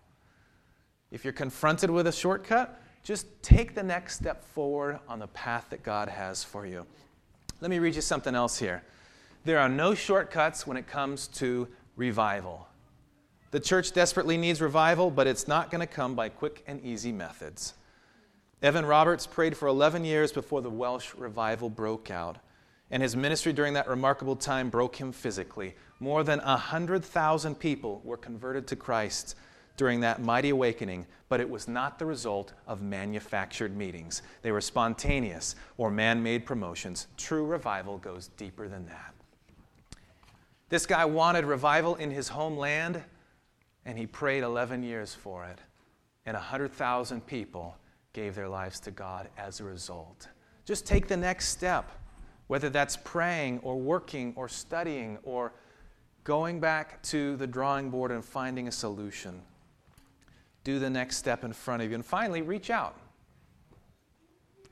If 1.12 1.24
you're 1.24 1.34
confronted 1.34 1.90
with 1.90 2.08
a 2.08 2.12
shortcut, 2.12 2.82
just 3.04 3.42
take 3.42 3.74
the 3.74 3.84
next 3.84 4.16
step 4.16 4.44
forward 4.44 5.00
on 5.08 5.20
the 5.20 5.28
path 5.28 5.68
that 5.70 5.84
God 5.84 6.10
has 6.10 6.44
for 6.44 6.66
you. 6.66 6.86
Let 7.62 7.72
me 7.72 7.80
read 7.80 7.96
you 7.96 8.02
something 8.02 8.36
else 8.36 8.58
here. 8.58 8.84
There 9.44 9.60
are 9.60 9.68
no 9.68 9.94
shortcuts 9.94 10.66
when 10.66 10.78
it 10.78 10.88
comes 10.88 11.28
to 11.28 11.68
revival. 11.98 12.68
The 13.52 13.60
church 13.60 13.92
desperately 13.92 14.38
needs 14.38 14.62
revival, 14.62 15.12
but 15.12 15.28
it's 15.28 15.46
not 15.46 15.70
going 15.70 15.82
to 15.82 15.88
come 15.88 16.16
by 16.16 16.30
quick 16.30 16.64
and 16.68 16.82
easy 16.86 17.12
methods. 17.12 17.74
Evan 18.62 18.86
Roberts 18.86 19.28
prayed 19.28 19.58
for 19.58 19.68
11 19.68 20.06
years 20.06 20.32
before 20.32 20.62
the 20.62 20.70
Welsh 20.70 21.14
revival 21.16 21.70
broke 21.70 22.10
out, 22.10 22.38
and 22.92 23.04
his 23.04 23.18
ministry 23.18 23.52
during 23.52 23.74
that 23.74 23.90
remarkable 23.90 24.38
time 24.38 24.70
broke 24.70 24.96
him 24.96 25.12
physically. 25.12 25.76
More 26.00 26.24
than 26.24 26.40
100,000 26.40 27.56
people 27.56 28.02
were 28.06 28.18
converted 28.18 28.68
to 28.68 28.78
Christ 28.78 29.36
during 29.80 30.02
that 30.02 30.22
mighty 30.22 30.50
awakening, 30.50 31.06
but 31.30 31.40
it 31.40 31.50
was 31.50 31.70
not 31.70 31.98
the 31.98 32.06
result 32.06 32.52
of 32.68 32.82
manufactured 32.82 33.78
meetings. 33.78 34.22
They 34.42 34.52
were 34.52 34.60
spontaneous 34.60 35.56
or 35.78 35.90
man 35.90 36.22
made 36.22 36.46
promotions. 36.46 37.08
True 37.16 37.46
revival 37.46 37.98
goes 37.98 38.28
deeper 38.36 38.68
than 38.68 38.86
that. 38.88 39.14
This 40.68 40.86
guy 40.86 41.06
wanted 41.06 41.46
revival 41.46 41.96
in 41.96 42.12
his 42.12 42.28
homeland, 42.28 43.02
and 43.86 43.98
he 43.98 44.06
prayed 44.06 44.44
11 44.44 44.84
years 44.84 45.16
for 45.16 45.46
it. 45.46 45.60
And 46.26 46.36
100,000 46.36 47.26
people 47.26 47.78
gave 48.12 48.36
their 48.36 48.50
lives 48.50 48.82
to 48.82 48.92
God 48.92 49.30
as 49.38 49.62
a 49.62 49.64
result. 49.64 50.28
Just 50.66 50.86
take 50.86 51.08
the 51.08 51.16
next 51.16 51.48
step, 51.48 51.90
whether 52.48 52.70
that's 52.70 52.98
praying 52.98 53.60
or 53.60 53.80
working 53.80 54.34
or 54.36 54.50
studying 54.50 55.20
or 55.24 55.54
going 56.26 56.60
back 56.60 57.02
to 57.04 57.38
the 57.38 57.48
drawing 57.48 57.90
board 57.90 58.12
and 58.12 58.26
finding 58.26 58.68
a 58.68 58.72
solution 58.74 59.42
do 60.64 60.80
the 60.80 60.90
next 60.90 61.18
step 61.18 61.44
in 61.44 61.54
front 61.54 61.82
of 61.82 61.90
you. 61.90 61.96
And 61.96 62.06
finally, 62.06 62.42
reach 62.42 62.70
out. 62.70 62.96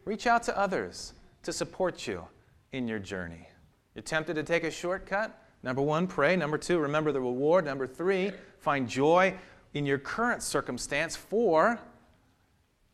Reach 0.05 0.27
out 0.27 0.43
to 0.43 0.57
others 0.57 1.13
to 1.43 1.51
support 1.51 2.07
you 2.07 2.25
in 2.71 2.87
your 2.87 2.99
journey. 2.99 3.47
You're 3.95 4.03
tempted 4.03 4.35
to 4.35 4.43
take 4.43 4.63
a 4.63 4.71
shortcut? 4.71 5.43
Number 5.63 5.81
one, 5.81 6.07
pray. 6.07 6.35
Number 6.35 6.57
two, 6.57 6.79
remember 6.79 7.11
the 7.11 7.19
reward. 7.19 7.65
Number 7.65 7.87
three, 7.87 8.31
find 8.59 8.87
joy 8.87 9.33
in 9.73 9.85
your 9.85 9.97
current 9.97 10.43
circumstance. 10.43 11.15
Four, 11.15 11.79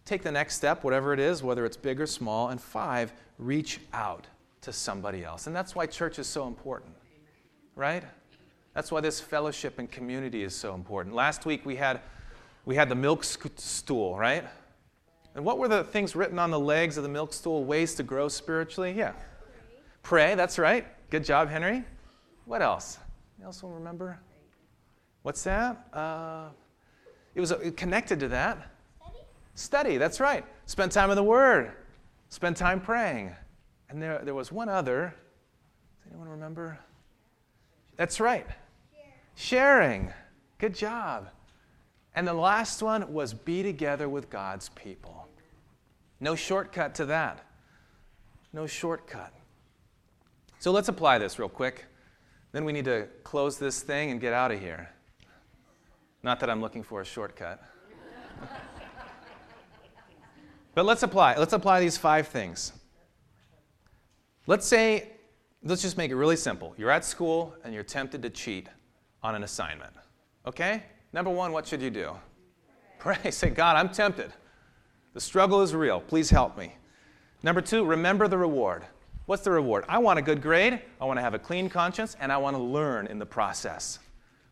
take 0.05 0.23
the 0.23 0.31
next 0.31 0.55
step, 0.55 0.83
whatever 0.83 1.13
it 1.13 1.19
is, 1.19 1.43
whether 1.43 1.65
it's 1.65 1.77
big 1.77 1.99
or 1.99 2.07
small. 2.07 2.49
And 2.49 2.59
five, 2.59 3.13
reach 3.37 3.79
out 3.93 4.27
to 4.61 4.71
somebody 4.71 5.23
else. 5.23 5.47
And 5.47 5.55
that's 5.55 5.75
why 5.75 5.85
church 5.85 6.19
is 6.19 6.27
so 6.27 6.47
important, 6.47 6.95
right? 7.75 8.03
That's 8.73 8.91
why 8.91 9.01
this 9.01 9.19
fellowship 9.19 9.77
and 9.77 9.91
community 9.91 10.43
is 10.43 10.55
so 10.55 10.73
important. 10.73 11.13
Last 11.13 11.45
week 11.45 11.65
we 11.65 11.75
had 11.75 12.01
we 12.65 12.75
had 12.75 12.89
the 12.89 12.95
milk 12.95 13.23
stool, 13.23 14.17
right? 14.17 14.45
And 15.35 15.43
what 15.43 15.57
were 15.57 15.67
the 15.67 15.83
things 15.83 16.15
written 16.15 16.39
on 16.39 16.51
the 16.51 16.59
legs 16.59 16.97
of 16.97 17.03
the 17.03 17.09
milk 17.09 17.33
stool? 17.33 17.65
Ways 17.65 17.95
to 17.95 18.03
grow 18.03 18.27
spiritually? 18.27 18.91
Yeah. 18.91 19.13
Pray, 20.03 20.35
that's 20.35 20.59
right. 20.59 20.85
Good 21.09 21.23
job, 21.23 21.49
Henry. 21.49 21.83
What 22.45 22.61
else? 22.61 22.99
You 23.39 23.49
will 23.61 23.71
remember? 23.71 24.19
What's 25.23 25.43
that? 25.43 25.87
Uh, 25.93 26.49
it 27.35 27.41
was 27.41 27.53
connected 27.75 28.19
to 28.19 28.27
that. 28.29 28.69
Study. 28.97 29.17
Study, 29.55 29.97
that's 29.97 30.19
right. 30.19 30.45
Spend 30.65 30.91
time 30.91 31.09
in 31.09 31.15
the 31.15 31.23
Word. 31.23 31.71
Spend 32.29 32.55
time 32.55 32.79
praying. 32.79 33.35
And 33.89 34.01
there, 34.01 34.21
there 34.23 34.35
was 34.35 34.51
one 34.51 34.69
other. 34.69 35.13
Does 36.03 36.11
anyone 36.11 36.29
remember? 36.29 36.79
That's 37.95 38.19
right. 38.19 38.47
Sharing. 39.35 40.11
Good 40.57 40.75
job. 40.75 41.27
And 42.15 42.27
the 42.27 42.33
last 42.33 42.81
one 42.81 43.11
was 43.11 43.33
be 43.33 43.63
together 43.63 44.07
with 44.07 44.29
God's 44.29 44.69
people. 44.69 45.27
No 46.19 46.35
shortcut 46.35 46.95
to 46.95 47.05
that. 47.05 47.45
No 48.53 48.67
shortcut. 48.67 49.33
So 50.59 50.71
let's 50.71 50.87
apply 50.87 51.17
this 51.17 51.39
real 51.39 51.49
quick. 51.49 51.85
Then 52.51 52.65
we 52.65 52.71
need 52.71 52.85
to 52.85 53.07
close 53.23 53.57
this 53.57 53.81
thing 53.81 54.11
and 54.11 54.21
get 54.21 54.31
out 54.31 54.51
of 54.51 54.59
here. 54.59 54.89
Not 56.21 56.39
that 56.39 56.49
I'm 56.49 56.61
looking 56.61 56.83
for 56.83 57.01
a 57.01 57.05
shortcut. 57.05 57.61
but 60.75 60.85
let's 60.85 61.03
apply. 61.03 61.35
Let's 61.35 61.53
apply 61.53 61.79
these 61.79 61.97
five 61.97 62.27
things. 62.27 62.73
Let's 64.45 64.67
say, 64.67 65.09
let's 65.63 65.81
just 65.81 65.97
make 65.97 66.11
it 66.11 66.15
really 66.15 66.35
simple. 66.35 66.75
You're 66.77 66.91
at 66.91 67.03
school 67.03 67.55
and 67.63 67.73
you're 67.73 67.83
tempted 67.83 68.21
to 68.21 68.29
cheat 68.29 68.69
on 69.23 69.35
an 69.35 69.43
assignment. 69.43 69.93
Okay? 70.45 70.83
Number 71.13 71.29
one, 71.29 71.51
what 71.51 71.67
should 71.67 71.81
you 71.81 71.91
do? 71.91 72.11
Pray. 72.97 73.17
Say, 73.31 73.51
God, 73.51 73.77
I'm 73.77 73.89
tempted. 73.89 74.33
The 75.13 75.21
struggle 75.21 75.61
is 75.61 75.75
real. 75.75 76.01
Please 76.01 76.31
help 76.31 76.57
me. 76.57 76.75
Number 77.43 77.61
two, 77.61 77.85
remember 77.85 78.27
the 78.27 78.37
reward. 78.37 78.83
What's 79.25 79.43
the 79.43 79.51
reward? 79.51 79.85
I 79.87 79.99
want 79.99 80.19
a 80.19 80.21
good 80.21 80.41
grade, 80.41 80.81
I 80.99 81.05
want 81.05 81.17
to 81.17 81.21
have 81.21 81.33
a 81.33 81.39
clean 81.39 81.69
conscience, 81.69 82.17
and 82.19 82.31
I 82.31 82.37
want 82.37 82.57
to 82.57 82.61
learn 82.61 83.07
in 83.07 83.19
the 83.19 83.25
process. 83.25 83.99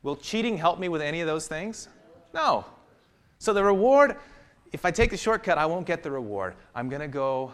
Will 0.03 0.15
cheating 0.15 0.57
help 0.57 0.79
me 0.79 0.87
with 0.87 1.01
any 1.01 1.19
of 1.19 1.27
those 1.27 1.47
things? 1.47 1.89
No. 2.33 2.65
So 3.39 3.53
the 3.53 3.63
reward, 3.63 4.17
if 4.71 4.85
I 4.85 4.91
take 4.91 5.09
the 5.09 5.17
shortcut, 5.17 5.57
I 5.57 5.65
won't 5.65 5.85
get 5.85 6.03
the 6.03 6.11
reward. 6.11 6.55
I'm 6.73 6.89
going 6.89 7.01
to 7.01 7.07
go 7.07 7.51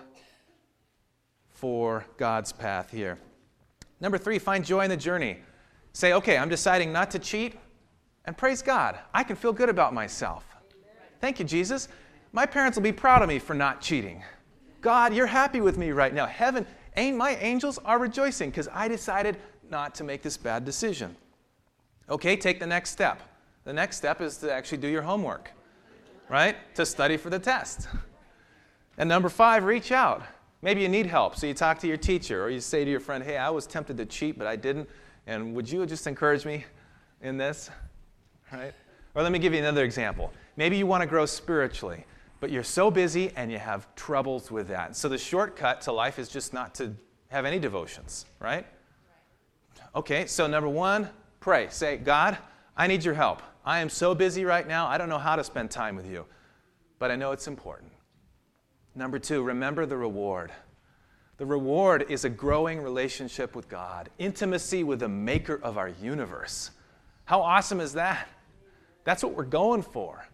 for 1.49 2.05
God's 2.18 2.51
path 2.51 2.91
here. 2.91 3.18
Number 3.99 4.18
three, 4.18 4.38
find 4.38 4.64
joy 4.64 4.82
in 4.82 4.89
the 4.89 4.97
journey. 4.97 5.39
Say, 5.93 6.14
okay, 6.14 6.38
I'm 6.38 6.49
deciding 6.49 6.91
not 6.91 7.10
to 7.12 7.20
cheat. 7.20 7.55
And 8.28 8.38
praise 8.38 8.62
God, 8.62 9.00
I 9.14 9.24
can 9.24 9.36
feel 9.36 9.54
good 9.54 9.70
about 9.70 9.94
myself. 9.94 10.46
Thank 11.22 11.40
you, 11.40 11.46
Jesus. 11.46 11.88
My 12.34 12.46
parents 12.46 12.78
will 12.78 12.84
be 12.84 12.92
proud 12.92 13.24
of 13.24 13.30
me 13.30 13.40
for 13.40 13.54
not 13.54 13.82
cheating. 13.82 14.22
God, 14.82 15.14
you're 15.14 15.26
happy 15.26 15.62
with 15.62 15.78
me 15.78 15.92
right 15.92 16.14
now. 16.14 16.28
Heaven, 16.28 16.68
my 16.96 17.38
angels 17.40 17.80
are 17.86 17.98
rejoicing 17.98 18.50
because 18.50 18.68
I 18.74 18.88
decided 18.90 19.38
not 19.72 19.96
to 19.96 20.04
make 20.04 20.22
this 20.22 20.38
bad 20.38 20.66
decision. 20.66 21.16
Okay, 22.10 22.36
take 22.36 22.60
the 22.60 22.68
next 22.68 22.92
step. 22.92 23.22
The 23.64 23.74
next 23.74 23.98
step 23.98 24.22
is 24.22 24.38
to 24.38 24.52
actually 24.52 24.80
do 24.80 24.88
your 24.88 25.02
homework, 25.02 25.52
right? 26.30 26.56
To 26.76 26.86
study 26.86 27.18
for 27.18 27.30
the 27.30 27.40
test. 27.40 27.88
And 28.98 29.08
number 29.08 29.30
five, 29.30 29.64
reach 29.64 29.92
out. 29.92 30.22
Maybe 30.62 30.82
you 30.82 30.90
need 30.90 31.06
help, 31.06 31.36
so 31.36 31.48
you 31.48 31.54
talk 31.54 31.80
to 31.80 31.88
your 31.88 31.98
teacher 31.98 32.44
or 32.44 32.50
you 32.50 32.60
say 32.60 32.84
to 32.84 32.92
your 32.92 33.00
friend, 33.00 33.24
hey, 33.24 33.38
I 33.38 33.50
was 33.50 33.68
tempted 33.68 33.98
to 33.98 34.06
cheat, 34.06 34.38
but 34.38 34.48
I 34.48 34.56
didn't. 34.56 34.90
And 35.28 35.54
would 35.56 35.70
you 35.70 35.86
just 35.86 36.08
encourage 36.08 36.46
me 36.46 36.66
in 37.22 37.38
this? 37.38 37.70
Right? 38.52 38.74
Or 39.16 39.24
let 39.24 39.32
me 39.32 39.39
give 39.39 39.54
you 39.54 39.60
another 39.60 39.84
example. 39.84 40.32
Maybe 40.56 40.78
you 40.78 40.86
want 40.86 41.02
to 41.02 41.08
grow 41.08 41.26
spiritually. 41.26 42.06
but 42.39 42.52
you're 42.52 42.64
so 42.64 42.91
busy 42.91 43.32
and 43.36 43.52
you 43.52 43.58
have 43.58 43.93
troubles 43.95 44.52
with 44.52 44.68
that. 44.68 44.95
So 44.95 45.10
the 45.10 45.18
shortcut 45.18 45.82
to 45.82 45.91
life 45.91 46.20
is 46.20 46.30
just 46.30 46.54
not 46.54 46.76
to 46.76 46.93
have 47.30 47.45
any 47.45 47.60
devotions, 47.60 48.26
right? 48.39 48.66
Okay, 49.95 50.26
so 50.28 50.48
number 50.48 50.70
one, 50.70 51.10
pray. 51.39 51.68
Say, 51.70 51.98
God, 51.98 52.38
I 52.76 52.88
need 52.88 53.04
your 53.04 53.16
help. 53.16 53.41
I 53.66 53.80
am 53.80 53.89
so 53.89 54.14
busy 54.16 54.45
right 54.45 54.68
now, 54.68 54.88
I 54.88 54.98
don't 54.98 55.10
know 55.10 55.18
how 55.18 55.36
to 55.36 55.43
spend 55.43 55.72
time 55.72 55.95
with 55.95 56.10
you, 56.10 56.26
but 57.00 57.12
I 57.12 57.16
know 57.16 57.32
it's 57.32 57.48
important. 57.48 57.91
Number 58.95 59.20
two, 59.20 59.43
remember 59.43 59.86
the 59.86 59.98
reward. 59.98 60.52
The 61.38 61.45
reward 61.45 62.06
is 62.10 62.24
a 62.24 62.30
growing 62.30 62.82
relationship 62.82 63.56
with 63.56 63.68
God, 63.68 64.10
intimacy 64.18 64.84
with 64.84 65.00
the 65.00 65.10
maker 65.10 65.56
of 65.62 65.78
our 65.78 65.89
universe. 65.89 66.72
How 67.26 67.41
awesome 67.41 67.82
is 67.82 67.93
that? 67.93 68.28
That's 69.08 69.24
what 69.24 69.36
we're 69.36 69.45
going 69.45 69.84
for 69.84 70.28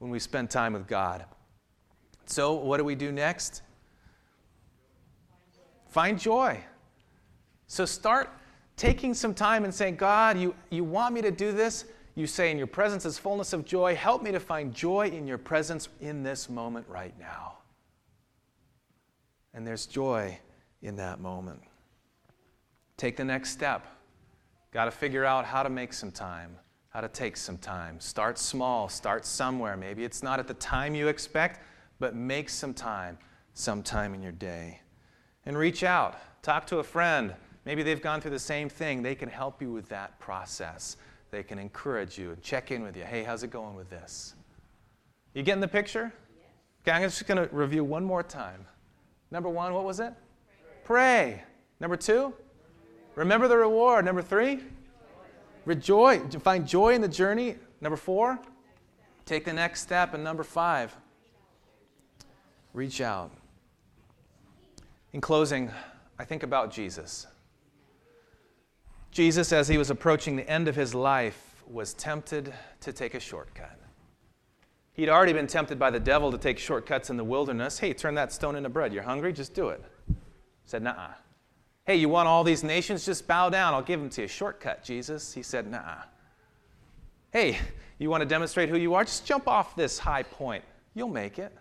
when 0.00 0.10
we 0.10 0.18
spend 0.18 0.50
time 0.50 0.72
with 0.72 0.88
God. 0.88 1.24
So, 2.26 2.54
what 2.54 2.78
do 2.78 2.84
we 2.84 2.96
do 2.96 3.12
next? 3.12 3.62
Find 5.86 6.18
joy. 6.18 6.58
So, 7.68 7.84
start 7.84 8.28
taking 8.76 9.14
some 9.14 9.34
time 9.34 9.62
and 9.62 9.72
saying, 9.72 9.94
God, 9.94 10.36
you, 10.36 10.52
you 10.68 10.82
want 10.82 11.14
me 11.14 11.22
to 11.22 11.30
do 11.30 11.52
this? 11.52 11.84
You 12.16 12.26
say, 12.26 12.50
In 12.50 12.58
your 12.58 12.66
presence 12.66 13.04
is 13.04 13.18
fullness 13.18 13.52
of 13.52 13.64
joy. 13.64 13.94
Help 13.94 14.20
me 14.20 14.32
to 14.32 14.40
find 14.40 14.74
joy 14.74 15.06
in 15.06 15.28
your 15.28 15.38
presence 15.38 15.88
in 16.00 16.24
this 16.24 16.50
moment 16.50 16.88
right 16.88 17.14
now. 17.20 17.58
And 19.54 19.64
there's 19.64 19.86
joy 19.86 20.36
in 20.82 20.96
that 20.96 21.20
moment. 21.20 21.60
Take 22.96 23.16
the 23.16 23.24
next 23.24 23.50
step. 23.50 23.86
Got 24.72 24.86
to 24.86 24.90
figure 24.90 25.24
out 25.24 25.44
how 25.44 25.62
to 25.62 25.70
make 25.70 25.92
some 25.92 26.10
time, 26.10 26.56
how 26.92 27.00
to 27.00 27.08
take 27.08 27.36
some 27.36 27.56
time. 27.56 27.98
Start 28.00 28.38
small, 28.38 28.88
start 28.88 29.24
somewhere. 29.24 29.76
Maybe 29.76 30.04
it's 30.04 30.22
not 30.22 30.38
at 30.38 30.46
the 30.46 30.54
time 30.54 30.94
you 30.94 31.08
expect, 31.08 31.60
but 31.98 32.14
make 32.14 32.50
some 32.50 32.74
time 32.74 33.16
sometime 33.54 34.14
in 34.14 34.22
your 34.22 34.32
day. 34.32 34.80
And 35.46 35.56
reach 35.56 35.82
out, 35.82 36.18
talk 36.42 36.66
to 36.66 36.78
a 36.78 36.84
friend. 36.84 37.34
Maybe 37.64 37.82
they've 37.82 38.02
gone 38.02 38.20
through 38.20 38.32
the 38.32 38.38
same 38.38 38.68
thing. 38.68 39.02
They 39.02 39.14
can 39.14 39.28
help 39.28 39.62
you 39.62 39.72
with 39.72 39.88
that 39.88 40.18
process. 40.20 40.96
They 41.30 41.42
can 41.42 41.58
encourage 41.58 42.18
you 42.18 42.32
and 42.32 42.42
check 42.42 42.70
in 42.70 42.82
with 42.82 42.96
you. 42.96 43.04
Hey, 43.04 43.22
how's 43.22 43.42
it 43.42 43.50
going 43.50 43.74
with 43.74 43.88
this? 43.88 44.34
You 45.32 45.42
getting 45.42 45.62
the 45.62 45.68
picture? 45.68 46.12
Okay, 46.82 46.90
I'm 46.90 47.02
just 47.02 47.26
going 47.26 47.48
to 47.48 47.54
review 47.54 47.84
one 47.84 48.04
more 48.04 48.22
time. 48.22 48.66
Number 49.30 49.48
one, 49.48 49.72
what 49.72 49.84
was 49.84 49.98
it? 49.98 50.12
Pray. 50.84 51.36
Pray. 51.36 51.42
Number 51.80 51.96
two, 51.96 52.34
remember 53.14 53.48
the 53.48 53.56
reward. 53.56 54.04
Number 54.04 54.20
three, 54.20 54.60
rejoice. 55.64 56.34
Find 56.36 56.66
joy 56.66 56.94
in 56.94 57.00
the 57.00 57.08
journey. 57.08 57.56
Number 57.80 57.96
four, 57.96 58.38
take 59.26 59.44
the 59.44 59.52
next 59.52 59.82
step. 59.82 60.14
And 60.14 60.22
number 60.22 60.44
five, 60.44 60.96
reach 62.72 63.00
out. 63.00 63.30
In 65.12 65.20
closing, 65.20 65.70
I 66.18 66.24
think 66.24 66.42
about 66.42 66.70
Jesus. 66.70 67.26
Jesus, 69.10 69.52
as 69.52 69.68
he 69.68 69.76
was 69.76 69.90
approaching 69.90 70.36
the 70.36 70.48
end 70.48 70.68
of 70.68 70.76
his 70.76 70.94
life, 70.94 71.62
was 71.66 71.92
tempted 71.94 72.52
to 72.80 72.92
take 72.92 73.14
a 73.14 73.20
shortcut. 73.20 73.78
He'd 74.94 75.08
already 75.08 75.32
been 75.32 75.46
tempted 75.46 75.78
by 75.78 75.90
the 75.90 76.00
devil 76.00 76.30
to 76.32 76.38
take 76.38 76.58
shortcuts 76.58 77.10
in 77.10 77.16
the 77.16 77.24
wilderness. 77.24 77.78
Hey, 77.78 77.92
turn 77.92 78.14
that 78.14 78.32
stone 78.32 78.56
into 78.56 78.68
bread. 78.68 78.92
You're 78.92 79.02
hungry? 79.02 79.32
Just 79.32 79.54
do 79.54 79.68
it. 79.68 79.82
Said, 80.64 80.82
nah. 80.82 81.08
Hey, 81.84 81.96
you 81.96 82.08
want 82.08 82.28
all 82.28 82.44
these 82.44 82.62
nations? 82.62 83.04
Just 83.04 83.26
bow 83.26 83.50
down. 83.50 83.74
I'll 83.74 83.82
give 83.82 83.98
them 83.98 84.08
to 84.10 84.22
you. 84.22 84.28
Shortcut, 84.28 84.84
Jesus. 84.84 85.32
He 85.34 85.42
said, 85.42 85.68
nah. 85.68 85.96
Hey, 87.32 87.58
you 87.98 88.08
want 88.08 88.20
to 88.20 88.26
demonstrate 88.26 88.68
who 88.68 88.76
you 88.76 88.94
are? 88.94 89.04
Just 89.04 89.26
jump 89.26 89.48
off 89.48 89.74
this 89.74 89.98
high 89.98 90.22
point. 90.22 90.64
You'll 90.94 91.08
make 91.08 91.38
it. 91.38 91.52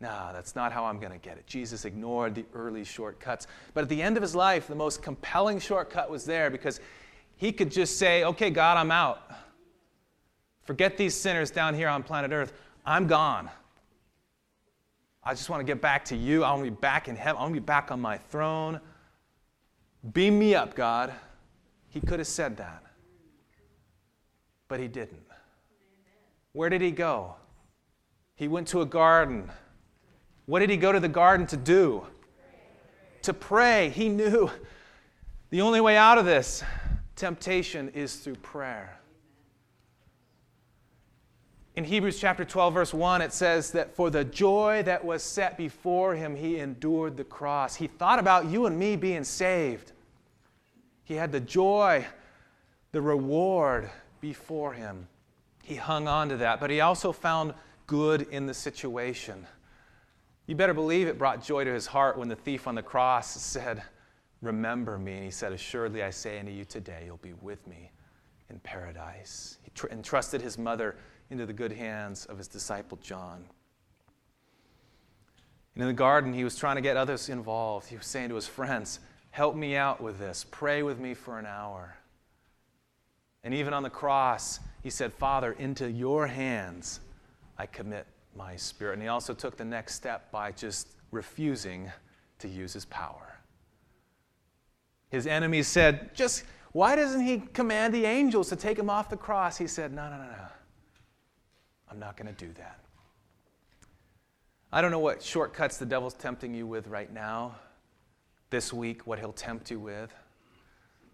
No, 0.00 0.30
that's 0.32 0.56
not 0.56 0.72
how 0.72 0.86
I'm 0.86 0.98
going 0.98 1.12
to 1.12 1.18
get 1.18 1.36
it. 1.36 1.46
Jesus 1.46 1.84
ignored 1.84 2.34
the 2.34 2.46
early 2.54 2.84
shortcuts. 2.84 3.46
But 3.74 3.82
at 3.82 3.90
the 3.90 4.00
end 4.00 4.16
of 4.16 4.22
his 4.22 4.34
life, 4.34 4.66
the 4.66 4.74
most 4.74 5.02
compelling 5.02 5.58
shortcut 5.58 6.10
was 6.10 6.24
there 6.24 6.48
because 6.48 6.80
he 7.36 7.52
could 7.52 7.70
just 7.70 7.98
say, 7.98 8.24
okay, 8.24 8.48
God, 8.48 8.78
I'm 8.78 8.90
out. 8.90 9.30
Forget 10.62 10.96
these 10.96 11.14
sinners 11.14 11.50
down 11.50 11.74
here 11.74 11.88
on 11.88 12.02
planet 12.02 12.32
Earth. 12.32 12.54
I'm 12.86 13.06
gone. 13.06 13.50
I 15.22 15.34
just 15.34 15.50
want 15.50 15.60
to 15.60 15.64
get 15.64 15.82
back 15.82 16.06
to 16.06 16.16
you. 16.16 16.44
I 16.44 16.52
want 16.52 16.64
to 16.64 16.70
be 16.70 16.76
back 16.76 17.08
in 17.08 17.16
heaven. 17.16 17.38
I 17.38 17.42
want 17.42 17.54
to 17.54 17.60
be 17.60 17.64
back 17.64 17.90
on 17.90 18.00
my 18.00 18.16
throne. 18.16 18.80
Beam 20.12 20.38
me 20.38 20.54
up, 20.54 20.74
God. 20.74 21.12
He 21.88 22.00
could 22.00 22.20
have 22.20 22.28
said 22.28 22.56
that. 22.56 22.82
But 24.68 24.80
he 24.80 24.88
didn't. 24.88 25.24
Where 26.52 26.70
did 26.70 26.80
he 26.80 26.90
go? 26.90 27.34
He 28.36 28.48
went 28.48 28.68
to 28.68 28.80
a 28.80 28.86
garden. 28.86 29.50
What 30.46 30.60
did 30.60 30.70
he 30.70 30.76
go 30.76 30.92
to 30.92 31.00
the 31.00 31.08
garden 31.08 31.46
to 31.48 31.56
do? 31.56 32.06
To 33.22 33.34
pray. 33.34 33.90
He 33.90 34.08
knew 34.08 34.50
the 35.50 35.60
only 35.60 35.80
way 35.80 35.96
out 35.96 36.16
of 36.16 36.24
this 36.24 36.62
temptation 37.16 37.90
is 37.90 38.16
through 38.16 38.36
prayer. 38.36 38.99
In 41.76 41.84
Hebrews 41.84 42.18
chapter 42.18 42.44
12, 42.44 42.74
verse 42.74 42.92
1, 42.92 43.22
it 43.22 43.32
says 43.32 43.70
that 43.72 43.94
for 43.94 44.10
the 44.10 44.24
joy 44.24 44.82
that 44.84 45.04
was 45.04 45.22
set 45.22 45.56
before 45.56 46.14
him, 46.14 46.34
he 46.34 46.58
endured 46.58 47.16
the 47.16 47.24
cross. 47.24 47.76
He 47.76 47.86
thought 47.86 48.18
about 48.18 48.46
you 48.46 48.66
and 48.66 48.76
me 48.76 48.96
being 48.96 49.22
saved. 49.22 49.92
He 51.04 51.14
had 51.14 51.30
the 51.30 51.40
joy, 51.40 52.04
the 52.92 53.00
reward 53.00 53.88
before 54.20 54.72
him. 54.72 55.06
He 55.62 55.76
hung 55.76 56.08
on 56.08 56.28
to 56.30 56.36
that, 56.38 56.58
but 56.58 56.70
he 56.70 56.80
also 56.80 57.12
found 57.12 57.54
good 57.86 58.22
in 58.30 58.46
the 58.46 58.54
situation. 58.54 59.46
You 60.46 60.56
better 60.56 60.74
believe 60.74 61.06
it 61.06 61.18
brought 61.18 61.44
joy 61.44 61.62
to 61.62 61.72
his 61.72 61.86
heart 61.86 62.18
when 62.18 62.28
the 62.28 62.36
thief 62.36 62.66
on 62.66 62.74
the 62.74 62.82
cross 62.82 63.30
said, 63.30 63.82
Remember 64.42 64.98
me. 64.98 65.14
And 65.14 65.24
he 65.24 65.30
said, 65.30 65.52
Assuredly 65.52 66.02
I 66.02 66.10
say 66.10 66.40
unto 66.40 66.50
you 66.50 66.64
today, 66.64 67.04
you'll 67.06 67.18
be 67.18 67.34
with 67.34 67.64
me 67.68 67.90
in 68.48 68.58
paradise. 68.60 69.58
He 69.62 69.70
tr- 69.74 69.88
entrusted 69.88 70.42
his 70.42 70.58
mother 70.58 70.96
into 71.30 71.46
the 71.46 71.52
good 71.52 71.72
hands 71.72 72.26
of 72.26 72.38
his 72.38 72.48
disciple 72.48 72.98
John. 73.02 73.44
And 75.74 75.82
in 75.82 75.88
the 75.88 75.94
garden, 75.94 76.32
he 76.32 76.44
was 76.44 76.56
trying 76.56 76.76
to 76.76 76.82
get 76.82 76.96
others 76.96 77.28
involved. 77.28 77.88
He 77.88 77.96
was 77.96 78.06
saying 78.06 78.28
to 78.30 78.34
his 78.34 78.48
friends, 78.48 79.00
Help 79.30 79.54
me 79.54 79.76
out 79.76 80.00
with 80.00 80.18
this. 80.18 80.44
Pray 80.50 80.82
with 80.82 80.98
me 80.98 81.14
for 81.14 81.38
an 81.38 81.46
hour. 81.46 81.96
And 83.44 83.54
even 83.54 83.72
on 83.72 83.82
the 83.82 83.90
cross, 83.90 84.58
he 84.82 84.90
said, 84.90 85.12
Father, 85.12 85.52
into 85.52 85.90
your 85.90 86.26
hands 86.26 87.00
I 87.56 87.66
commit 87.66 88.06
my 88.34 88.56
spirit. 88.56 88.94
And 88.94 89.02
he 89.02 89.08
also 89.08 89.34
took 89.34 89.56
the 89.56 89.64
next 89.64 89.94
step 89.94 90.30
by 90.32 90.50
just 90.52 90.88
refusing 91.10 91.90
to 92.38 92.48
use 92.48 92.72
his 92.72 92.84
power. 92.86 93.38
His 95.10 95.26
enemies 95.26 95.68
said, 95.68 96.14
Just 96.14 96.44
why 96.72 96.96
doesn't 96.96 97.22
he 97.22 97.38
command 97.38 97.94
the 97.94 98.04
angels 98.04 98.48
to 98.48 98.56
take 98.56 98.78
him 98.78 98.88
off 98.88 99.08
the 99.08 99.16
cross? 99.16 99.56
He 99.56 99.66
said, 99.66 99.92
No, 99.92 100.08
no, 100.08 100.16
no, 100.16 100.24
no. 100.24 100.48
I'm 101.90 101.98
not 101.98 102.16
going 102.16 102.32
to 102.32 102.46
do 102.46 102.52
that. 102.54 102.78
I 104.72 104.80
don't 104.80 104.92
know 104.92 105.00
what 105.00 105.22
shortcuts 105.22 105.78
the 105.78 105.86
devil's 105.86 106.14
tempting 106.14 106.54
you 106.54 106.66
with 106.66 106.86
right 106.86 107.12
now, 107.12 107.56
this 108.50 108.72
week, 108.72 109.06
what 109.06 109.18
he'll 109.18 109.32
tempt 109.32 109.70
you 109.70 109.80
with. 109.80 110.14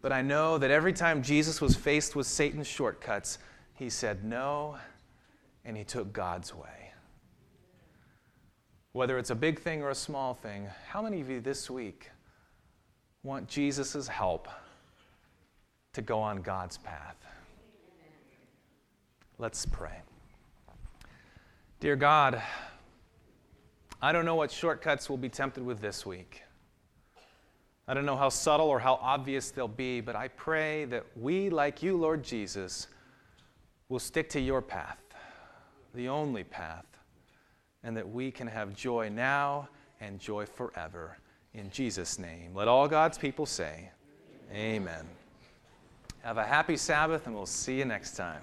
But 0.02 0.12
I 0.12 0.20
know 0.20 0.58
that 0.58 0.70
every 0.70 0.92
time 0.92 1.22
Jesus 1.22 1.60
was 1.60 1.74
faced 1.74 2.14
with 2.14 2.26
Satan's 2.26 2.66
shortcuts, 2.66 3.38
he 3.74 3.88
said 3.88 4.24
no, 4.24 4.76
and 5.64 5.76
he 5.76 5.84
took 5.84 6.12
God's 6.12 6.54
way. 6.54 6.92
Whether 8.92 9.18
it's 9.18 9.30
a 9.30 9.34
big 9.34 9.58
thing 9.58 9.82
or 9.82 9.90
a 9.90 9.94
small 9.94 10.34
thing, 10.34 10.68
how 10.88 11.02
many 11.02 11.20
of 11.20 11.30
you 11.30 11.40
this 11.40 11.70
week 11.70 12.10
want 13.22 13.48
Jesus' 13.48 14.06
help 14.08 14.48
to 15.94 16.02
go 16.02 16.18
on 16.20 16.42
God's 16.42 16.78
path? 16.78 17.16
Let's 19.38 19.66
pray. 19.66 20.02
Dear 21.78 21.94
God, 21.94 22.40
I 24.00 24.10
don't 24.10 24.24
know 24.24 24.34
what 24.34 24.50
shortcuts 24.50 25.10
we'll 25.10 25.18
be 25.18 25.28
tempted 25.28 25.62
with 25.62 25.78
this 25.78 26.06
week. 26.06 26.42
I 27.86 27.92
don't 27.92 28.06
know 28.06 28.16
how 28.16 28.30
subtle 28.30 28.68
or 28.68 28.80
how 28.80 28.94
obvious 28.94 29.50
they'll 29.50 29.68
be, 29.68 30.00
but 30.00 30.16
I 30.16 30.28
pray 30.28 30.86
that 30.86 31.04
we, 31.14 31.50
like 31.50 31.82
you, 31.82 31.98
Lord 31.98 32.22
Jesus, 32.22 32.86
will 33.90 33.98
stick 33.98 34.30
to 34.30 34.40
your 34.40 34.62
path, 34.62 34.98
the 35.94 36.08
only 36.08 36.44
path, 36.44 36.86
and 37.84 37.94
that 37.94 38.08
we 38.08 38.30
can 38.30 38.46
have 38.46 38.74
joy 38.74 39.10
now 39.10 39.68
and 40.00 40.18
joy 40.18 40.46
forever. 40.46 41.18
In 41.52 41.70
Jesus' 41.70 42.18
name. 42.18 42.54
Let 42.54 42.68
all 42.68 42.88
God's 42.88 43.18
people 43.18 43.44
say, 43.44 43.90
Amen. 44.50 44.82
Amen. 44.82 45.06
Have 46.22 46.38
a 46.38 46.44
happy 46.44 46.78
Sabbath, 46.78 47.26
and 47.26 47.36
we'll 47.36 47.44
see 47.44 47.76
you 47.76 47.84
next 47.84 48.16
time. 48.16 48.40